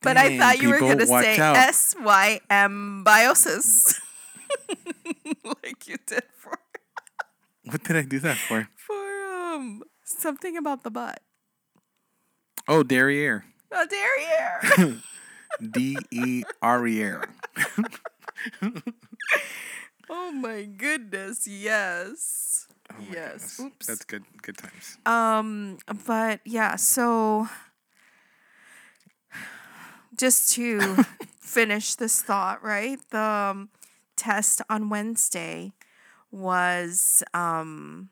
But 0.01 0.17
I 0.17 0.37
thought 0.37 0.61
you 0.61 0.69
were 0.69 0.79
going 0.79 0.99
to 0.99 1.07
say. 1.07 1.37
S 1.37 1.95
Y 1.99 2.39
M 2.49 3.03
biosis. 3.05 3.99
like 5.43 5.87
you 5.87 5.97
did 6.05 6.23
for, 6.37 6.59
What 7.71 7.83
did 7.83 7.95
I 7.95 8.03
do 8.03 8.19
that 8.19 8.37
for? 8.37 8.67
for 8.75 8.93
um 8.95 9.83
something 10.03 10.55
about 10.57 10.83
the 10.83 10.91
butt. 10.91 11.19
Oh, 12.67 12.83
derriere. 12.83 13.45
Oh, 13.71 13.85
derriere. 13.85 15.01
D 15.71 15.97
E 16.11 16.43
R 16.61 16.87
E 16.87 17.03
R. 17.03 17.29
oh 20.09 20.31
my 20.31 20.63
goodness. 20.63 21.47
Yes. 21.47 22.67
Oh 22.91 22.95
my 22.99 23.05
yes. 23.11 23.57
goodness. 23.57 23.59
Oops. 23.59 23.87
That's 23.87 24.05
good. 24.05 24.23
Good 24.41 24.57
times. 24.57 24.97
Um, 25.05 25.77
but 26.05 26.41
yeah, 26.45 26.75
so 26.75 27.47
just 30.17 30.53
to 30.53 31.03
finish 31.39 31.95
this 31.95 32.21
thought, 32.21 32.63
right? 32.63 32.99
The 33.11 33.19
um, 33.19 33.69
test 34.15 34.61
on 34.69 34.89
Wednesday 34.89 35.73
was 36.35 37.23
um 37.33 38.09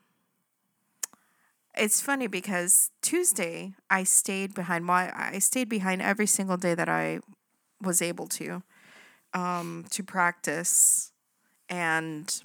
it's 1.76 2.00
funny 2.00 2.26
because 2.26 2.90
Tuesday 3.02 3.74
I 3.90 4.04
stayed 4.04 4.54
behind 4.54 4.84
my 4.84 5.12
I 5.14 5.38
stayed 5.38 5.68
behind 5.68 6.00
every 6.02 6.26
single 6.26 6.56
day 6.56 6.74
that 6.74 6.88
I 6.88 7.20
was 7.82 8.00
able 8.00 8.26
to 8.28 8.62
um 9.34 9.84
to 9.90 10.02
practice 10.02 11.12
and 11.68 12.42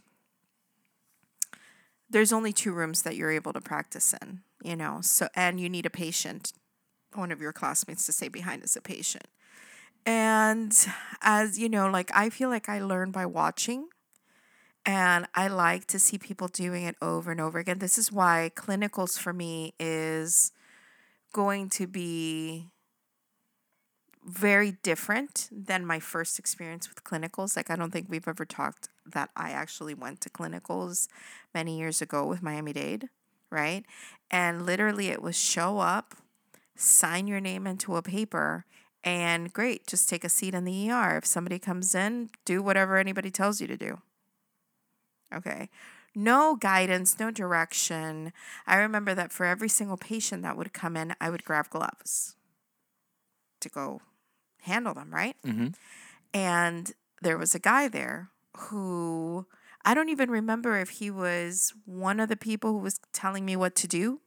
there's 2.10 2.34
only 2.34 2.52
two 2.52 2.74
rooms 2.74 3.04
that 3.04 3.16
you're 3.16 3.32
able 3.32 3.54
to 3.54 3.62
practice 3.62 4.14
in, 4.22 4.42
you 4.64 4.76
know. 4.76 5.00
So 5.02 5.28
and 5.36 5.60
you 5.60 5.70
need 5.70 5.86
a 5.86 5.92
patient, 5.92 6.54
one 7.14 7.32
of 7.32 7.42
your 7.42 7.54
classmates 7.54 8.06
to 8.08 8.12
stay 8.12 8.30
behind 8.30 8.64
as 8.64 8.76
a 8.76 8.82
patient. 8.82 9.28
And 10.06 10.76
as 11.22 11.60
you 11.60 11.70
know, 11.70 11.90
like 11.90 12.12
I 12.14 12.30
feel 12.30 12.50
like 12.50 12.68
I 12.68 12.82
learn 12.82 13.12
by 13.12 13.26
watching. 13.26 13.90
And 14.90 15.28
I 15.36 15.50
like 15.50 15.86
to 15.90 16.00
see 16.00 16.18
people 16.18 16.48
doing 16.48 16.84
it 16.84 16.96
over 17.00 17.30
and 17.30 17.40
over 17.40 17.60
again. 17.60 17.78
This 17.78 18.00
is 18.00 18.12
why 18.12 18.50
clinicals 18.56 19.20
for 19.20 19.32
me 19.32 19.76
is 19.80 20.52
going 21.32 21.70
to 21.70 21.86
be 21.86 22.70
very 24.26 24.78
different 24.82 25.48
than 25.52 25.86
my 25.86 26.00
first 26.00 26.40
experience 26.40 26.90
with 26.90 27.04
clinicals. 27.04 27.56
Like, 27.56 27.70
I 27.70 27.76
don't 27.76 27.92
think 27.92 28.08
we've 28.10 28.28
ever 28.28 28.46
talked 28.46 28.90
that 29.06 29.30
I 29.36 29.52
actually 29.52 29.94
went 29.94 30.22
to 30.22 30.30
clinicals 30.32 31.08
many 31.54 31.78
years 31.78 32.02
ago 32.02 32.26
with 32.26 32.42
Miami 32.42 32.74
Dade, 32.74 33.10
right? 33.52 33.86
And 34.32 34.66
literally, 34.66 35.10
it 35.10 35.22
was 35.22 35.38
show 35.38 35.78
up, 35.78 36.16
sign 36.76 37.28
your 37.28 37.40
name 37.40 37.68
into 37.68 37.96
a 37.96 38.02
paper, 38.02 38.66
and 39.04 39.54
great, 39.54 39.86
just 39.86 40.10
take 40.10 40.24
a 40.24 40.30
seat 40.30 40.56
in 40.56 40.66
the 40.66 40.90
ER. 40.90 41.16
If 41.16 41.28
somebody 41.28 41.60
comes 41.60 41.94
in, 41.94 42.32
do 42.44 42.64
whatever 42.64 42.98
anybody 42.98 43.30
tells 43.30 43.62
you 43.62 43.68
to 43.68 43.78
do. 43.78 44.00
Okay. 45.34 45.70
No 46.16 46.56
guidance, 46.56 47.20
no 47.20 47.32
direction. 47.32 48.34
I 48.66 48.78
remember 48.78 49.14
that 49.14 49.32
for 49.32 49.46
every 49.46 49.70
single 49.70 49.98
patient 49.98 50.42
that 50.42 50.58
would 50.58 50.74
come 50.74 50.98
in, 50.98 51.14
I 51.22 51.30
would 51.30 51.44
grab 51.44 51.70
gloves 51.70 52.36
to 53.60 53.70
go 53.70 54.02
handle 54.62 54.94
them, 54.94 55.14
right? 55.14 55.36
Mm-hmm. 55.46 55.70
And 56.34 56.92
there 57.22 57.38
was 57.38 57.54
a 57.54 57.60
guy 57.60 57.88
there 57.88 58.30
who 58.58 59.46
I 59.86 59.94
don't 59.94 60.10
even 60.10 60.30
remember 60.30 60.80
if 60.80 60.90
he 60.90 61.10
was 61.10 61.74
one 61.86 62.20
of 62.20 62.30
the 62.30 62.36
people 62.36 62.72
who 62.72 62.80
was 62.80 63.00
telling 63.14 63.46
me 63.46 63.56
what 63.56 63.76
to 63.76 63.88
do. 63.88 64.20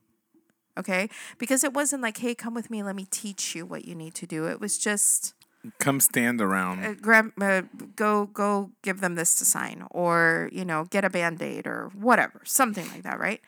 Okay. 0.78 1.10
Because 1.36 1.64
it 1.64 1.74
wasn't 1.74 2.02
like, 2.02 2.18
hey, 2.18 2.34
come 2.34 2.54
with 2.54 2.70
me, 2.70 2.82
let 2.82 2.96
me 2.96 3.06
teach 3.10 3.54
you 3.54 3.66
what 3.66 3.84
you 3.84 3.94
need 3.94 4.14
to 4.14 4.26
do. 4.26 4.46
It 4.46 4.60
was 4.60 4.78
just 4.78 5.34
Come 5.78 6.00
stand 6.00 6.40
around. 6.40 6.84
uh, 6.84 6.94
grab, 6.94 7.32
uh, 7.40 7.62
go, 7.94 8.26
go 8.26 8.70
give 8.82 9.00
them 9.00 9.14
this 9.14 9.36
to 9.36 9.44
sign 9.44 9.86
or, 9.90 10.48
you 10.52 10.64
know, 10.64 10.84
get 10.84 11.04
a 11.04 11.10
band 11.10 11.40
aid 11.40 11.66
or 11.66 11.90
whatever, 11.94 12.40
something 12.44 12.88
like 12.88 13.02
that, 13.04 13.20
right? 13.20 13.40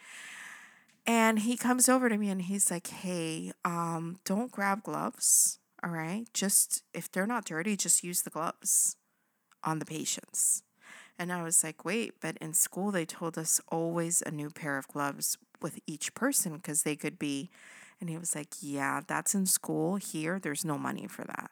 And 1.07 1.41
he 1.41 1.57
comes 1.57 1.89
over 1.89 2.09
to 2.09 2.17
me 2.17 2.31
and 2.31 2.43
he's 2.43 2.71
like, 2.71 2.87
hey, 2.87 3.53
um, 3.65 4.21
don't 4.25 4.51
grab 4.51 4.83
gloves. 4.83 5.59
All 5.83 5.91
right. 5.91 6.27
Just 6.33 6.83
if 6.95 7.11
they're 7.11 7.27
not 7.27 7.45
dirty, 7.45 7.77
just 7.77 8.05
use 8.05 8.23
the 8.23 8.31
gloves 8.31 8.97
on 9.63 9.81
the 9.81 9.85
patients. 9.85 10.63
And 11.19 11.33
I 11.33 11.43
was 11.43 11.63
like, 11.63 11.85
wait, 11.85 12.15
but 12.21 12.37
in 12.39 12.55
school 12.55 12.91
they 12.91 13.05
told 13.05 13.37
us 13.39 13.61
always 13.69 14.23
a 14.23 14.31
new 14.31 14.51
pair 14.51 14.79
of 14.79 14.89
gloves 14.89 15.37
with 15.61 15.79
each 15.87 16.15
person 16.15 16.55
because 16.57 16.83
they 16.83 16.97
could 16.97 17.19
be. 17.19 17.51
And 18.01 18.09
he 18.09 18.19
was 18.19 18.35
like, 18.35 18.55
yeah, 18.61 19.01
that's 19.07 19.35
in 19.35 19.47
school. 19.47 19.97
Here, 19.97 20.39
there's 20.39 20.65
no 20.65 20.77
money 20.79 21.07
for 21.07 21.25
that. 21.25 21.51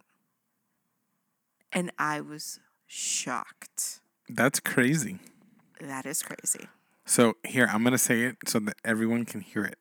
And 1.72 1.90
I 1.98 2.20
was 2.20 2.61
shocked. 2.87 4.00
That's 4.28 4.61
crazy. 4.61 5.18
That 5.80 6.06
is 6.06 6.22
crazy. 6.22 6.68
So 7.04 7.35
here, 7.44 7.68
I'm 7.70 7.82
gonna 7.82 7.98
say 7.98 8.22
it 8.22 8.37
so 8.46 8.58
that 8.61 8.76
everyone 8.85 9.24
can 9.24 9.40
hear 9.40 9.64
it. 9.64 9.78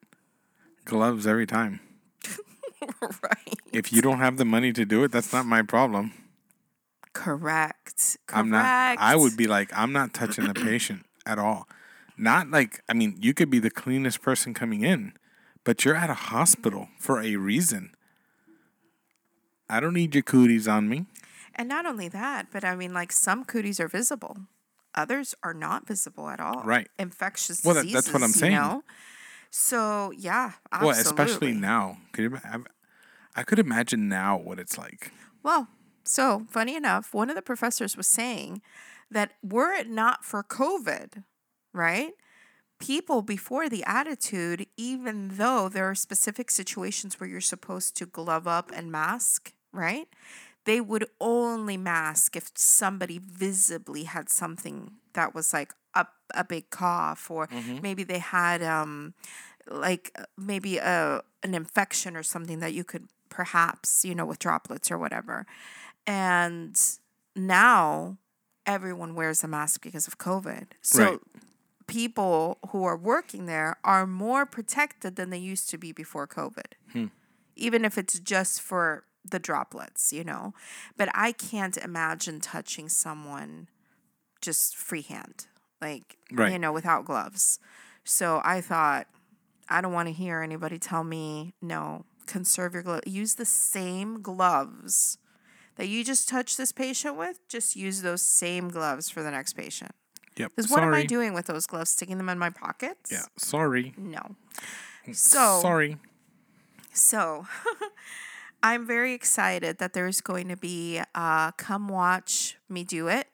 Gloves 0.86 1.28
every 1.28 1.46
time. 1.46 1.80
right. 3.02 3.56
If 3.72 3.94
you 3.94 4.02
don't 4.02 4.20
have 4.20 4.38
the 4.38 4.46
money 4.46 4.74
to 4.74 4.86
do 4.86 5.04
it, 5.04 5.12
that's 5.12 5.32
not 5.32 5.46
my 5.46 5.62
problem. 5.62 6.14
Correct. 7.14 8.18
Correct. 8.26 8.38
I'm 8.38 8.50
not. 8.50 8.98
I 9.00 9.16
would 9.16 9.38
be 9.38 9.48
like, 9.48 9.70
I'm 9.76 9.92
not 9.92 10.14
touching 10.14 10.48
the 10.48 10.54
patient 10.54 11.06
at 11.26 11.38
all. 11.38 11.68
Not 12.18 12.50
like, 12.50 12.82
I 12.90 12.94
mean, 12.94 13.18
you 13.20 13.34
could 13.34 13.50
be 13.50 13.60
the 13.60 13.70
cleanest 13.70 14.22
person 14.22 14.54
coming 14.54 14.84
in, 14.84 15.14
but 15.64 15.86
you're 15.86 15.96
at 15.96 16.10
a 16.10 16.16
hospital 16.16 16.88
for 17.00 17.22
a 17.22 17.36
reason. 17.36 17.92
I 19.70 19.80
don't 19.80 19.94
need 19.94 20.14
your 20.16 20.24
cooties 20.24 20.68
on 20.68 20.90
me. 20.90 21.06
And 21.56 21.68
not 21.70 21.86
only 21.86 22.08
that, 22.10 22.48
but 22.52 22.64
I 22.64 22.76
mean, 22.76 22.94
like 22.94 23.12
some 23.12 23.44
cooties 23.46 23.80
are 23.80 23.88
visible, 23.88 24.38
others 24.96 25.36
are 25.44 25.54
not 25.54 25.88
visible 25.88 26.30
at 26.30 26.40
all. 26.40 26.64
Right. 26.64 26.88
Infectious 26.98 27.64
Well, 27.64 27.76
diseases. 27.76 27.94
that's 27.94 28.14
what 28.14 28.24
I'm 28.24 28.30
you 28.30 28.34
saying. 28.34 28.54
know? 28.56 28.84
So 29.50 30.12
yeah, 30.18 30.54
absolutely. 30.72 30.88
Well, 30.88 31.02
especially 31.02 31.54
now. 31.54 31.98
Could 32.14 32.24
you, 32.24 32.38
ima- 32.54 32.66
I 33.36 33.44
could 33.44 33.60
imagine 33.60 34.08
now 34.08 34.38
what 34.38 34.60
it's 34.60 34.78
like. 34.78 35.12
Well, 35.44 35.68
so 36.04 36.46
funny 36.50 36.76
enough, 36.76 37.14
one 37.14 37.30
of 37.30 37.36
the 37.36 37.42
professors 37.42 37.98
was 37.98 38.08
saying 38.08 38.62
that 39.10 39.34
were 39.44 39.74
it 39.74 39.90
not 39.90 40.24
for 40.24 40.44
COVID, 40.44 41.24
right? 41.74 42.12
People 42.80 43.22
before 43.22 43.70
the 43.70 43.84
attitude, 43.86 44.66
even 44.78 45.38
though 45.38 45.70
there 45.70 45.90
are 45.90 45.96
specific 45.96 46.50
situations 46.50 47.20
where 47.20 47.30
you're 47.30 47.42
supposed 47.42 47.96
to 47.98 48.06
glove 48.06 48.48
up 48.48 48.72
and 48.74 48.92
mask, 48.92 49.54
right? 49.72 50.08
They 50.66 50.80
would 50.80 51.06
only 51.20 51.78
mask 51.78 52.36
if 52.36 52.52
somebody 52.56 53.20
visibly 53.20 54.04
had 54.04 54.30
something 54.30 54.92
that 55.14 55.34
was 55.34 55.54
like 55.54 55.74
a, 55.96 56.06
a 56.36 56.44
big 56.44 56.70
cough, 56.70 57.32
or 57.32 57.50
maybe 57.82 58.04
they 58.04 58.20
had 58.20 58.62
um, 58.62 59.14
like 59.70 60.16
maybe 60.38 60.78
a 60.78 61.22
an 61.44 61.56
infection 61.56 62.16
or 62.16 62.24
something 62.24 62.60
that 62.60 62.74
you 62.74 62.84
could 62.84 63.08
perhaps 63.30 64.06
you 64.06 64.14
know 64.14 64.26
with 64.26 64.40
droplets 64.40 64.92
or 64.92 64.98
whatever. 64.98 65.46
And 66.06 66.80
now 67.36 68.18
everyone 68.66 69.16
wears 69.16 69.44
a 69.44 69.48
mask 69.48 69.82
because 69.82 70.08
of 70.08 70.18
covid. 70.18 70.68
So 70.82 71.04
Right. 71.04 71.20
people 71.88 72.60
who 72.70 72.84
are 72.84 72.98
working 72.98 73.46
there 73.48 73.78
are 73.84 74.06
more 74.06 74.46
protected 74.46 75.16
than 75.16 75.30
they 75.32 75.40
used 75.40 75.70
to 75.72 75.78
be 75.78 75.92
before 75.92 76.28
covid. 76.28 76.74
Even 77.56 77.84
if 77.86 77.98
it's 77.98 78.20
just 78.20 78.62
for 78.62 79.04
the 79.30 79.40
droplets 79.40 80.12
you 80.12 80.24
know 80.24 80.54
but 80.98 81.10
i 81.14 81.32
can't 81.32 81.78
imagine 81.78 82.40
touching 82.40 82.90
someone 82.90 83.68
just 84.42 84.76
freehand 84.76 85.48
like 85.82 86.18
Right. 86.32 86.52
you 86.54 86.60
know 86.60 86.72
without 86.72 87.06
gloves 87.06 87.60
so 88.04 88.42
i 88.44 88.62
thought 88.62 89.08
I 89.70 89.80
don't 89.80 89.94
want 89.94 90.10
to 90.10 90.14
hear 90.14 90.42
anybody 90.42 90.78
tell 90.78 91.06
me, 91.06 91.54
no, 91.62 92.04
conserve 92.26 92.74
your 92.74 92.84
gloves. 92.84 93.04
Use 93.08 93.36
the 93.36 93.46
same 93.46 94.22
gloves 94.22 95.18
that 95.78 95.88
you 95.88 96.04
just 96.04 96.28
touched 96.28 96.58
this 96.58 96.74
patient 96.74 97.16
with. 97.16 97.40
Just 97.48 97.78
use 97.78 98.02
those 98.02 98.22
same 98.22 98.68
gloves 98.68 99.10
for 99.10 99.24
the 99.24 99.32
next 99.32 99.54
patient. 99.54 99.92
Yep. 100.36 100.52
Because 100.54 100.70
what 100.70 100.84
am 100.84 100.94
I 100.94 101.06
doing 101.06 101.34
with 101.34 101.46
those 101.46 101.68
gloves? 101.68 101.92
Sticking 101.92 102.18
them 102.18 102.28
in 102.28 102.38
my 102.38 102.50
pockets? 102.50 103.14
Yeah. 103.14 103.24
Sorry. 103.38 103.94
No. 103.98 104.36
Mm, 105.08 105.16
so, 105.16 105.60
Sorry. 105.62 105.96
so 106.92 107.46
I'm 108.64 108.86
very 108.86 109.14
excited 109.14 109.80
that 109.80 109.94
there's 109.94 110.22
going 110.22 110.48
to 110.50 110.58
be 110.58 111.02
uh, 111.16 111.52
come 111.54 111.88
watch 111.88 112.58
me 112.70 112.84
do 112.84 113.08
it. 113.08 113.28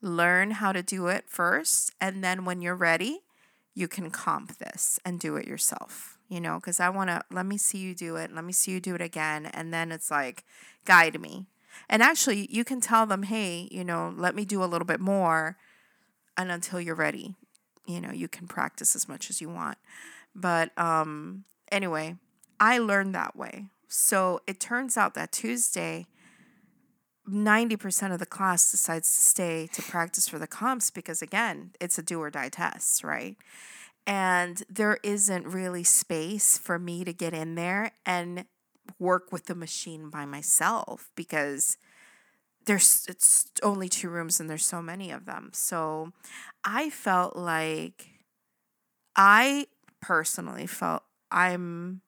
Learn 0.00 0.52
how 0.52 0.72
to 0.72 0.82
do 0.82 1.06
it 1.08 1.24
first, 1.28 1.92
and 2.00 2.24
then 2.24 2.44
when 2.44 2.60
you're 2.60 2.74
ready, 2.74 3.20
you 3.74 3.88
can 3.88 4.10
comp 4.10 4.58
this 4.58 4.98
and 5.04 5.20
do 5.20 5.36
it 5.36 5.46
yourself. 5.46 6.18
You 6.28 6.40
know, 6.40 6.56
because 6.56 6.80
I 6.80 6.88
want 6.88 7.10
to 7.10 7.22
let 7.30 7.44
me 7.44 7.58
see 7.58 7.78
you 7.78 7.94
do 7.94 8.16
it. 8.16 8.34
Let 8.34 8.44
me 8.44 8.52
see 8.52 8.72
you 8.72 8.80
do 8.80 8.94
it 8.94 9.02
again, 9.02 9.46
and 9.46 9.72
then 9.72 9.92
it's 9.92 10.10
like 10.10 10.44
guide 10.84 11.20
me. 11.20 11.46
And 11.88 12.02
actually, 12.02 12.48
you 12.50 12.64
can 12.64 12.80
tell 12.80 13.06
them, 13.06 13.24
hey, 13.24 13.68
you 13.70 13.84
know, 13.84 14.12
let 14.16 14.34
me 14.34 14.44
do 14.44 14.64
a 14.64 14.66
little 14.66 14.86
bit 14.86 15.00
more, 15.00 15.56
and 16.36 16.50
until 16.50 16.80
you're 16.80 16.94
ready, 16.94 17.34
you 17.86 18.00
know, 18.00 18.12
you 18.12 18.28
can 18.28 18.48
practice 18.48 18.96
as 18.96 19.08
much 19.08 19.28
as 19.28 19.40
you 19.40 19.50
want. 19.50 19.78
But 20.34 20.76
um, 20.78 21.44
anyway, 21.70 22.16
I 22.58 22.78
learned 22.78 23.14
that 23.14 23.36
way. 23.36 23.66
So 23.92 24.40
it 24.46 24.58
turns 24.58 24.96
out 24.96 25.12
that 25.14 25.32
Tuesday, 25.32 26.06
90% 27.28 28.12
of 28.12 28.18
the 28.18 28.26
class 28.26 28.70
decides 28.70 29.08
to 29.10 29.20
stay 29.20 29.68
to 29.74 29.82
practice 29.82 30.26
for 30.26 30.38
the 30.38 30.46
comps 30.46 30.90
because, 30.90 31.20
again, 31.20 31.72
it's 31.78 31.98
a 31.98 32.02
do 32.02 32.18
or 32.18 32.30
die 32.30 32.48
test, 32.48 33.04
right? 33.04 33.36
And 34.06 34.62
there 34.70 34.98
isn't 35.02 35.46
really 35.46 35.84
space 35.84 36.56
for 36.56 36.78
me 36.78 37.04
to 37.04 37.12
get 37.12 37.34
in 37.34 37.54
there 37.54 37.92
and 38.06 38.46
work 38.98 39.30
with 39.30 39.44
the 39.44 39.54
machine 39.54 40.08
by 40.08 40.24
myself 40.24 41.10
because 41.14 41.76
there's 42.64 43.04
it's 43.08 43.50
only 43.62 43.90
two 43.90 44.08
rooms 44.08 44.40
and 44.40 44.48
there's 44.48 44.64
so 44.64 44.80
many 44.80 45.10
of 45.10 45.26
them. 45.26 45.50
So 45.52 46.12
I 46.64 46.88
felt 46.88 47.36
like 47.36 48.06
I 49.14 49.66
personally 50.00 50.66
felt 50.66 51.02
I'm 51.30 52.00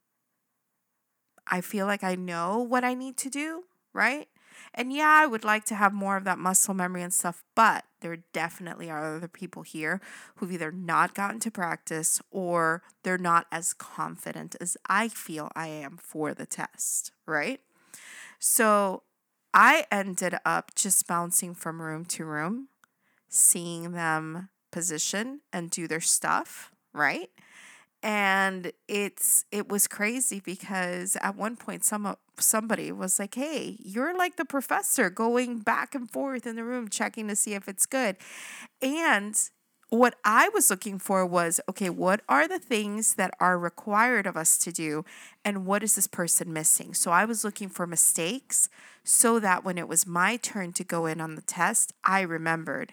I 1.47 1.61
feel 1.61 1.87
like 1.87 2.05
I 2.05 2.15
know 2.15 2.59
what 2.59 2.85
I 2.85 2.95
need 2.95 3.17
to 3.19 3.31
do, 3.31 3.65
right? 3.93 4.29
And 4.73 4.93
yeah, 4.93 5.21
I 5.23 5.27
would 5.27 5.45
like 5.45 5.65
to 5.67 5.75
have 5.75 5.93
more 5.93 6.17
of 6.17 6.25
that 6.25 6.39
muscle 6.39 6.75
memory 6.75 7.03
and 7.03 7.13
stuff, 7.13 7.43
but 7.55 7.85
there 8.01 8.19
definitely 8.33 8.91
are 8.91 9.17
other 9.17 9.29
people 9.29 9.63
here 9.63 10.01
who've 10.37 10.53
either 10.53 10.73
not 10.73 11.15
gotten 11.15 11.41
to 11.41 11.51
practice 11.51 12.21
or 12.31 12.83
they're 13.03 13.19
not 13.19 13.47
as 13.53 13.73
confident 13.73 14.57
as 14.61 14.77
I 14.89 15.09
feel 15.09 15.51
I 15.55 15.69
am 15.69 15.97
for 15.97 16.35
the 16.35 16.47
test, 16.47 17.13
right? 17.27 17.61
So 18.39 19.03
I 19.53 19.87
ended 19.91 20.37
up 20.45 20.75
just 20.75 21.07
bouncing 21.07 21.55
from 21.55 21.81
room 21.81 22.05
to 22.07 22.25
room, 22.25 22.69
seeing 23.29 23.93
them 23.93 24.49
position 24.71 25.41
and 25.53 25.71
do 25.71 25.87
their 25.87 26.01
stuff, 26.01 26.73
right? 26.93 27.31
And 28.05 28.71
it's 28.87 29.47
it 29.51 29.71
was 29.71 29.89
crazy 29.89 30.39
because 30.39 31.17
at 31.23 31.37
one 31.37 31.57
point 31.57 31.85
some 31.85 32.17
somebody 32.39 32.93
was 32.93 33.19
like, 33.19 33.35
"Hey, 33.35 33.79
you're 33.83 34.15
like 34.17 34.37
the 34.37 34.45
professor 34.45 35.09
going 35.09 35.61
back 35.61 35.95
and 35.95 36.11
forth 36.11 36.47
in 36.47 36.55
the 36.55 36.65
room 36.65 36.91
checking 36.91 37.29
to 37.29 37.35
see 37.35 37.55
if 37.55 37.67
it's 37.67 37.87
good." 37.87 38.17
And 38.83 39.35
what 39.89 40.17
I 40.23 40.51
was 40.51 40.69
looking 40.69 40.99
for 40.99 41.25
was 41.25 41.61
okay, 41.67 41.89
what 41.89 42.21
are 42.29 42.47
the 42.47 42.59
things 42.59 43.15
that 43.15 43.33
are 43.41 43.59
required 43.59 44.27
of 44.27 44.37
us 44.37 44.59
to 44.59 44.71
do, 44.73 45.07
and 45.43 45.65
what 45.65 45.83
is 45.83 45.95
this 45.95 46.07
person 46.07 46.53
missing? 46.53 46.93
So 46.93 47.11
I 47.11 47.25
was 47.25 47.43
looking 47.43 47.71
for 47.71 47.87
mistakes 47.87 48.69
so 49.03 49.39
that 49.41 49.65
when 49.65 49.79
it 49.79 49.89
was 49.89 50.07
my 50.07 50.37
turn 50.37 50.75
to 50.75 50.85
go 50.85 51.07
in 51.07 51.23
on 51.23 51.37
the 51.37 51.43
test, 51.43 51.95
I 52.05 52.21
remembered 52.21 52.93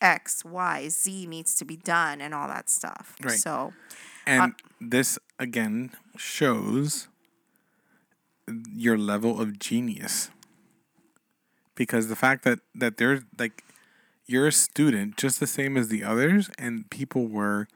X, 0.00 0.44
Y, 0.44 0.88
Z 0.88 1.26
needs 1.26 1.54
to 1.56 1.64
be 1.64 1.76
done 1.76 2.20
and 2.20 2.34
all 2.34 2.48
that 2.48 2.70
stuff. 2.70 3.16
Right. 3.22 3.38
So, 3.38 3.72
And 4.30 4.54
this 4.80 5.18
again 5.38 5.90
shows 6.16 7.08
your 8.74 8.98
level 8.98 9.40
of 9.40 9.58
genius. 9.58 10.30
Because 11.74 12.08
the 12.08 12.16
fact 12.16 12.44
that 12.44 12.60
that 12.74 12.96
there's 12.96 13.22
like 13.38 13.64
you're 14.26 14.46
a 14.46 14.52
student 14.52 15.16
just 15.16 15.40
the 15.40 15.46
same 15.46 15.76
as 15.76 15.88
the 15.88 16.04
others 16.04 16.50
and 16.58 16.88
people 16.90 17.26
were 17.26 17.66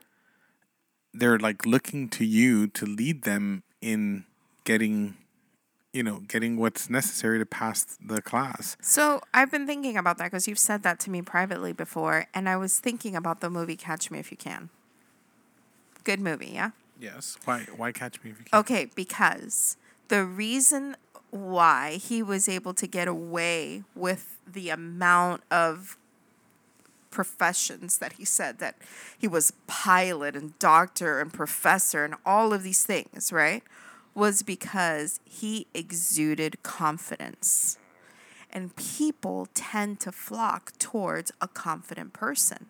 they're 1.13 1.39
like 1.39 1.65
looking 1.65 2.09
to 2.09 2.25
you 2.25 2.67
to 2.67 2.85
lead 2.85 3.23
them 3.23 3.63
in 3.81 4.25
getting 4.63 5.15
you 5.95 6.03
know, 6.03 6.19
getting 6.27 6.57
what's 6.57 6.89
necessary 6.89 7.39
to 7.39 7.45
pass 7.45 7.97
the 8.05 8.21
class. 8.21 8.75
so 8.81 9.21
I've 9.33 9.49
been 9.49 9.65
thinking 9.65 9.95
about 9.95 10.17
that 10.17 10.25
because 10.25 10.45
you've 10.45 10.59
said 10.59 10.83
that 10.83 10.99
to 11.01 11.09
me 11.09 11.21
privately 11.21 11.71
before, 11.71 12.27
and 12.33 12.49
I 12.49 12.57
was 12.57 12.79
thinking 12.79 13.15
about 13.15 13.39
the 13.39 13.49
movie 13.49 13.77
Catch 13.77 14.11
Me 14.11 14.19
If 14.19 14.29
You 14.29 14.35
Can. 14.35 14.69
Good 16.05 16.21
movie, 16.21 16.51
yeah. 16.53 16.69
Yes. 16.99 17.37
Why 17.43 17.65
why 17.75 17.91
catch 17.91 18.23
me 18.23 18.31
if 18.31 18.39
you 18.39 18.45
can? 18.45 18.59
Okay, 18.59 18.85
because 18.95 19.75
the 20.07 20.23
reason 20.23 20.95
why 21.31 21.95
he 21.95 22.23
was 22.23 22.47
able 22.47 22.73
to 22.75 22.87
get 22.87 23.07
away 23.07 23.83
with 23.93 24.37
the 24.47 24.69
amount 24.69 25.43
of 25.51 25.97
professions 27.11 27.97
that 27.97 28.13
he 28.13 28.25
said 28.25 28.59
that 28.59 28.75
he 29.17 29.27
was 29.27 29.51
pilot 29.67 30.35
and 30.35 30.57
doctor 30.59 31.19
and 31.19 31.33
professor 31.33 32.05
and 32.05 32.15
all 32.25 32.53
of 32.53 32.63
these 32.63 32.83
things, 32.83 33.33
right? 33.33 33.63
Was 34.13 34.43
because 34.43 35.19
he 35.25 35.67
exuded 35.73 36.61
confidence. 36.63 37.77
And 38.51 38.75
people 38.75 39.47
tend 39.53 39.99
to 40.01 40.11
flock 40.11 40.71
towards 40.77 41.31
a 41.41 41.47
confident 41.47 42.13
person. 42.13 42.67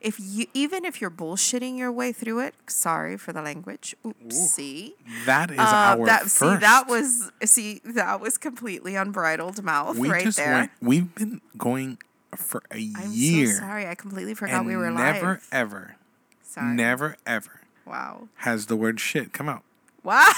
If 0.00 0.16
you 0.20 0.46
even 0.54 0.84
if 0.84 1.00
you're 1.00 1.10
bullshitting 1.10 1.76
your 1.78 1.90
way 1.92 2.12
through 2.12 2.40
it, 2.40 2.54
sorry 2.68 3.16
for 3.16 3.32
the 3.32 3.42
language. 3.42 3.94
Oopsie. 4.04 4.92
That 5.24 5.50
is 5.50 5.58
Uh, 5.58 5.62
our 5.98 6.06
that 6.06 6.22
first. 6.22 6.36
see 6.38 6.56
that 6.56 6.84
was 6.88 7.30
see 7.44 7.80
that 7.84 8.20
was 8.20 8.38
completely 8.38 8.94
unbridled 8.96 9.62
mouth 9.64 9.96
we 9.98 10.08
right 10.10 10.32
there. 10.34 10.52
went 10.54 10.70
we've 10.82 11.14
been 11.14 11.40
going 11.58 11.98
for 12.36 12.62
a 12.70 12.92
I'm 12.96 13.10
year. 13.12 13.46
so 13.48 13.60
sorry. 13.60 13.86
I 13.86 13.94
completely 13.94 14.34
forgot 14.34 14.64
we 14.66 14.76
were 14.76 14.90
never 14.90 15.26
live. 15.34 15.48
ever, 15.52 15.96
Sorry. 16.42 16.74
never 16.74 17.16
ever 17.26 17.60
Wow. 17.86 18.28
has 18.36 18.66
the 18.66 18.76
word 18.76 19.00
shit 19.00 19.32
come 19.32 19.48
out. 19.48 19.62
Wow. 20.02 20.30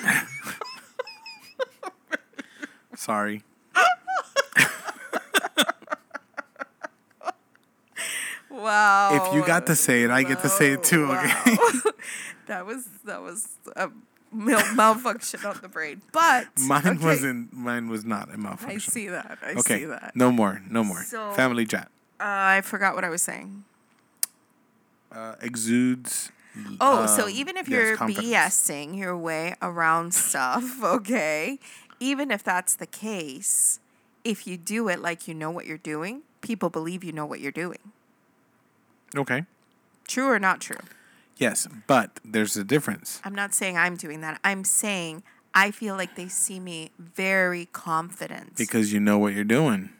Sorry. 2.96 3.42
Wow. 8.62 9.26
If 9.28 9.34
you 9.34 9.44
got 9.46 9.66
to 9.66 9.76
say 9.76 10.04
it, 10.04 10.10
I 10.10 10.22
get 10.22 10.40
to 10.42 10.48
say 10.48 10.72
it 10.72 10.82
too, 10.82 11.06
okay? 11.12 11.56
Wow. 11.56 11.80
that 12.46 12.66
was 12.66 12.86
that 13.04 13.22
was 13.22 13.48
a 13.76 13.90
mal- 14.32 14.74
malfunction 14.74 15.40
on 15.44 15.58
the 15.60 15.68
brain. 15.68 16.02
But 16.12 16.46
Mine 16.66 16.86
okay. 16.86 17.04
wasn't 17.04 17.52
mine 17.52 17.88
was 17.88 18.04
not 18.04 18.32
a 18.32 18.38
malfunction. 18.38 18.76
I 18.76 18.78
see 18.78 19.08
that. 19.08 19.38
I 19.42 19.52
okay. 19.52 19.78
see 19.80 19.84
that. 19.86 20.12
No 20.14 20.30
more. 20.30 20.62
No 20.70 20.84
more. 20.84 21.02
So- 21.02 21.32
Family 21.32 21.66
chat. 21.66 21.88
Uh, 22.20 22.58
I 22.58 22.60
forgot 22.60 22.94
what 22.94 23.04
I 23.04 23.08
was 23.08 23.22
saying. 23.22 23.64
Uh, 25.10 25.34
exudes 25.42 26.30
Oh, 26.80 27.06
so 27.06 27.24
um, 27.24 27.30
even 27.30 27.56
if 27.56 27.68
yes, 27.68 27.78
you're 27.78 27.96
confidence. 27.96 28.26
BSing 28.26 28.98
your 28.98 29.16
way 29.16 29.54
around 29.62 30.12
stuff, 30.14 30.82
okay, 30.84 31.58
even 31.98 32.30
if 32.30 32.42
that's 32.44 32.76
the 32.76 32.86
case, 32.86 33.80
if 34.24 34.46
you 34.46 34.56
do 34.56 34.88
it 34.88 35.00
like 35.00 35.26
you 35.26 35.34
know 35.34 35.50
what 35.50 35.66
you're 35.66 35.78
doing, 35.78 36.22
people 36.42 36.68
believe 36.68 37.02
you 37.02 37.12
know 37.12 37.24
what 37.26 37.40
you're 37.40 37.52
doing. 37.52 37.78
Okay. 39.16 39.44
True 40.08 40.28
or 40.28 40.38
not 40.38 40.60
true? 40.60 40.78
Yes, 41.36 41.66
but 41.86 42.20
there's 42.24 42.56
a 42.56 42.64
difference. 42.64 43.20
I'm 43.24 43.34
not 43.34 43.54
saying 43.54 43.76
I'm 43.76 43.96
doing 43.96 44.20
that. 44.20 44.40
I'm 44.44 44.64
saying 44.64 45.22
I 45.54 45.70
feel 45.70 45.96
like 45.96 46.16
they 46.16 46.28
see 46.28 46.60
me 46.60 46.90
very 46.98 47.66
confident. 47.72 48.56
Because 48.56 48.92
you 48.92 49.00
know 49.00 49.18
what 49.18 49.34
you're 49.34 49.44
doing. 49.44 49.90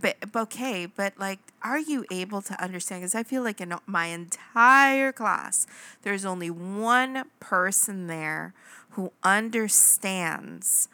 but, 0.00 0.16
okay, 0.34 0.86
but 0.86 1.14
like, 1.18 1.38
are 1.62 1.78
you 1.78 2.04
able 2.10 2.42
to 2.42 2.62
understand? 2.62 3.02
Because 3.02 3.14
I 3.14 3.22
feel 3.22 3.42
like 3.42 3.60
in 3.60 3.74
my 3.86 4.06
entire 4.06 5.12
class, 5.12 5.66
there's 6.02 6.24
only 6.24 6.50
one 6.50 7.24
person 7.40 8.06
there 8.06 8.52
who 8.90 9.12
understands 9.22 10.88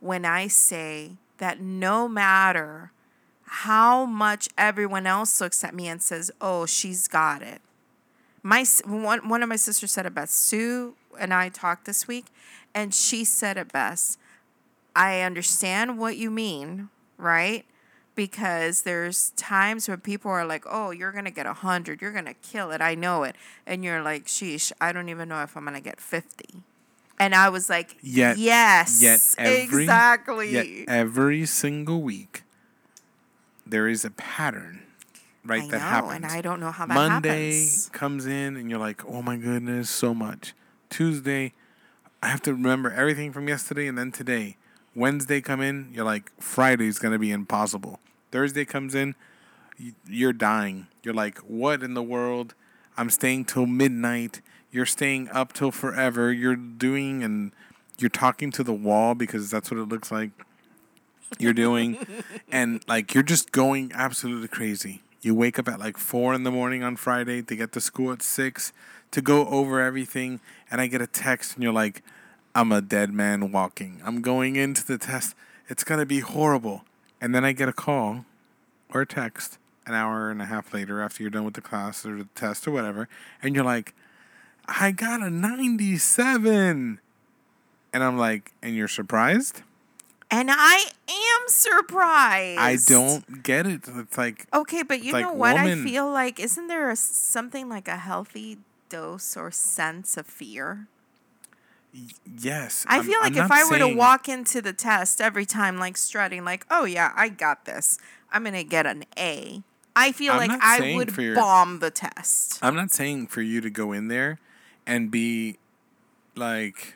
when 0.00 0.24
I 0.24 0.48
say 0.48 1.16
that 1.38 1.60
no 1.60 2.08
matter 2.08 2.92
how 3.56 4.06
much 4.06 4.48
everyone 4.56 5.06
else 5.06 5.38
looks 5.38 5.62
at 5.62 5.74
me 5.74 5.86
and 5.86 6.02
says, 6.02 6.30
"Oh, 6.40 6.64
she's 6.64 7.06
got 7.06 7.42
it." 7.42 7.60
My 8.42 8.64
one 8.86 9.28
one 9.28 9.42
of 9.42 9.48
my 9.50 9.56
sisters 9.56 9.92
said 9.92 10.06
it 10.06 10.14
best. 10.14 10.34
Sue 10.46 10.94
and 11.20 11.34
I 11.34 11.50
talked 11.50 11.84
this 11.84 12.08
week, 12.08 12.26
and 12.74 12.94
she 12.94 13.24
said 13.24 13.58
it 13.58 13.70
best. 13.70 14.18
I 14.96 15.20
understand 15.20 15.98
what 15.98 16.16
you 16.16 16.30
mean, 16.30 16.88
right? 17.18 17.66
Because 18.14 18.82
there's 18.82 19.30
times 19.36 19.86
when 19.86 20.00
people 20.00 20.30
are 20.30 20.46
like, 20.46 20.64
"Oh, 20.66 20.90
you're 20.90 21.12
gonna 21.12 21.30
get 21.30 21.44
a 21.44 21.52
hundred, 21.52 22.00
you're 22.00 22.12
gonna 22.12 22.34
kill 22.34 22.70
it, 22.70 22.80
I 22.80 22.94
know 22.94 23.22
it," 23.22 23.36
and 23.66 23.84
you're 23.84 24.02
like, 24.02 24.26
"Sheesh, 24.26 24.72
I 24.80 24.92
don't 24.92 25.10
even 25.10 25.28
know 25.28 25.42
if 25.42 25.56
I'm 25.58 25.64
gonna 25.64 25.80
get 25.82 26.00
50. 26.00 26.62
And 27.18 27.34
I 27.34 27.50
was 27.50 27.68
like, 27.68 27.96
Yet- 28.02 28.38
yes, 28.38 29.00
Yet 29.02 29.20
every 29.38 29.84
exactly." 29.84 30.50
Yet 30.50 30.88
every 30.88 31.44
single 31.46 32.02
week 32.02 32.41
there 33.72 33.88
is 33.88 34.04
a 34.04 34.10
pattern, 34.10 34.82
right? 35.44 35.62
I 35.62 35.66
that 35.68 35.72
know, 35.72 35.78
happens. 35.78 36.12
and 36.12 36.26
I 36.26 36.42
don't 36.42 36.60
know 36.60 36.70
how 36.70 36.84
that 36.84 36.94
Monday 36.94 37.54
happens. 37.54 37.88
comes 37.88 38.26
in 38.26 38.56
and 38.56 38.68
you're 38.68 38.78
like, 38.78 39.04
oh 39.06 39.22
my 39.22 39.36
goodness, 39.36 39.88
so 39.88 40.14
much. 40.14 40.52
Tuesday, 40.90 41.54
I 42.22 42.28
have 42.28 42.42
to 42.42 42.52
remember 42.52 42.92
everything 42.92 43.32
from 43.32 43.48
yesterday 43.48 43.88
and 43.88 43.96
then 43.96 44.12
today. 44.12 44.58
Wednesday 44.94 45.40
come 45.40 45.62
in, 45.62 45.88
you're 45.90 46.04
like, 46.04 46.30
Friday's 46.38 46.98
gonna 46.98 47.18
be 47.18 47.30
impossible. 47.30 47.98
Thursday 48.30 48.66
comes 48.66 48.94
in, 48.94 49.14
you're 50.06 50.34
dying. 50.34 50.86
You're 51.02 51.14
like, 51.14 51.38
what 51.38 51.82
in 51.82 51.94
the 51.94 52.02
world? 52.02 52.54
I'm 52.98 53.08
staying 53.08 53.46
till 53.46 53.64
midnight. 53.64 54.42
You're 54.70 54.84
staying 54.86 55.30
up 55.30 55.54
till 55.54 55.70
forever. 55.70 56.30
You're 56.30 56.56
doing 56.56 57.24
and 57.24 57.52
you're 57.98 58.10
talking 58.10 58.50
to 58.52 58.62
the 58.62 58.74
wall 58.74 59.14
because 59.14 59.50
that's 59.50 59.70
what 59.70 59.80
it 59.80 59.88
looks 59.88 60.12
like 60.12 60.30
you're 61.38 61.52
doing. 61.52 62.06
And 62.50 62.82
like 62.86 63.14
you're 63.14 63.22
just 63.22 63.52
going 63.52 63.92
absolutely 63.94 64.48
crazy. 64.48 65.02
You 65.20 65.34
wake 65.34 65.58
up 65.58 65.68
at 65.68 65.78
like 65.78 65.96
four 65.96 66.34
in 66.34 66.42
the 66.42 66.50
morning 66.50 66.82
on 66.82 66.96
friday 66.96 67.42
to 67.42 67.56
get 67.56 67.72
to 67.72 67.80
school 67.80 68.12
at 68.12 68.22
six 68.22 68.72
to 69.12 69.22
go 69.22 69.46
over 69.46 69.80
everything 69.80 70.40
and 70.70 70.80
i 70.80 70.86
get 70.86 71.00
a 71.00 71.06
text 71.06 71.54
and 71.54 71.62
you're 71.62 71.72
like 71.72 72.02
i'm 72.54 72.72
a 72.72 72.80
dead 72.80 73.12
man 73.12 73.52
walking. 73.52 74.00
I'm 74.04 74.20
going 74.20 74.56
into 74.56 74.84
the 74.84 74.98
test. 74.98 75.36
It's 75.68 75.84
to 75.84 76.04
be 76.04 76.20
horrible. 76.20 76.84
And 77.20 77.34
then 77.34 77.44
i 77.44 77.52
get 77.52 77.68
a 77.68 77.72
call 77.72 78.24
or 78.92 79.02
a 79.02 79.06
text 79.06 79.58
an 79.86 79.94
hour 79.94 80.30
and 80.30 80.40
a 80.40 80.46
half 80.46 80.72
later 80.72 81.00
after 81.00 81.22
you're 81.22 81.30
done 81.30 81.44
with 81.44 81.54
the 81.54 81.60
class 81.60 82.06
or 82.06 82.16
the 82.16 82.28
test 82.34 82.66
or 82.66 82.70
whatever 82.70 83.08
and 83.42 83.54
you're 83.54 83.64
like 83.64 83.94
i 84.66 84.90
got 84.90 85.20
a 85.20 85.30
97 85.30 87.00
and 87.92 88.04
i'm 88.04 88.16
like 88.16 88.52
and 88.62 88.76
you're 88.76 88.88
surprised 88.88 89.62
And 90.32 90.48
I 90.50 90.86
am 91.08 91.48
surprised. 91.48 92.58
I 92.58 92.76
don't 92.86 93.42
get 93.42 93.66
it. 93.66 93.82
It's 93.86 94.16
like 94.16 94.46
Okay, 94.52 94.82
but 94.82 95.04
you 95.04 95.12
like, 95.12 95.26
know 95.26 95.32
what? 95.34 95.54
woman- 95.56 95.82
I 95.82 95.84
feel 95.84 96.10
like 96.10 96.40
isn't 96.40 96.66
there 96.68 96.90
a, 96.90 96.96
something 96.96 97.68
like 97.68 97.86
a 97.86 97.98
healthy 97.98 98.56
dose 98.88 99.36
or 99.36 99.50
sense 99.50 100.16
of 100.16 100.26
fear? 100.26 100.88
yes. 102.38 102.86
I 102.88 102.96
I'm- 102.96 103.04
feel 103.04 103.20
like 103.20 103.36
I'm 103.36 103.44
if 103.44 103.52
I 103.52 103.64
were 103.64 103.78
to 103.78 103.94
walk 103.94 104.26
into 104.28 104.62
the 104.62 104.72
test 104.72 105.20
every 105.20 105.44
time, 105.44 105.76
like 105.78 105.98
strutting, 105.98 106.44
like, 106.44 106.64
oh 106.70 106.84
yeah, 106.86 107.12
I 107.14 107.28
got 107.28 107.66
this, 107.66 107.98
I'm 108.32 108.44
gonna 108.44 108.64
get 108.64 108.86
an 108.86 109.04
A. 109.18 109.62
I 109.94 110.12
feel 110.12 110.32
I'm 110.32 110.38
like 110.48 110.60
I 110.62 110.94
would 110.96 111.14
your- 111.18 111.34
bomb 111.34 111.80
the 111.80 111.90
test. 111.90 112.58
I'm 112.62 112.74
not 112.74 112.90
saying 112.90 113.26
for 113.26 113.42
you 113.42 113.60
to 113.60 113.68
go 113.68 113.92
in 113.92 114.08
there 114.08 114.38
and 114.86 115.10
be 115.10 115.58
like 116.34 116.94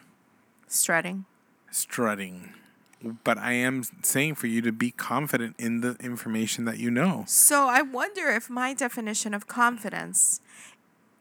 Strutting. 0.66 1.26
strutting. 1.70 2.54
But 3.02 3.38
I 3.38 3.52
am 3.52 3.82
saying 4.02 4.36
for 4.36 4.46
you 4.46 4.62
to 4.62 4.72
be 4.72 4.90
confident 4.90 5.56
in 5.58 5.80
the 5.80 5.96
information 6.00 6.64
that 6.64 6.78
you 6.78 6.90
know. 6.90 7.24
So 7.26 7.68
I 7.68 7.82
wonder 7.82 8.30
if 8.30 8.48
my 8.48 8.74
definition 8.74 9.34
of 9.34 9.46
confidence 9.46 10.40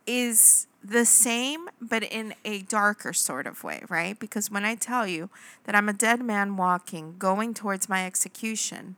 is 0.07 0.67
the 0.83 1.05
same, 1.05 1.67
but 1.81 2.03
in 2.03 2.35
a 2.45 2.61
darker 2.61 3.11
sort 3.11 3.47
of 3.47 3.63
way, 3.63 3.83
right? 3.89 4.17
Because 4.19 4.51
when 4.51 4.63
I 4.63 4.75
tell 4.75 5.07
you 5.07 5.29
that 5.63 5.75
I'm 5.75 5.89
a 5.89 5.93
dead 5.93 6.21
man 6.21 6.57
walking, 6.57 7.15
going 7.17 7.53
towards 7.53 7.89
my 7.89 8.05
execution, 8.05 8.95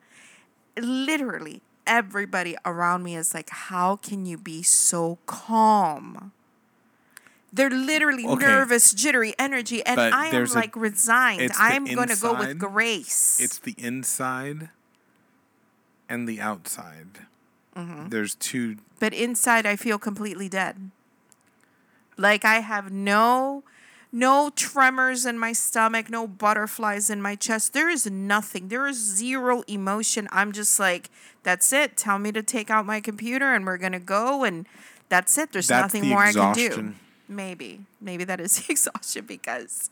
literally 0.78 1.62
everybody 1.86 2.58
around 2.66 3.04
me 3.04 3.16
is 3.16 3.34
like, 3.34 3.50
How 3.50 3.96
can 3.96 4.26
you 4.26 4.38
be 4.38 4.62
so 4.64 5.18
calm? 5.26 6.34
They're 7.54 7.70
literally 7.70 8.26
Okay. 8.26 8.46
nervous, 8.46 8.94
jittery 8.94 9.34
energy, 9.40 9.84
and 9.86 9.96
But 9.96 10.14
I 10.14 10.26
am 10.28 10.32
there's 10.32 10.54
a- 10.54 10.60
like 10.60 10.76
resigned. 10.76 11.52
I'm 11.58 11.86
going 11.86 12.10
to 12.10 12.16
go 12.18 12.34
with 12.34 12.60
grace. 12.60 13.40
It's 13.40 13.58
the 13.58 13.74
inside 13.78 14.70
and 16.10 16.28
the 16.28 16.40
outside. 16.42 17.20
Mm-hmm. 17.76 18.10
There's 18.10 18.36
two. 18.36 18.78
but 19.00 19.14
inside 19.14 19.66
I 19.68 19.76
feel 19.76 20.00
completely 20.00 20.50
dead. 20.50 20.90
Like 22.18 22.44
I 22.44 22.60
have 22.62 22.92
no 22.92 23.64
no 24.12 24.50
tremors 24.56 25.26
in 25.26 25.38
my 25.38 25.52
stomach, 25.54 26.10
no 26.10 26.26
butterflies 26.28 27.10
in 27.10 27.22
my 27.22 27.36
chest. 27.36 27.74
There 27.74 27.90
is 27.90 28.10
nothing. 28.10 28.70
There 28.70 28.88
is 28.88 28.98
zero 28.98 29.64
emotion. 29.68 30.28
I'm 30.32 30.52
just 30.54 30.80
like, 30.80 31.10
that's 31.44 31.72
it. 31.74 31.98
Tell 31.98 32.18
me 32.18 32.32
to 32.32 32.42
take 32.42 32.70
out 32.72 32.86
my 32.86 33.00
computer 33.02 33.54
and 33.54 33.66
we're 33.66 33.78
going 33.78 33.92
to 33.92 34.00
go 34.00 34.44
and 34.44 34.66
that's 35.10 35.38
it. 35.38 35.52
There's 35.52 35.68
That's 35.68 35.94
nothing 35.94 36.04
the 36.04 36.10
more 36.10 36.24
I 36.24 36.32
can 36.34 36.54
do. 36.54 36.94
Maybe. 37.28 37.82
Maybe 38.00 38.24
that 38.24 38.40
is 38.40 38.60
the 38.66 38.74
exhaustion 38.74 39.26
because 39.26 39.90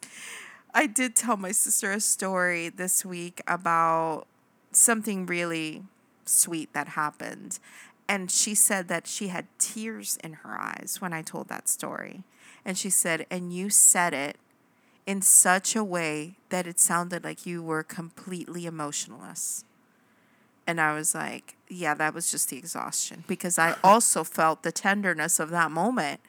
I 0.73 0.87
did 0.87 1.15
tell 1.15 1.37
my 1.37 1.51
sister 1.51 1.91
a 1.91 1.99
story 1.99 2.69
this 2.69 3.05
week 3.05 3.41
about 3.47 4.25
something 4.71 5.25
really 5.25 5.83
sweet 6.25 6.73
that 6.73 6.89
happened. 6.89 7.59
And 8.07 8.29
she 8.29 8.53
said 8.53 8.87
that 8.87 9.07
she 9.07 9.29
had 9.29 9.47
tears 9.57 10.17
in 10.23 10.33
her 10.33 10.59
eyes 10.59 10.97
when 10.99 11.13
I 11.13 11.21
told 11.21 11.47
that 11.47 11.67
story. 11.67 12.23
And 12.63 12.77
she 12.77 12.89
said, 12.89 13.25
and 13.31 13.51
you 13.53 13.69
said 13.69 14.13
it 14.13 14.37
in 15.05 15.21
such 15.21 15.75
a 15.75 15.83
way 15.83 16.35
that 16.49 16.67
it 16.67 16.79
sounded 16.79 17.23
like 17.23 17.45
you 17.45 17.61
were 17.61 17.83
completely 17.83 18.65
emotionless. 18.65 19.63
And 20.67 20.81
I 20.81 20.95
was 20.95 21.13
like, 21.13 21.55
yeah, 21.67 21.93
that 21.93 22.13
was 22.13 22.31
just 22.31 22.49
the 22.49 22.57
exhaustion 22.57 23.23
because 23.27 23.59
I 23.59 23.75
also 23.83 24.23
felt 24.23 24.63
the 24.63 24.71
tenderness 24.71 25.39
of 25.39 25.49
that 25.51 25.71
moment. 25.71 26.21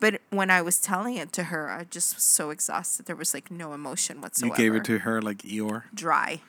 But 0.00 0.22
when 0.30 0.50
I 0.50 0.62
was 0.62 0.80
telling 0.80 1.16
it 1.16 1.32
to 1.34 1.44
her, 1.44 1.70
I 1.70 1.84
just 1.84 2.14
was 2.16 2.24
so 2.24 2.50
exhausted. 2.50 3.06
There 3.06 3.16
was 3.16 3.34
like 3.34 3.50
no 3.50 3.74
emotion 3.74 4.20
whatsoever. 4.22 4.54
You 4.54 4.56
gave 4.70 4.74
it 4.74 4.84
to 4.84 4.98
her 5.00 5.20
like 5.20 5.38
Eeyore. 5.38 5.84
dry. 5.94 6.40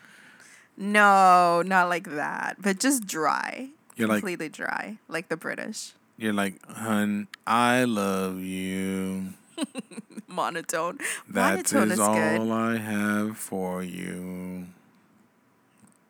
No, 0.78 1.62
not 1.62 1.89
like 1.89 2.10
that, 2.12 2.58
but 2.62 2.80
just 2.80 3.06
dry. 3.06 3.70
You're 3.97 4.08
like- 4.08 4.20
completely 4.22 4.49
dry, 4.49 4.97
like 5.08 5.28
the 5.30 5.38
British. 5.38 5.93
You're 6.18 6.34
like, 6.34 6.66
hun, 6.68 7.28
I 7.45 7.84
love 7.84 8.39
you. 8.39 9.34
Monotone. 10.28 10.99
That 11.28 11.52
Monotone 11.56 11.88
is 11.88 11.93
is 11.93 11.99
all 11.99 12.14
good. 12.16 12.52
I 12.52 12.78
have 12.78 13.38
for 13.38 13.84
you. 13.84 14.68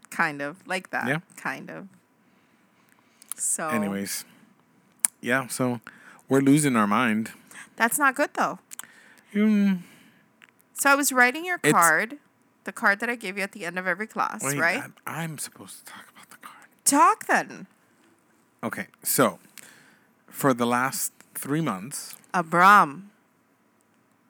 Kind 0.09 0.41
of 0.41 0.65
like 0.67 0.89
that. 0.91 1.07
Yeah. 1.07 1.19
Kind 1.37 1.69
of. 1.71 1.87
So 3.37 3.67
Anyways, 3.69 4.25
yeah. 5.21 5.47
So 5.47 5.79
we're 6.31 6.39
losing 6.41 6.75
our 6.75 6.87
mind. 6.87 7.31
that's 7.75 7.99
not 7.99 8.15
good 8.15 8.29
though. 8.33 8.59
Mm, 9.35 9.81
So 10.73 10.89
I 10.89 10.95
was 10.95 11.11
writing 11.11 11.45
your 11.45 11.59
It's- 11.63 11.71
card, 11.73 12.17
the 12.63 12.71
card 12.71 12.99
that 13.01 13.09
I 13.09 13.15
gave 13.15 13.37
you 13.37 13.43
at 13.43 13.51
the 13.51 13.65
end 13.65 13.77
of 13.77 13.85
every 13.85 14.07
class, 14.07 14.43
wait, 14.43 14.57
right? 14.57 14.83
I, 15.05 15.23
I'm 15.23 15.37
supposed 15.37 15.79
to 15.85 15.91
talk 15.93 16.05
about 16.11 16.29
the 16.29 16.37
card. 16.37 16.67
Talk 16.85 17.25
then. 17.27 17.67
Okay, 18.63 18.87
so 19.03 19.39
for 20.29 20.53
the 20.53 20.65
last 20.65 21.11
three 21.35 21.61
months, 21.61 22.15
Abram. 22.33 23.09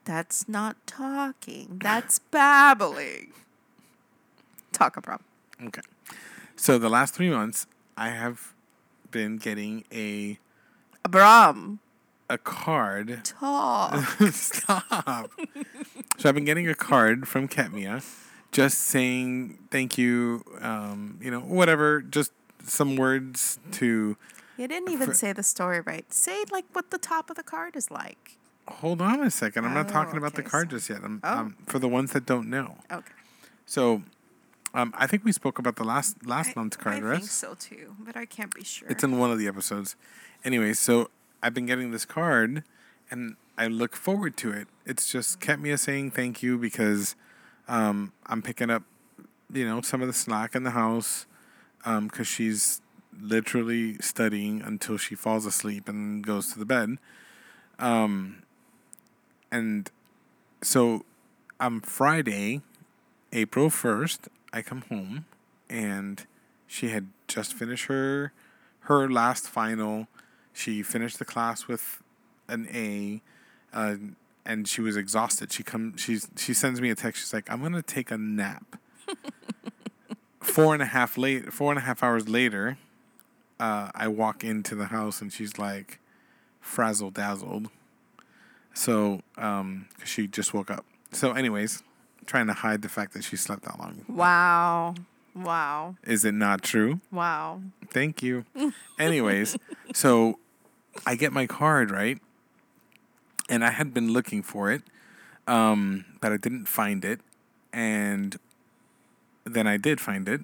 That's 0.06 0.50
not 0.50 0.76
talking. 0.88 1.78
That's 1.82 2.18
babbling. 2.34 3.32
Talk, 4.72 4.98
Abram. 4.98 5.20
okay, 5.68 5.82
so 6.56 6.78
the 6.80 6.90
last 6.90 7.14
three 7.14 7.30
months, 7.30 7.68
I 7.98 8.10
have 8.10 8.54
been 9.12 9.38
getting 9.38 9.84
a 9.92 10.40
Abram. 11.06 11.80
A 12.32 12.38
card. 12.38 13.22
Talk. 13.26 13.96
Stop. 14.32 15.32
so 16.18 16.30
I've 16.30 16.36
been 16.36 16.46
getting 16.46 16.68
a 16.68 16.76
card 16.76 17.28
from 17.28 17.48
Ketmia, 17.48 18.04
just 18.52 18.78
saying 18.80 19.58
thank 19.72 19.98
you. 19.98 20.44
Um, 20.62 21.18
you 21.22 21.30
know, 21.32 21.40
whatever, 21.42 22.02
just 22.02 22.32
some 22.64 22.96
words 22.96 23.60
to 23.74 24.18
You 24.58 24.68
didn't 24.68 24.90
even 24.92 25.08
For- 25.10 25.14
say 25.14 25.34
the 25.34 25.44
story 25.44 25.82
right. 25.82 26.12
Say 26.14 26.44
like 26.52 26.66
what 26.74 26.92
the 26.92 26.98
top 26.98 27.30
of 27.30 27.36
the 27.36 27.44
card 27.44 27.76
is 27.76 27.90
like. 27.92 28.38
hold 28.68 29.02
on 29.02 29.22
a 29.22 29.32
second. 29.32 29.66
I'm 29.66 29.74
not 29.74 29.88
Oh, 29.90 29.94
talking 29.94 30.18
about 30.18 30.36
the 30.36 30.44
card 30.44 30.70
sorry. 30.70 30.80
just 30.80 30.90
yet. 30.90 31.00
I'm, 31.04 31.20
Oh. 31.24 31.38
um, 31.40 31.58
for 31.68 31.80
the 31.80 31.88
ones 31.90 32.12
that 32.14 32.26
don't 32.26 32.50
know. 32.50 32.78
Okay. 32.92 33.12
So, 33.66 34.04
um, 34.74 34.94
I 34.98 35.08
think 35.08 35.26
we 35.26 35.32
spoke 35.34 35.60
about 35.60 35.76
the 35.76 35.84
last 35.84 36.26
last 36.26 36.56
month's 36.56 36.78
I 36.80 36.84
card, 36.84 37.04
right? 37.04 37.18
think 37.20 37.30
so 37.30 37.56
too, 37.56 37.96
but 38.00 38.16
I 38.16 38.26
can't 38.26 38.54
be 38.54 38.64
sure. 38.64 38.88
It's 38.90 39.04
in 39.04 39.18
one 39.18 39.32
of 39.32 39.40
the 39.40 39.48
episodes. 39.48 39.96
Anyway, 40.46 40.74
so 40.74 41.10
I've 41.42 41.54
been 41.54 41.66
getting 41.66 41.92
this 41.92 42.06
card, 42.06 42.64
and 43.10 43.36
I 43.58 43.68
look 43.68 43.96
forward 43.96 44.38
to 44.38 44.52
it. 44.52 44.68
It's 44.86 45.12
just 45.12 45.40
kept 45.40 45.62
me 45.62 45.76
saying 45.78 46.12
thank 46.12 46.42
you 46.42 46.58
because 46.58 47.16
um, 47.68 48.14
I'm 48.28 48.42
picking 48.42 48.70
up, 48.70 48.84
you 49.52 49.66
know, 49.66 49.82
some 49.82 50.02
of 50.02 50.08
the 50.08 50.14
slack 50.14 50.56
in 50.56 50.64
the 50.64 50.72
house 50.72 51.26
because 51.84 52.28
she's 52.28 52.82
literally 53.20 53.98
studying 54.00 54.62
until 54.62 54.98
she 54.98 55.16
falls 55.16 55.46
asleep 55.46 55.90
and 55.90 56.26
goes 56.26 56.54
to 56.54 56.60
the 56.60 56.66
bed. 56.66 56.98
Um, 57.80 58.44
and 59.52 59.90
so 60.62 61.06
on 61.60 61.82
Friday, 61.82 62.62
April 63.34 63.70
1st, 63.70 64.28
I 64.54 64.62
come 64.62 64.84
home 64.90 65.26
and 65.70 66.26
she 66.68 66.90
had 66.90 67.08
just 67.28 67.54
finished 67.54 67.86
her 67.86 68.34
her 68.86 69.10
last 69.10 69.48
final. 69.48 70.08
She 70.54 70.84
finished 70.84 71.20
the 71.20 71.26
class 71.26 71.68
with 71.68 72.02
an 72.48 72.68
A, 72.74 73.22
uh, 73.74 73.96
and 74.46 74.68
she 74.68 74.82
was 74.82 74.98
exhausted. 74.98 75.52
She 75.52 75.64
come 75.64 75.96
she's 75.98 76.28
she 76.38 76.54
sends 76.54 76.82
me 76.82 76.90
a 76.90 76.96
text. 76.96 77.22
She's 77.22 77.34
like, 77.34 77.50
"I'm 77.50 77.62
gonna 77.62 77.82
take 77.82 78.12
a 78.12 78.18
nap." 78.18 78.76
four 80.42 80.74
and 80.74 80.82
a 80.82 80.88
half 80.88 81.18
late, 81.18 81.54
four 81.54 81.72
and 81.72 81.78
a 81.78 81.82
half 81.82 82.04
hours 82.04 82.28
later, 82.28 82.78
uh, 83.60 83.92
I 83.94 84.08
walk 84.08 84.44
into 84.44 84.76
the 84.76 84.86
house 84.86 85.22
and 85.22 85.32
she's 85.32 85.58
like, 85.58 86.00
frazzle 86.60 87.12
dazzled. 87.12 87.70
So, 88.74 89.22
um, 89.38 89.88
'cause 90.00 90.08
she 90.10 90.28
just 90.28 90.54
woke 90.54 90.72
up. 90.72 90.86
So, 91.12 91.34
anyways, 91.34 91.84
trying 92.26 92.48
to 92.48 92.54
hide 92.54 92.82
the 92.82 92.90
fact 92.90 93.14
that 93.14 93.24
she 93.24 93.36
slept 93.36 93.64
that 93.64 93.78
long. 93.80 94.04
wow. 94.08 94.96
Wow. 95.36 95.96
Is 96.04 96.26
it 96.26 96.34
not 96.34 96.62
true? 96.62 97.00
Wow. 97.12 97.62
Thank 97.90 98.22
you. 98.22 98.46
Anyways, 99.00 99.58
so 99.94 100.40
I 101.06 101.16
get 101.16 101.32
my 101.32 101.48
card, 101.48 101.92
right? 101.92 102.20
And 103.50 103.64
I 103.64 103.72
had 103.72 103.94
been 103.94 104.12
looking 104.14 104.44
for 104.44 104.72
it, 104.72 104.82
um, 105.48 106.06
but 106.22 106.32
I 106.32 106.38
didn't 106.38 106.66
find 106.66 107.04
it. 107.04 107.20
And 107.74 108.38
then 109.44 109.68
I 109.68 109.78
did 109.78 110.00
find 110.00 110.28
it 110.28 110.42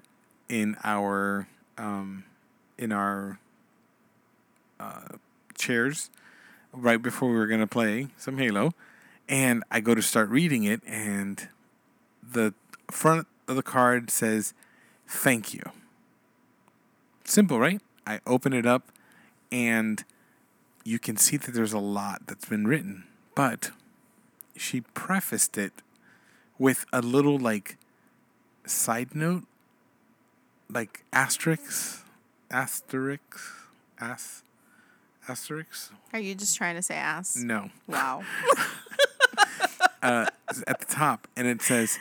in 0.48 0.76
our 0.84 1.48
um, 1.76 2.24
in 2.78 2.92
our 2.92 3.38
uh, 4.80 5.16
chairs 5.56 6.10
right 6.72 7.00
before 7.00 7.30
we 7.30 7.36
were 7.36 7.46
gonna 7.46 7.66
play 7.66 8.08
some 8.16 8.38
Halo. 8.38 8.72
And 9.28 9.62
I 9.70 9.80
go 9.80 9.94
to 9.94 10.00
start 10.00 10.30
reading 10.30 10.64
it, 10.64 10.80
and 10.86 11.48
the 12.22 12.54
front 12.90 13.26
of 13.46 13.56
the 13.56 13.62
card 13.62 14.10
says, 14.10 14.54
"Thank 15.08 15.54
you." 15.54 15.62
Simple, 17.24 17.58
right? 17.58 17.80
I 18.06 18.20
open 18.26 18.52
it 18.52 18.64
up 18.66 18.90
and 19.50 20.04
you 20.84 20.98
can 20.98 21.16
see 21.16 21.36
that 21.36 21.52
there's 21.52 21.72
a 21.74 21.78
lot 21.78 22.22
that's 22.26 22.46
been 22.46 22.66
written, 22.66 23.04
but 23.34 23.70
she 24.56 24.80
prefaced 24.80 25.58
it 25.58 25.72
with 26.58 26.86
a 26.92 27.02
little 27.02 27.38
like 27.38 27.76
side 28.64 29.14
note, 29.14 29.44
like 30.70 31.04
asterisks, 31.12 32.02
asterisks, 32.50 33.52
as, 33.98 34.42
asterisks. 35.28 35.90
Are 36.12 36.18
you 36.18 36.34
just 36.34 36.56
trying 36.56 36.76
to 36.76 36.82
say 36.82 36.94
ass? 36.94 37.36
No, 37.36 37.70
Wow. 37.86 38.22
uh, 40.02 40.26
at 40.66 40.80
the 40.80 40.86
top, 40.86 41.28
and 41.36 41.46
it 41.46 41.60
says, 41.62 41.98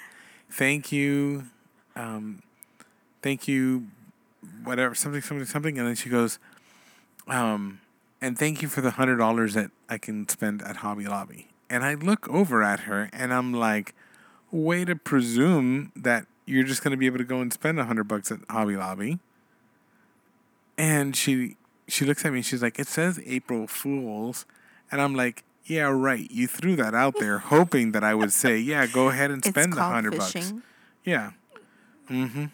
"Thank 0.49 0.91
you, 0.91 1.47
um, 1.95 2.41
thank 3.21 3.47
you, 3.47 3.87
whatever, 4.63 4.95
something, 4.95 5.21
something, 5.21 5.45
something," 5.45 5.77
and 5.77 5.87
then 5.87 5.95
she 5.95 6.09
goes, 6.09 6.39
um, 7.27 7.79
"And 8.21 8.37
thank 8.37 8.61
you 8.61 8.67
for 8.67 8.81
the 8.81 8.91
hundred 8.91 9.17
dollars 9.17 9.53
that 9.53 9.71
I 9.89 9.97
can 9.97 10.27
spend 10.29 10.61
at 10.61 10.77
Hobby 10.77 11.05
Lobby." 11.05 11.49
And 11.69 11.83
I 11.83 11.95
look 11.95 12.29
over 12.29 12.63
at 12.63 12.81
her, 12.81 13.09
and 13.11 13.33
I'm 13.33 13.53
like, 13.53 13.93
"Way 14.51 14.85
to 14.85 14.95
presume 14.95 15.91
that 15.95 16.25
you're 16.47 16.63
just 16.63 16.81
gonna 16.81 16.97
be 16.97 17.05
able 17.05 17.17
to 17.19 17.23
go 17.25 17.41
and 17.41 17.51
spend 17.53 17.79
a 17.79 17.85
hundred 17.85 18.07
bucks 18.07 18.31
at 18.31 18.39
Hobby 18.49 18.77
Lobby. 18.77 19.19
And 20.77 21.15
she 21.15 21.57
she 21.87 22.05
looks 22.05 22.25
at 22.25 22.31
me 22.31 22.39
and 22.39 22.45
she's 22.45 22.61
like, 22.63 22.79
It 22.79 22.87
says 22.87 23.19
April 23.25 23.67
Fools 23.67 24.45
and 24.91 25.01
I'm 25.01 25.13
like, 25.13 25.43
Yeah, 25.65 25.89
right. 25.89 26.29
You 26.31 26.47
threw 26.47 26.75
that 26.77 26.95
out 26.95 27.15
there 27.19 27.39
hoping 27.39 27.91
that 27.91 28.03
I 28.03 28.15
would 28.15 28.31
say, 28.31 28.57
Yeah, 28.57 28.87
go 28.87 29.09
ahead 29.09 29.29
and 29.29 29.43
spend 29.43 29.73
the 29.73 29.81
hundred 29.81 30.17
bucks. 30.17 30.53
Yeah. 31.03 31.31
Mm-hmm. 32.09 32.45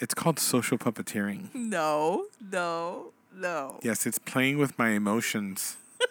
It's 0.00 0.14
called 0.14 0.38
social 0.38 0.78
puppeteering. 0.78 1.54
No, 1.54 2.26
no, 2.40 3.12
no. 3.34 3.78
Yes, 3.82 4.06
it's 4.06 4.18
playing 4.18 4.58
with 4.58 4.78
my 4.78 4.90
emotions. 4.90 5.76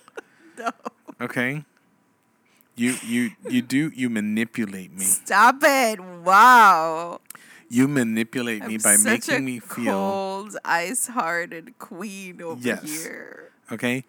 No. 0.59 0.71
Okay? 1.21 1.63
You 2.75 2.95
you 3.01 3.31
you 3.49 3.61
do 3.61 3.91
you 3.95 4.09
manipulate 4.09 4.91
me. 4.91 5.05
Stop 5.05 5.63
it. 5.63 6.01
Wow. 6.01 7.21
You 7.69 7.87
manipulate 7.87 8.65
me 8.67 8.75
I'm 8.75 8.81
by 8.81 8.95
such 8.97 9.29
making 9.29 9.45
me 9.45 9.59
feel 9.59 9.93
cold, 9.93 10.57
ice-hearted 10.65 11.79
queen 11.79 12.41
over 12.41 12.59
Yes. 12.59 12.83
here. 12.83 13.51
okay. 13.71 14.03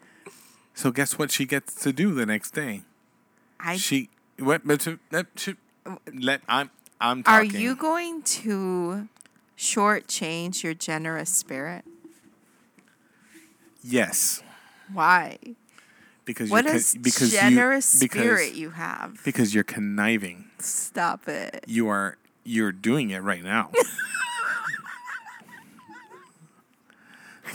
So 0.73 0.91
guess 0.91 1.17
what 1.17 1.31
she 1.31 1.45
gets 1.45 1.73
to 1.83 1.93
do 1.93 2.13
the 2.13 2.25
next 2.25 2.51
day? 2.51 2.83
I 3.57 3.77
she 3.77 4.09
what 4.39 4.67
but 4.67 4.85
let 6.11 6.41
I'm 6.49 6.69
I'm 6.99 7.23
Are 7.27 7.45
you 7.47 7.75
going 7.77 8.23
to 8.43 9.07
shortchange 9.61 10.63
your 10.63 10.73
generous 10.73 11.29
spirit? 11.29 11.85
Yes, 13.83 14.41
Why? 14.91 15.37
because 16.25 16.49
What 16.49 16.65
you're 16.65 16.75
is 16.75 16.93
con- 16.93 17.01
because 17.03 17.31
generous 17.31 17.93
you, 17.95 17.99
because, 18.01 18.21
spirit 18.21 18.53
you 18.55 18.69
have? 18.71 19.21
because 19.23 19.53
you're 19.53 19.63
conniving. 19.63 20.45
Stop 20.59 21.27
it. 21.27 21.63
You 21.67 21.87
are 21.89 22.17
you're 22.43 22.71
doing 22.71 23.11
it 23.11 23.19
right 23.19 23.43
now. 23.43 23.69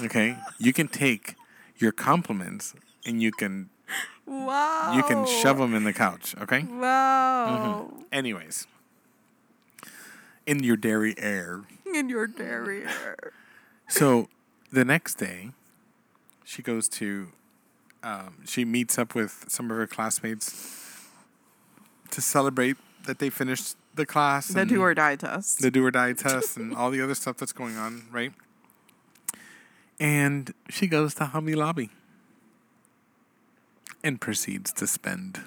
okay? 0.05 0.37
You 0.59 0.73
can 0.73 0.87
take 0.89 1.35
your 1.79 1.93
compliments 1.93 2.75
and 3.05 3.21
you 3.23 3.31
can 3.33 3.71
Wow. 4.27 4.93
you 4.97 5.03
can 5.05 5.25
shove 5.27 5.59
them 5.59 5.75
in 5.75 5.85
the 5.85 5.93
couch, 5.93 6.35
okay? 6.41 6.63
Wow. 6.65 7.89
Mm-hmm. 7.91 8.03
Anyways, 8.13 8.67
in 10.47 10.63
your 10.65 10.77
dairy 10.77 11.15
air. 11.19 11.63
In 11.97 12.11
your 12.11 12.27
derriere. 12.27 13.33
So 13.89 14.29
the 14.71 14.85
next 14.85 15.15
day, 15.15 15.53
she 16.45 16.61
goes 16.61 16.91
to, 16.91 17.29
um, 18.03 18.43
she 18.45 18.67
meets 18.67 18.99
up 18.99 19.15
with 19.15 19.47
some 19.49 19.71
of 19.71 19.79
her 19.79 19.87
classmates 19.87 21.09
to 22.11 22.21
celebrate 22.21 22.77
that 23.07 23.19
they 23.19 23.31
finished 23.31 23.77
the 23.95 24.05
class. 24.05 24.49
The 24.49 24.61
and 24.61 24.69
do 24.69 24.83
or 24.83 24.93
die 24.93 25.17
test. 25.17 25.63
the 25.63 25.71
do 25.71 25.87
or 25.87 25.91
die 25.91 26.13
test 26.13 26.59
and 26.59 26.75
all 26.75 26.91
the 26.91 27.01
other 27.01 27.15
stuff 27.15 27.39
that's 27.39 27.55
going 27.55 27.79
on, 27.79 28.03
right? 28.13 28.33
And 29.99 30.53
she 30.69 30.87
goes 30.89 31.15
to 31.15 31.25
Hobby 31.25 31.55
Lobby 31.55 31.89
and 34.05 34.21
proceeds 34.21 34.71
to 34.75 34.87
spend. 34.87 35.41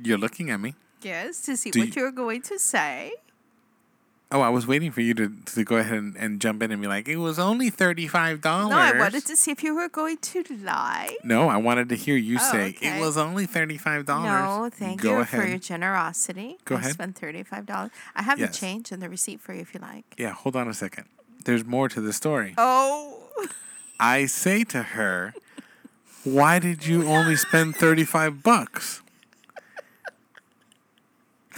You're 0.00 0.18
looking 0.18 0.50
at 0.50 0.60
me. 0.60 0.74
Yes, 1.02 1.40
to 1.42 1.56
see 1.56 1.70
Do 1.70 1.80
what 1.80 1.94
you- 1.96 2.02
you're 2.02 2.10
going 2.12 2.42
to 2.42 2.58
say. 2.58 3.12
Oh, 4.30 4.42
I 4.42 4.50
was 4.50 4.66
waiting 4.66 4.92
for 4.92 5.00
you 5.00 5.14
to, 5.14 5.32
to 5.54 5.64
go 5.64 5.76
ahead 5.78 5.96
and, 5.96 6.14
and 6.16 6.38
jump 6.38 6.62
in 6.62 6.70
and 6.70 6.82
be 6.82 6.86
like, 6.86 7.08
it 7.08 7.16
was 7.16 7.38
only 7.38 7.70
$35. 7.70 8.42
No, 8.44 8.76
I 8.76 8.92
wanted 8.98 9.24
to 9.24 9.34
see 9.34 9.50
if 9.52 9.62
you 9.62 9.74
were 9.74 9.88
going 9.88 10.18
to 10.18 10.44
lie. 10.62 11.16
No, 11.24 11.48
I 11.48 11.56
wanted 11.56 11.88
to 11.88 11.94
hear 11.94 12.14
you 12.14 12.36
Oh, 12.38 12.52
say, 12.52 12.68
okay. 12.76 12.98
it 12.98 13.00
was 13.00 13.16
only 13.16 13.46
$35. 13.46 14.06
No, 14.06 14.68
thank 14.70 15.00
go 15.00 15.12
you 15.12 15.16
ahead. 15.20 15.40
for 15.40 15.48
your 15.48 15.56
generosity. 15.58 16.58
Go 16.66 16.74
I 16.74 16.80
ahead. 16.80 16.92
spent 16.92 17.16
thirty-five 17.16 17.64
dollars. 17.64 17.90
I 18.14 18.22
have 18.22 18.38
Yes. 18.38 18.50
the 18.50 18.56
change 18.58 18.92
and 18.92 19.00
the 19.02 19.08
receipt 19.08 19.40
for 19.40 19.54
you 19.54 19.62
if 19.62 19.72
you 19.72 19.80
like. 19.80 20.04
Yeah, 20.18 20.32
hold 20.32 20.56
on 20.56 20.68
a 20.68 20.74
second. 20.74 21.06
There's 21.46 21.64
more 21.64 21.88
to 21.88 22.00
the 22.02 22.12
story. 22.12 22.52
Oh, 22.58 23.30
I 23.98 24.26
say 24.26 24.62
to 24.64 24.82
her, 24.82 25.32
"Why 26.24 26.58
did 26.58 26.86
you 26.86 27.06
only 27.08 27.36
spend 27.36 27.76
35 27.76 28.42
bucks?" 28.42 29.00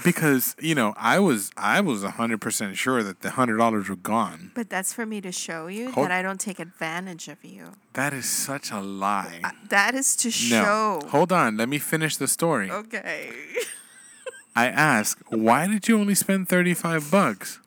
Because, 0.05 0.57
you 0.61 0.75
know, 0.75 0.95
I 0.97 1.19
was 1.19 1.51
I 1.57 1.81
was 1.81 2.03
100% 2.03 2.75
sure 2.75 3.03
that 3.03 3.21
the 3.21 3.31
$100 3.31 3.89
were 3.89 3.97
gone. 3.97 4.51
but 4.55 4.69
that's 4.71 4.93
for 4.93 5.05
me 5.07 5.21
to 5.21 5.33
show 5.33 5.67
you 5.67 5.91
Hold- 5.93 6.07
that 6.07 6.13
I 6.13 6.23
don't 6.23 6.41
take 6.41 6.59
advantage 6.59 7.29
of 7.29 7.45
you. 7.45 7.73
That 7.95 8.13
is 8.13 8.29
such 8.29 8.71
a 8.71 8.81
lie. 8.81 9.41
Uh, 9.45 9.51
that 9.69 9.95
is 9.95 10.17
to 10.17 10.31
show. 10.31 11.01
no. 11.03 11.09
Hold 11.09 11.33
on, 11.33 11.57
let 11.57 11.69
me 11.69 11.79
finish 11.79 12.17
the 12.17 12.29
story. 12.29 12.71
Okay. 12.71 13.31
I 14.57 14.67
ask, 14.67 15.19
"Why 15.29 15.67
did 15.67 15.87
you 15.89 15.99
only 15.99 16.15
spend 16.15 16.49
35 16.49 17.11
bucks?" 17.11 17.61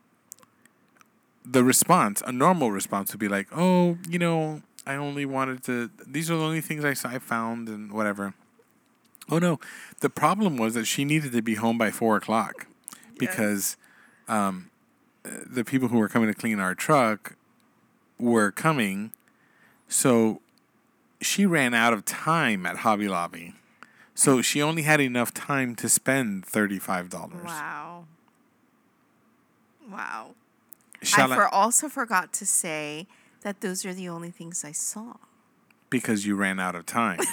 The 1.45 1.63
response, 1.63 2.21
a 2.25 2.31
normal 2.31 2.71
response 2.71 3.11
would 3.11 3.19
be 3.19 3.27
like, 3.29 3.47
"Oh, 3.55 3.97
you 4.09 4.19
know, 4.19 4.61
I 4.85 4.95
only 4.95 5.25
wanted 5.25 5.63
to 5.63 5.89
these 6.07 6.29
are 6.31 6.37
the 6.37 6.43
only 6.43 6.61
things 6.61 6.83
I 6.83 6.93
I 7.15 7.19
found 7.19 7.69
and 7.69 7.91
whatever." 7.91 8.33
Oh 9.29 9.39
no, 9.39 9.59
the 10.01 10.09
problem 10.09 10.57
was 10.57 10.73
that 10.73 10.85
she 10.85 11.05
needed 11.05 11.31
to 11.31 11.41
be 11.41 11.55
home 11.55 11.77
by 11.77 11.91
four 11.91 12.17
o'clock 12.17 12.67
because 13.17 13.77
um, 14.27 14.69
the 15.23 15.63
people 15.63 15.87
who 15.87 15.97
were 15.97 16.09
coming 16.09 16.27
to 16.27 16.33
clean 16.37 16.59
our 16.59 16.75
truck 16.75 17.35
were 18.19 18.51
coming, 18.51 19.11
so 19.87 20.41
she 21.21 21.45
ran 21.45 21.73
out 21.73 21.93
of 21.93 22.03
time 22.05 22.65
at 22.65 22.77
Hobby 22.77 23.07
Lobby. 23.07 23.53
So 24.15 24.41
she 24.41 24.61
only 24.61 24.83
had 24.83 24.99
enough 25.01 25.33
time 25.33 25.73
to 25.77 25.89
spend 25.89 26.45
thirty-five 26.45 27.09
dollars. 27.09 27.43
Wow. 27.45 28.05
Wow. 29.89 30.35
Shall 31.01 31.31
I 31.31 31.35
I? 31.35 31.37
for 31.37 31.47
also 31.47 31.89
forgot 31.89 32.31
to 32.33 32.45
say 32.45 33.07
that 33.41 33.61
those 33.61 33.85
are 33.85 33.93
the 33.93 34.07
only 34.09 34.31
things 34.31 34.63
I 34.63 34.71
saw. 34.71 35.15
because 35.89 36.25
you 36.25 36.35
ran 36.35 36.59
out 36.59 36.75
of 36.75 36.85
time. 36.85 37.19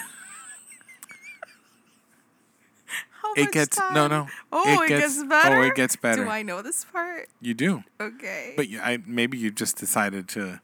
How 3.37 3.43
It 3.43 3.53
gets- 3.53 3.77
time? 3.77 3.95
no, 3.95 4.07
no. 4.09 4.29
Oh, 4.53 4.83
It 4.83 4.85
it, 4.85 4.89
gets- 4.89 5.15
gets, 5.17 5.19
oh, 5.25 5.29
better. 5.29 5.63
it 5.65 5.75
gets 5.75 5.97
better. 5.97 6.25
Do 6.25 6.31
I 6.31 6.43
know 6.43 6.63
this 6.63 6.85
part? 6.85 7.29
you 7.41 7.55
do, 7.55 7.85
Okay. 8.01 8.55
but 8.57 8.69
you, 8.69 8.81
I 8.81 8.99
maybe 9.07 9.39
you 9.39 9.51
just 9.51 9.77
decided 9.77 10.29
to 10.31 10.61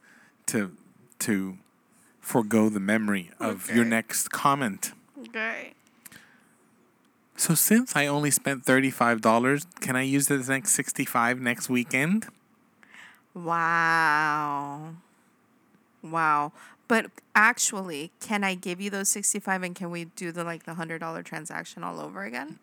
to 0.47 0.77
to 1.21 1.59
forego 2.21 2.69
the 2.69 2.81
memory 2.81 3.31
of 3.41 3.71
your 3.71 3.85
next 3.85 4.31
comment. 4.31 4.93
okay. 5.29 5.73
So 7.39 7.55
since 7.55 7.95
I 7.95 8.07
only 8.07 8.31
spent 8.31 8.65
thirty-five 8.65 9.21
dollars, 9.21 9.67
can 9.81 9.95
I 9.95 10.03
use 10.03 10.27
the 10.29 10.39
next 10.39 10.73
sixty-five 10.73 11.39
next 11.41 11.69
weekend? 11.69 12.27
Wow. 13.35 14.95
Wow. 16.03 16.53
But 16.89 17.07
actually, 17.35 18.13
can 18.21 18.45
I 18.45 18.55
give 18.55 18.81
you 18.81 18.91
those 18.91 19.09
65 19.09 19.63
and 19.63 19.75
can 19.75 19.91
we 19.91 20.05
do 20.05 20.31
the 20.31 20.45
like 20.45 20.65
the 20.65 20.73
$100 20.73 21.25
transaction 21.25 21.83
all 21.83 22.01
over 22.01 22.25
again? 22.25 22.59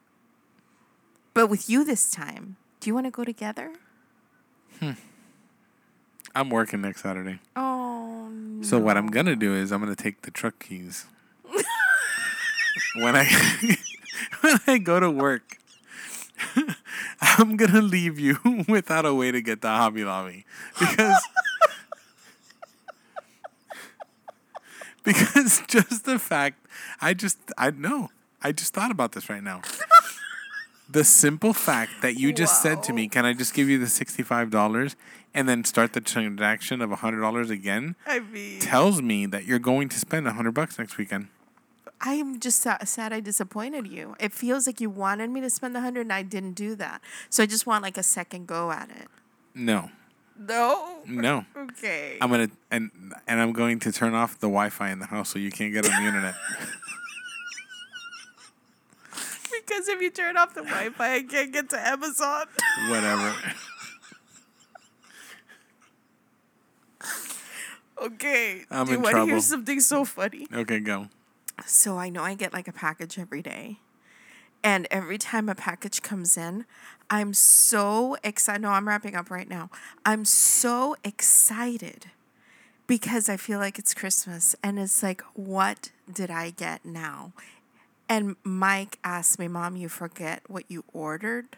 But 1.34 1.48
with 1.48 1.70
you 1.70 1.84
this 1.84 2.12
time. 2.12 2.58
Do 2.80 2.90
you 2.90 2.94
want 2.94 3.08
to 3.08 3.12
go 3.12 3.24
together? 3.24 3.74
Hmm. 4.80 4.92
I'm 6.36 6.50
working 6.50 6.82
next 6.82 7.02
Saturday. 7.02 7.40
Oh. 7.56 8.30
No. 8.30 8.64
So 8.64 8.80
what 8.80 8.98
I'm 8.98 9.08
gonna 9.08 9.36
do 9.36 9.54
is 9.54 9.72
I'm 9.72 9.80
gonna 9.82 9.96
take 9.96 10.24
the 10.24 10.32
truck 10.32 10.60
keys. 10.60 11.06
when 12.96 13.16
I 13.16 13.26
when 14.42 14.60
I 14.68 14.78
go 14.80 15.00
to 15.00 15.12
work, 15.12 15.58
I'm 17.22 17.56
gonna 17.56 17.82
leave 17.82 18.20
you 18.20 18.40
without 18.68 19.06
a 19.06 19.14
way 19.14 19.32
to 19.32 19.42
get 19.42 19.62
to 19.62 19.68
Hobby 19.68 20.04
Lobby 20.04 20.46
because 20.80 21.22
because 25.06 25.62
just 25.68 26.06
the 26.06 26.20
fact 26.20 26.66
I 27.02 27.14
just 27.14 27.38
I 27.58 27.72
know 27.72 28.10
I 28.42 28.52
just 28.52 28.74
thought 28.74 28.92
about 28.92 29.14
this 29.14 29.30
right 29.30 29.44
now. 29.44 29.62
The 30.90 31.04
simple 31.04 31.54
fact 31.54 32.02
that 32.02 32.20
you 32.20 32.34
just 32.34 32.62
said 32.62 32.84
to 32.84 32.94
me, 32.94 33.08
"Can 33.08 33.26
I 33.26 33.34
just 33.34 33.54
give 33.54 33.70
you 33.70 33.80
the 33.80 33.88
sixty-five 33.88 34.50
dollars 34.50 34.96
and 35.34 35.48
then 35.48 35.64
start 35.64 35.94
the 35.94 36.02
transaction 36.02 36.82
of 36.82 36.92
hundred 36.92 37.22
dollars 37.22 37.50
again?" 37.50 37.96
I 38.06 38.20
mean, 38.20 38.60
tells 38.60 39.02
me 39.02 39.26
that 39.28 39.46
you're 39.46 39.60
going 39.60 39.90
to 39.90 39.98
spend 40.00 40.28
a 40.28 40.34
hundred 40.34 40.54
bucks 40.54 40.78
next 40.78 40.98
weekend. 40.98 41.30
I'm 42.06 42.40
just 42.42 42.62
sa- 42.62 42.84
sad 42.84 43.14
I 43.14 43.22
disappointed 43.22 43.88
you. 43.88 44.16
It 44.20 44.34
feels 44.34 44.68
like 44.68 44.82
you 44.82 44.90
wanted 44.90 45.30
me 45.30 45.40
to 45.40 45.50
spend 45.50 45.74
the 45.74 45.80
100 45.80 46.02
and 46.02 46.12
I 46.12 46.22
didn't 46.22 46.52
do 46.52 46.76
that. 46.76 47.02
So 47.30 47.44
I 47.44 47.46
just 47.46 47.66
want 47.66 47.82
like 47.82 47.98
a 47.98 48.04
second 48.04 48.46
go 48.46 48.72
at 48.72 48.90
it. 48.90 49.08
No, 49.56 49.90
No. 50.38 51.00
no. 51.08 51.46
Okay. 51.56 52.18
I'm 52.20 52.30
gonna 52.30 52.50
and 52.72 52.92
and 53.28 53.40
I'm 53.40 53.54
going 53.54 53.80
to 53.80 53.92
turn 53.92 54.14
off 54.14 54.40
the 54.40 54.48
Wi-Fi 54.48 54.90
in 54.90 55.00
the 55.00 55.06
house 55.06 55.30
so 55.30 55.40
you 55.40 55.52
can't 55.52 55.74
get 55.74 55.86
on 55.86 55.92
the 55.92 56.08
internet. 56.08 56.36
because 59.66 59.88
if 59.88 60.02
you 60.02 60.10
turn 60.10 60.38
off 60.38 60.54
the 60.54 60.64
Wi-Fi, 60.64 61.14
I 61.16 61.24
can't 61.24 61.52
get 61.54 61.70
to 61.70 61.80
Amazon. 61.80 62.46
Whatever. 62.90 63.36
okay. 68.04 68.64
I'm 68.70 68.86
Do 68.86 68.92
you 68.92 68.98
in 68.98 69.04
want 69.04 69.16
to 69.16 69.26
hear 69.26 69.40
something 69.40 69.80
so 69.80 70.06
funny? 70.06 70.48
Okay, 70.54 70.80
go. 70.80 71.08
So 71.66 71.98
I 71.98 72.10
know 72.10 72.24
I 72.24 72.34
get 72.34 72.54
like 72.54 72.68
a 72.68 72.74
package 72.74 73.20
every 73.20 73.42
day. 73.42 73.80
And 74.64 74.88
every 74.90 75.18
time 75.18 75.50
a 75.50 75.56
package 75.56 76.02
comes 76.02 76.38
in, 76.38 76.66
I'm 77.10 77.34
so 77.34 78.16
excited. 78.24 78.62
No, 78.62 78.70
I'm 78.70 78.88
wrapping 78.88 79.16
up 79.16 79.30
right 79.30 79.50
now. 79.50 79.70
I'm 80.06 80.24
so 80.24 80.96
excited 81.04 82.08
because 82.88 83.28
I 83.28 83.38
feel 83.38 83.60
like 83.60 83.78
it's 83.78 83.94
Christmas 83.94 84.56
and 84.64 84.80
it's 84.80 85.04
like, 85.04 85.22
what 85.34 85.92
did 86.12 86.32
I 86.32 86.52
get 86.52 86.86
now? 86.86 87.34
And 88.08 88.36
Mike 88.44 89.00
asked 89.04 89.38
me, 89.40 89.48
Mom, 89.48 89.76
you 89.76 89.90
forget 89.90 90.44
what 90.48 90.64
you 90.70 90.84
ordered? 90.94 91.58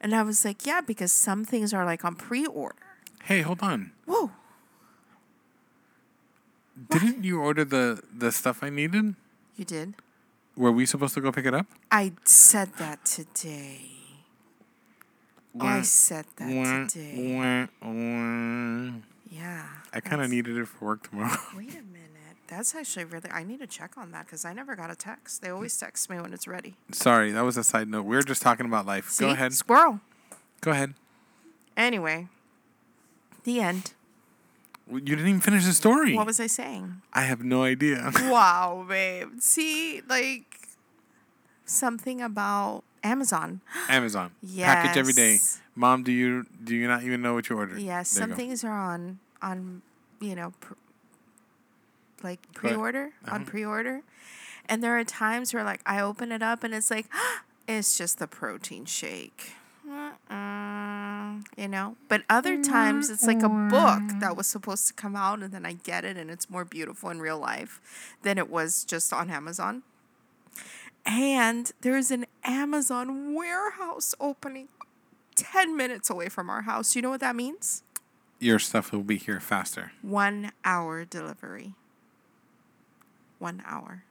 And 0.00 0.14
I 0.14 0.22
was 0.22 0.44
like, 0.44 0.66
Yeah, 0.66 0.80
because 0.80 1.12
some 1.12 1.44
things 1.44 1.72
are 1.72 1.84
like 1.84 2.04
on 2.04 2.14
pre 2.14 2.46
order. 2.46 2.76
Hey, 3.24 3.40
hold 3.40 3.62
on. 3.62 3.92
Whoa. 4.06 4.30
Didn't 6.90 7.24
you 7.24 7.40
order 7.40 7.64
the 7.64 8.02
the 8.16 8.30
stuff 8.30 8.62
I 8.62 8.70
needed? 8.70 9.14
You 9.56 9.64
did? 9.64 9.94
Were 10.56 10.72
we 10.72 10.86
supposed 10.86 11.14
to 11.14 11.20
go 11.20 11.32
pick 11.32 11.46
it 11.46 11.54
up? 11.54 11.66
I 11.90 12.12
said 12.24 12.74
that 12.78 13.04
today. 13.04 13.90
I 15.60 15.82
said 15.82 16.26
that 16.36 16.54
wah, 16.54 16.86
today. 16.86 17.68
wah, 17.80 17.88
wah. 17.88 18.92
Yeah. 19.30 19.66
I 19.92 20.00
kind 20.00 20.22
of 20.22 20.30
needed 20.30 20.56
it 20.56 20.66
for 20.66 20.84
work 20.84 21.08
tomorrow. 21.08 21.36
Wait 21.56 21.70
a 21.70 21.82
minute. 21.82 22.00
That's 22.46 22.74
actually 22.74 23.04
really. 23.06 23.30
I 23.30 23.42
need 23.42 23.60
to 23.60 23.66
check 23.66 23.96
on 23.96 24.12
that 24.12 24.26
because 24.26 24.44
I 24.44 24.52
never 24.52 24.76
got 24.76 24.90
a 24.90 24.96
text. 24.96 25.42
They 25.42 25.50
always 25.50 25.76
text 25.76 26.10
me 26.10 26.20
when 26.20 26.32
it's 26.32 26.46
ready. 26.46 26.74
Sorry, 26.92 27.32
that 27.32 27.40
was 27.42 27.56
a 27.56 27.64
side 27.64 27.88
note. 27.88 28.02
We 28.02 28.16
were 28.16 28.22
just 28.22 28.42
talking 28.42 28.66
about 28.66 28.86
life. 28.86 29.10
See? 29.10 29.24
Go 29.24 29.30
ahead. 29.30 29.52
Squirrel. 29.54 30.00
Go 30.60 30.70
ahead. 30.70 30.94
Anyway, 31.76 32.28
the 33.44 33.60
end. 33.60 33.92
You 34.90 35.00
didn't 35.00 35.26
even 35.28 35.40
finish 35.40 35.64
the 35.64 35.72
story. 35.72 36.14
What 36.14 36.26
was 36.26 36.38
I 36.40 36.46
saying? 36.46 37.00
I 37.12 37.22
have 37.22 37.42
no 37.42 37.62
idea. 37.62 38.10
wow, 38.24 38.84
babe. 38.88 39.40
See, 39.40 40.02
like 40.08 40.44
something 41.64 42.20
about 42.20 42.84
Amazon. 43.02 43.60
Amazon. 43.88 44.32
yes. 44.42 44.66
Package 44.66 44.98
every 44.98 45.12
day. 45.14 45.38
Mom, 45.74 46.02
do 46.02 46.12
you 46.12 46.46
do 46.62 46.76
you 46.76 46.86
not 46.86 47.02
even 47.02 47.22
know 47.22 47.34
what 47.34 47.48
you 47.48 47.56
ordered? 47.56 47.80
Yes, 47.80 48.12
There 48.14 48.22
some 48.28 48.36
things 48.36 48.62
are 48.64 48.72
on 48.78 49.18
on 49.42 49.82
you 50.20 50.34
know 50.34 50.52
pr- 50.60 50.74
like 52.22 52.40
pre-order 52.54 53.10
on 53.28 53.42
Uh-huh. 53.42 53.50
pre-order, 53.50 54.02
and 54.68 54.82
there 54.82 54.96
are 54.98 55.04
times 55.04 55.52
where 55.54 55.64
like 55.64 55.80
I 55.86 56.00
open 56.00 56.30
it 56.30 56.42
up 56.42 56.62
and 56.62 56.72
it's 56.74 56.90
like 56.90 57.06
it's 57.68 57.96
just 57.98 58.18
the 58.18 58.26
protein 58.26 58.84
shake. 58.84 59.54
Mm-mm, 59.88 60.12
Mm-hmm. 61.34 61.60
You 61.60 61.68
know, 61.68 61.96
but 62.08 62.22
other 62.28 62.62
times 62.62 63.10
it's 63.10 63.26
like 63.26 63.42
a 63.42 63.48
book 63.48 64.02
mm-hmm. 64.02 64.18
that 64.20 64.36
was 64.36 64.46
supposed 64.46 64.86
to 64.88 64.94
come 64.94 65.16
out, 65.16 65.40
and 65.42 65.52
then 65.52 65.66
I 65.66 65.74
get 65.74 66.04
it, 66.04 66.16
and 66.16 66.30
it's 66.30 66.48
more 66.48 66.64
beautiful 66.64 67.10
in 67.10 67.20
real 67.20 67.38
life 67.38 67.80
than 68.22 68.38
it 68.38 68.50
was 68.50 68.84
just 68.84 69.12
on 69.12 69.30
Amazon. 69.30 69.82
And 71.06 71.70
there's 71.82 72.10
an 72.10 72.26
Amazon 72.44 73.34
warehouse 73.34 74.14
opening 74.18 74.68
10 75.34 75.76
minutes 75.76 76.08
away 76.08 76.28
from 76.28 76.48
our 76.48 76.62
house. 76.62 76.96
You 76.96 77.02
know 77.02 77.10
what 77.10 77.20
that 77.20 77.36
means? 77.36 77.82
Your 78.38 78.58
stuff 78.58 78.92
will 78.92 79.02
be 79.02 79.18
here 79.18 79.40
faster. 79.40 79.92
One 80.02 80.52
hour 80.64 81.04
delivery. 81.04 81.74
One 83.38 83.62
hour. 83.66 84.04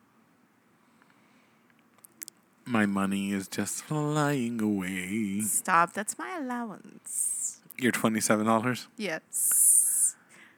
My 2.65 2.85
money 2.85 3.33
is 3.33 3.47
just 3.47 3.83
flying 3.83 4.61
away. 4.61 5.41
Stop. 5.41 5.93
That's 5.93 6.17
my 6.17 6.37
allowance. 6.37 7.59
Your 7.77 7.91
twenty 7.91 8.21
seven 8.21 8.45
dollars. 8.45 8.87
Yes. 8.97 10.15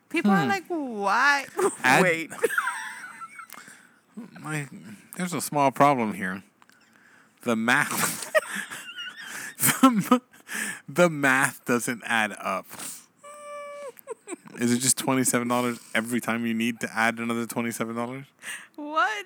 People 0.10 0.32
are 0.32 0.44
hmm. 0.44 0.50
like, 0.50 0.66
why? 0.68 1.46
Add- 1.84 2.04
Wait. 2.04 2.32
My 4.40 4.68
there's 5.18 5.34
a 5.34 5.42
small 5.42 5.72
problem 5.72 6.14
here. 6.14 6.44
The 7.42 7.56
math. 7.56 8.32
the, 9.82 10.22
the 10.88 11.10
math 11.10 11.66
doesn't 11.66 12.02
add 12.06 12.34
up. 12.40 12.66
Is 14.60 14.72
it 14.72 14.80
just 14.80 14.98
twenty 14.98 15.24
seven 15.24 15.48
dollars 15.48 15.80
every 15.94 16.22
time 16.22 16.46
you 16.46 16.54
need 16.54 16.80
to 16.80 16.90
add 16.96 17.18
another 17.18 17.46
twenty 17.46 17.72
seven 17.72 17.96
dollars? 17.96 18.26
what? 18.76 19.26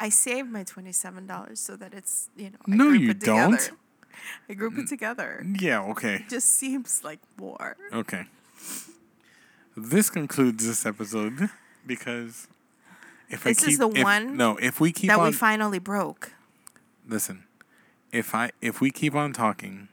I 0.00 0.08
saved 0.08 0.48
my 0.50 0.64
$27 0.64 1.58
so 1.58 1.76
that 1.76 1.92
it's, 1.94 2.30
you 2.36 2.50
know, 2.50 2.58
I 2.66 2.74
No, 2.74 2.88
you 2.90 3.12
don't. 3.14 3.70
I 4.48 4.54
group 4.54 4.76
it 4.78 4.88
together. 4.88 5.44
Yeah. 5.60 5.82
Okay. 5.90 6.14
It 6.16 6.28
Just 6.28 6.48
seems 6.52 7.02
like 7.04 7.20
more. 7.38 7.76
Okay. 7.92 8.24
This 9.76 10.10
concludes 10.10 10.66
this 10.66 10.84
episode 10.84 11.48
because 11.86 12.48
if 13.28 13.44
This 13.44 13.62
I 13.64 13.68
is 13.68 13.78
the 13.78 13.88
if- 13.90 14.02
one 14.02 14.36
no 14.36 14.56
if 14.56 14.80
we 14.80 14.92
keep 14.92 15.08
that 15.08 15.18
on 15.18 15.26
we 15.26 15.32
finally 15.32 15.78
broke. 15.78 16.32
listen 17.08 17.44
if 18.12 18.34
I 18.34 18.50
if 18.60 18.80
we 18.80 18.90
keep 18.90 19.14
on 19.14 19.32
talking 19.32 19.88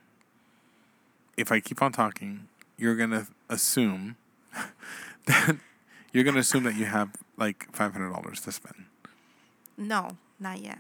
if 1.38 1.52
I 1.52 1.60
keep 1.60 1.82
on 1.82 1.92
talking 1.92 2.48
you're 2.78 2.96
gonna 2.96 3.28
assume 3.50 4.18
that 5.28 5.56
you're 6.12 6.24
gonna 6.24 6.40
assume 6.40 6.64
that 6.64 6.76
you 6.76 6.86
have 6.86 7.12
like 7.38 7.68
five 7.72 7.94
hundred 7.94 8.12
dollars 8.12 8.42
to 8.42 8.52
spend. 8.52 8.86
No, 9.78 10.18
not 10.40 10.60
yet. 10.60 10.80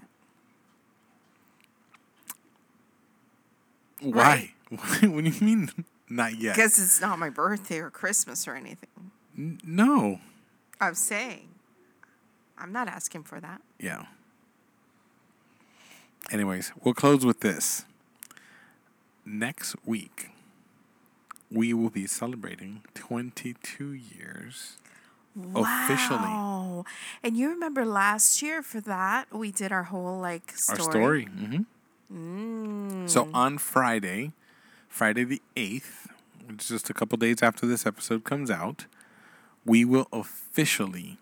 Why? 4.01 4.51
what 4.69 5.01
do 5.01 5.07
you 5.07 5.45
mean 5.45 5.69
not 6.09 6.39
yet? 6.39 6.55
Because 6.55 6.79
it's 6.79 7.01
not 7.01 7.19
my 7.19 7.29
birthday 7.29 7.79
or 7.79 7.89
Christmas 7.89 8.47
or 8.47 8.55
anything. 8.55 9.11
N- 9.37 9.59
no. 9.63 10.19
I'm 10.79 10.95
saying. 10.95 11.49
I'm 12.57 12.71
not 12.71 12.87
asking 12.87 13.23
for 13.23 13.39
that. 13.39 13.61
Yeah. 13.79 14.05
Anyways, 16.31 16.71
we'll 16.83 16.93
close 16.93 17.25
with 17.25 17.39
this. 17.41 17.85
Next 19.25 19.75
week, 19.85 20.29
we 21.51 21.73
will 21.73 21.89
be 21.89 22.07
celebrating 22.07 22.81
22 22.95 23.93
years 23.93 24.77
officially. 25.55 26.19
Wow. 26.19 26.85
And 27.23 27.37
you 27.37 27.49
remember 27.49 27.85
last 27.85 28.41
year 28.41 28.61
for 28.61 28.81
that, 28.81 29.33
we 29.33 29.51
did 29.51 29.71
our 29.71 29.83
whole 29.83 30.19
like 30.19 30.51
story. 30.57 30.79
Our 30.79 30.91
story. 30.91 31.23
hmm 31.25 31.57
Mm. 32.11 33.09
So 33.09 33.29
on 33.33 33.57
Friday, 33.57 34.31
Friday 34.87 35.25
the 35.25 35.41
8th, 35.55 36.07
which 36.47 36.63
is 36.63 36.69
just 36.69 36.89
a 36.89 36.93
couple 36.93 37.17
days 37.17 37.43
after 37.43 37.65
this 37.65 37.85
episode 37.85 38.23
comes 38.23 38.49
out, 38.49 38.85
we 39.65 39.83
will 39.83 40.07
officially, 40.13 41.17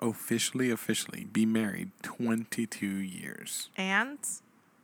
officially, 0.00 0.70
officially 0.70 1.24
be 1.32 1.46
married 1.46 1.90
22 2.02 2.86
years. 2.86 3.68
And 3.76 4.18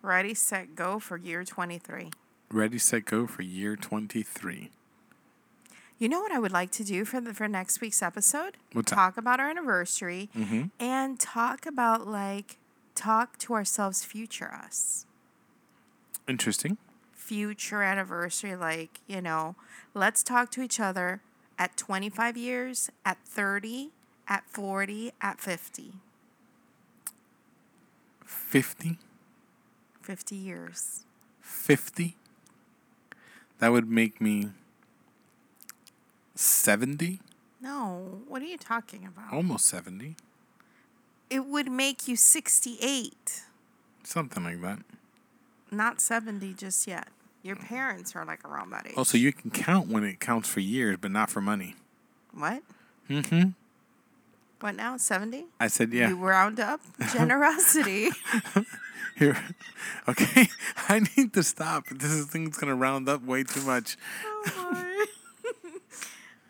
ready, 0.03 0.35
set, 0.35 0.77
go 0.77 1.01
for 1.01 1.17
year 1.17 1.43
23. 1.43 2.11
Ready, 2.51 2.79
set, 2.79 3.05
go 3.05 3.27
for 3.27 3.43
year 3.43 3.75
23. 3.75 4.71
You 5.99 6.09
know 6.09 6.21
what 6.21 6.31
I 6.33 6.39
would 6.39 6.53
like 6.53 6.71
to 6.73 6.85
do 6.85 7.05
for 7.05 7.21
the 7.21 7.35
for 7.35 7.49
next 7.49 7.81
week's 7.81 8.03
episode? 8.03 8.57
What's 8.73 8.91
that? 8.91 8.97
talk 8.97 9.17
about 9.17 9.41
our 9.41 9.51
anniversary 9.51 10.31
Mm-hmm. 10.37 10.67
and 10.79 11.19
talk 11.19 11.67
about 11.67 12.07
like 12.07 12.57
talk 12.95 13.37
to 13.39 13.55
ourselves 13.55 14.05
future 14.05 14.53
us. 14.53 15.07
Interesting. 16.29 16.77
Future 17.13 17.83
anniversary 17.83 18.55
like, 18.57 19.01
you 19.07 19.21
know, 19.21 19.57
let's 19.95 20.23
talk 20.23 20.51
to 20.53 20.63
each 20.63 20.79
other 20.81 21.21
at 21.59 21.77
25 21.77 22.37
years, 22.37 22.91
at 23.05 23.19
30, 23.25 23.91
at 24.29 24.45
40, 24.49 25.13
at 25.21 25.41
50. 25.41 25.95
50? 28.25 28.99
50 30.01 30.37
years. 30.37 31.05
50? 31.41 32.17
That 33.59 33.73
would 33.73 33.91
make 33.91 34.21
me 34.21 34.51
70? 36.69 37.19
No, 37.63 38.21
what 38.29 38.43
are 38.43 38.45
you 38.45 38.59
talking 38.59 39.07
about? 39.07 39.33
Almost 39.33 39.65
70. 39.69 40.17
It 41.31 41.47
would 41.47 41.71
make 41.73 42.07
you 42.07 42.15
68, 42.15 43.43
Something 44.05 44.45
like 44.45 44.61
that. 44.61 44.81
not 45.71 46.03
70 46.03 46.53
just 46.53 46.87
yet. 46.87 47.09
Your 47.43 47.57
parents 47.57 48.15
are 48.15 48.27
like 48.27 48.45
around 48.45 48.69
that 48.73 48.87
age. 48.87 48.93
Oh, 48.99 49.03
so 49.05 49.17
you 49.17 49.33
can 49.33 49.51
count 49.51 49.89
when 49.89 50.05
it 50.05 50.21
counts 50.21 50.47
for 50.51 50.61
years, 50.61 50.99
but 51.01 51.11
not 51.11 51.31
for 51.31 51.41
money. 51.41 51.75
what? 52.35 52.63
Mm-hmm. 53.09 53.51
What 54.61 54.75
now? 54.77 54.99
70? 54.99 55.47
I 55.59 55.69
said, 55.69 55.91
yeah. 55.95 56.11
You 56.11 56.17
round 56.17 56.61
up 56.61 56.81
generosity. 57.15 58.11
Here. 59.17 59.43
Okay. 60.07 60.49
I 60.91 61.01
need 61.17 61.33
to 61.33 61.43
stop. 61.43 61.87
This 61.89 62.11
is 62.11 62.27
thing's 62.27 62.59
gonna 62.59 62.75
round 62.75 63.09
up 63.09 63.23
way 63.25 63.43
too 63.45 63.63
much. 63.63 63.97
oh 64.25 64.71
my. 64.73 64.88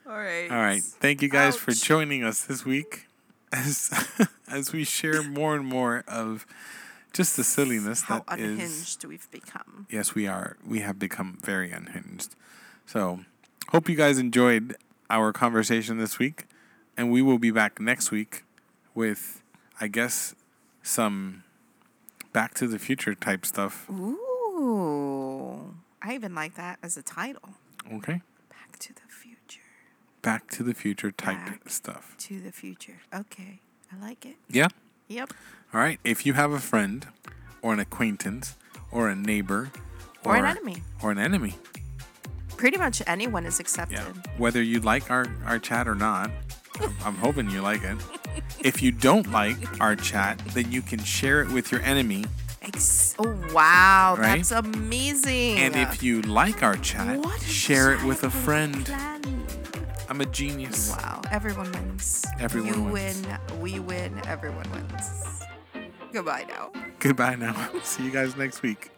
All 0.08 0.16
right. 0.16 0.50
All 0.50 0.56
right. 0.56 0.82
Thank 0.82 1.20
you 1.20 1.28
guys 1.28 1.56
for 1.56 1.72
joining 1.72 2.24
us 2.24 2.40
this 2.42 2.64
week 2.64 3.06
as 3.52 3.90
as 4.50 4.72
we 4.72 4.84
share 4.84 5.22
more 5.22 5.54
and 5.54 5.66
more 5.66 6.02
of 6.08 6.46
just 7.12 7.36
the 7.36 7.44
silliness 7.44 8.02
How 8.02 8.24
that 8.28 8.38
is. 8.38 8.50
unhinged 8.50 9.04
we've 9.04 9.30
become. 9.30 9.86
Yes, 9.90 10.14
we 10.14 10.26
are. 10.26 10.56
We 10.66 10.80
have 10.80 10.98
become 10.98 11.38
very 11.42 11.70
unhinged. 11.70 12.34
So, 12.86 13.20
hope 13.70 13.88
you 13.88 13.96
guys 13.96 14.18
enjoyed 14.18 14.76
our 15.10 15.32
conversation 15.32 15.98
this 15.98 16.18
week, 16.18 16.46
and 16.96 17.10
we 17.12 17.20
will 17.20 17.38
be 17.38 17.50
back 17.50 17.78
next 17.78 18.10
week 18.10 18.44
with, 18.94 19.42
I 19.80 19.88
guess, 19.88 20.34
some 20.82 21.44
Back 22.32 22.54
to 22.54 22.66
the 22.66 22.78
Future 22.78 23.14
type 23.14 23.44
stuff. 23.44 23.88
Ooh. 23.90 25.74
I 26.00 26.14
even 26.14 26.34
like 26.34 26.54
that 26.54 26.78
as 26.82 26.96
a 26.96 27.02
title. 27.02 27.50
Okay. 27.92 28.22
Back 28.50 28.78
to 28.78 28.92
the 28.94 29.00
future. 29.08 29.60
Back 30.28 30.50
to 30.50 30.62
the 30.62 30.74
Future 30.74 31.10
type 31.10 31.38
Back. 31.38 31.70
stuff. 31.70 32.14
To 32.18 32.38
the 32.38 32.52
future. 32.52 32.98
Okay. 33.14 33.60
I 33.90 33.96
like 33.98 34.26
it. 34.26 34.36
Yeah. 34.50 34.68
Yep. 35.08 35.32
All 35.72 35.80
right. 35.80 35.98
If 36.04 36.26
you 36.26 36.34
have 36.34 36.50
a 36.52 36.58
friend 36.58 37.06
or 37.62 37.72
an 37.72 37.80
acquaintance 37.80 38.54
or 38.92 39.08
a 39.08 39.14
neighbor 39.16 39.70
Or 40.24 40.36
an 40.36 40.44
enemy. 40.44 40.82
or 41.02 41.12
an 41.12 41.18
enemy, 41.18 41.54
Pretty 42.58 42.76
much 42.76 43.00
anyone 43.06 43.46
is 43.46 43.58
accepted. 43.58 44.00
yeah, 44.00 44.12
whether 44.36 44.60
you 44.62 44.80
like 44.80 45.10
our, 45.10 45.24
our 45.46 45.58
chat 45.58 45.88
or 45.88 45.94
not, 45.94 46.30
I'm, 46.78 46.94
I'm 47.06 47.14
hoping 47.14 47.48
you 47.48 47.62
like 47.62 47.82
it. 47.82 47.96
If 48.60 48.82
you 48.82 48.92
don't 48.92 49.32
like 49.32 49.80
our 49.80 49.96
chat, 49.96 50.36
then 50.52 50.70
you 50.70 50.82
can 50.82 50.98
share 51.02 51.40
it 51.40 51.48
with 51.50 51.72
your 51.72 51.80
enemy. 51.80 52.26
Ex- 52.60 53.14
oh 53.18 53.34
wow, 53.54 54.16
Right? 54.18 54.36
that's 54.36 54.50
amazing. 54.50 55.56
And 55.56 55.74
if 55.74 56.02
you 56.02 56.20
like 56.20 56.62
our 56.62 56.76
chat, 56.76 57.16
What 57.18 57.40
share 57.40 57.94
it 57.94 58.02
with 58.04 58.24
a 58.24 58.30
friend. 58.30 58.84
plan. 58.84 59.37
I'm 60.08 60.20
a 60.20 60.26
genius. 60.26 60.90
Wow, 60.96 61.20
everyone 61.30 61.70
wins. 61.72 62.24
Everyone 62.40 62.74
you 62.74 62.82
wins. 62.92 63.26
win, 63.26 63.38
we 63.60 63.78
win, 63.78 64.20
everyone 64.26 64.64
wins. 64.72 65.42
Goodbye 66.12 66.46
now. 66.48 66.70
Goodbye 66.98 67.34
now. 67.34 67.70
See 67.82 68.04
you 68.04 68.10
guys 68.10 68.36
next 68.36 68.62
week. 68.62 68.90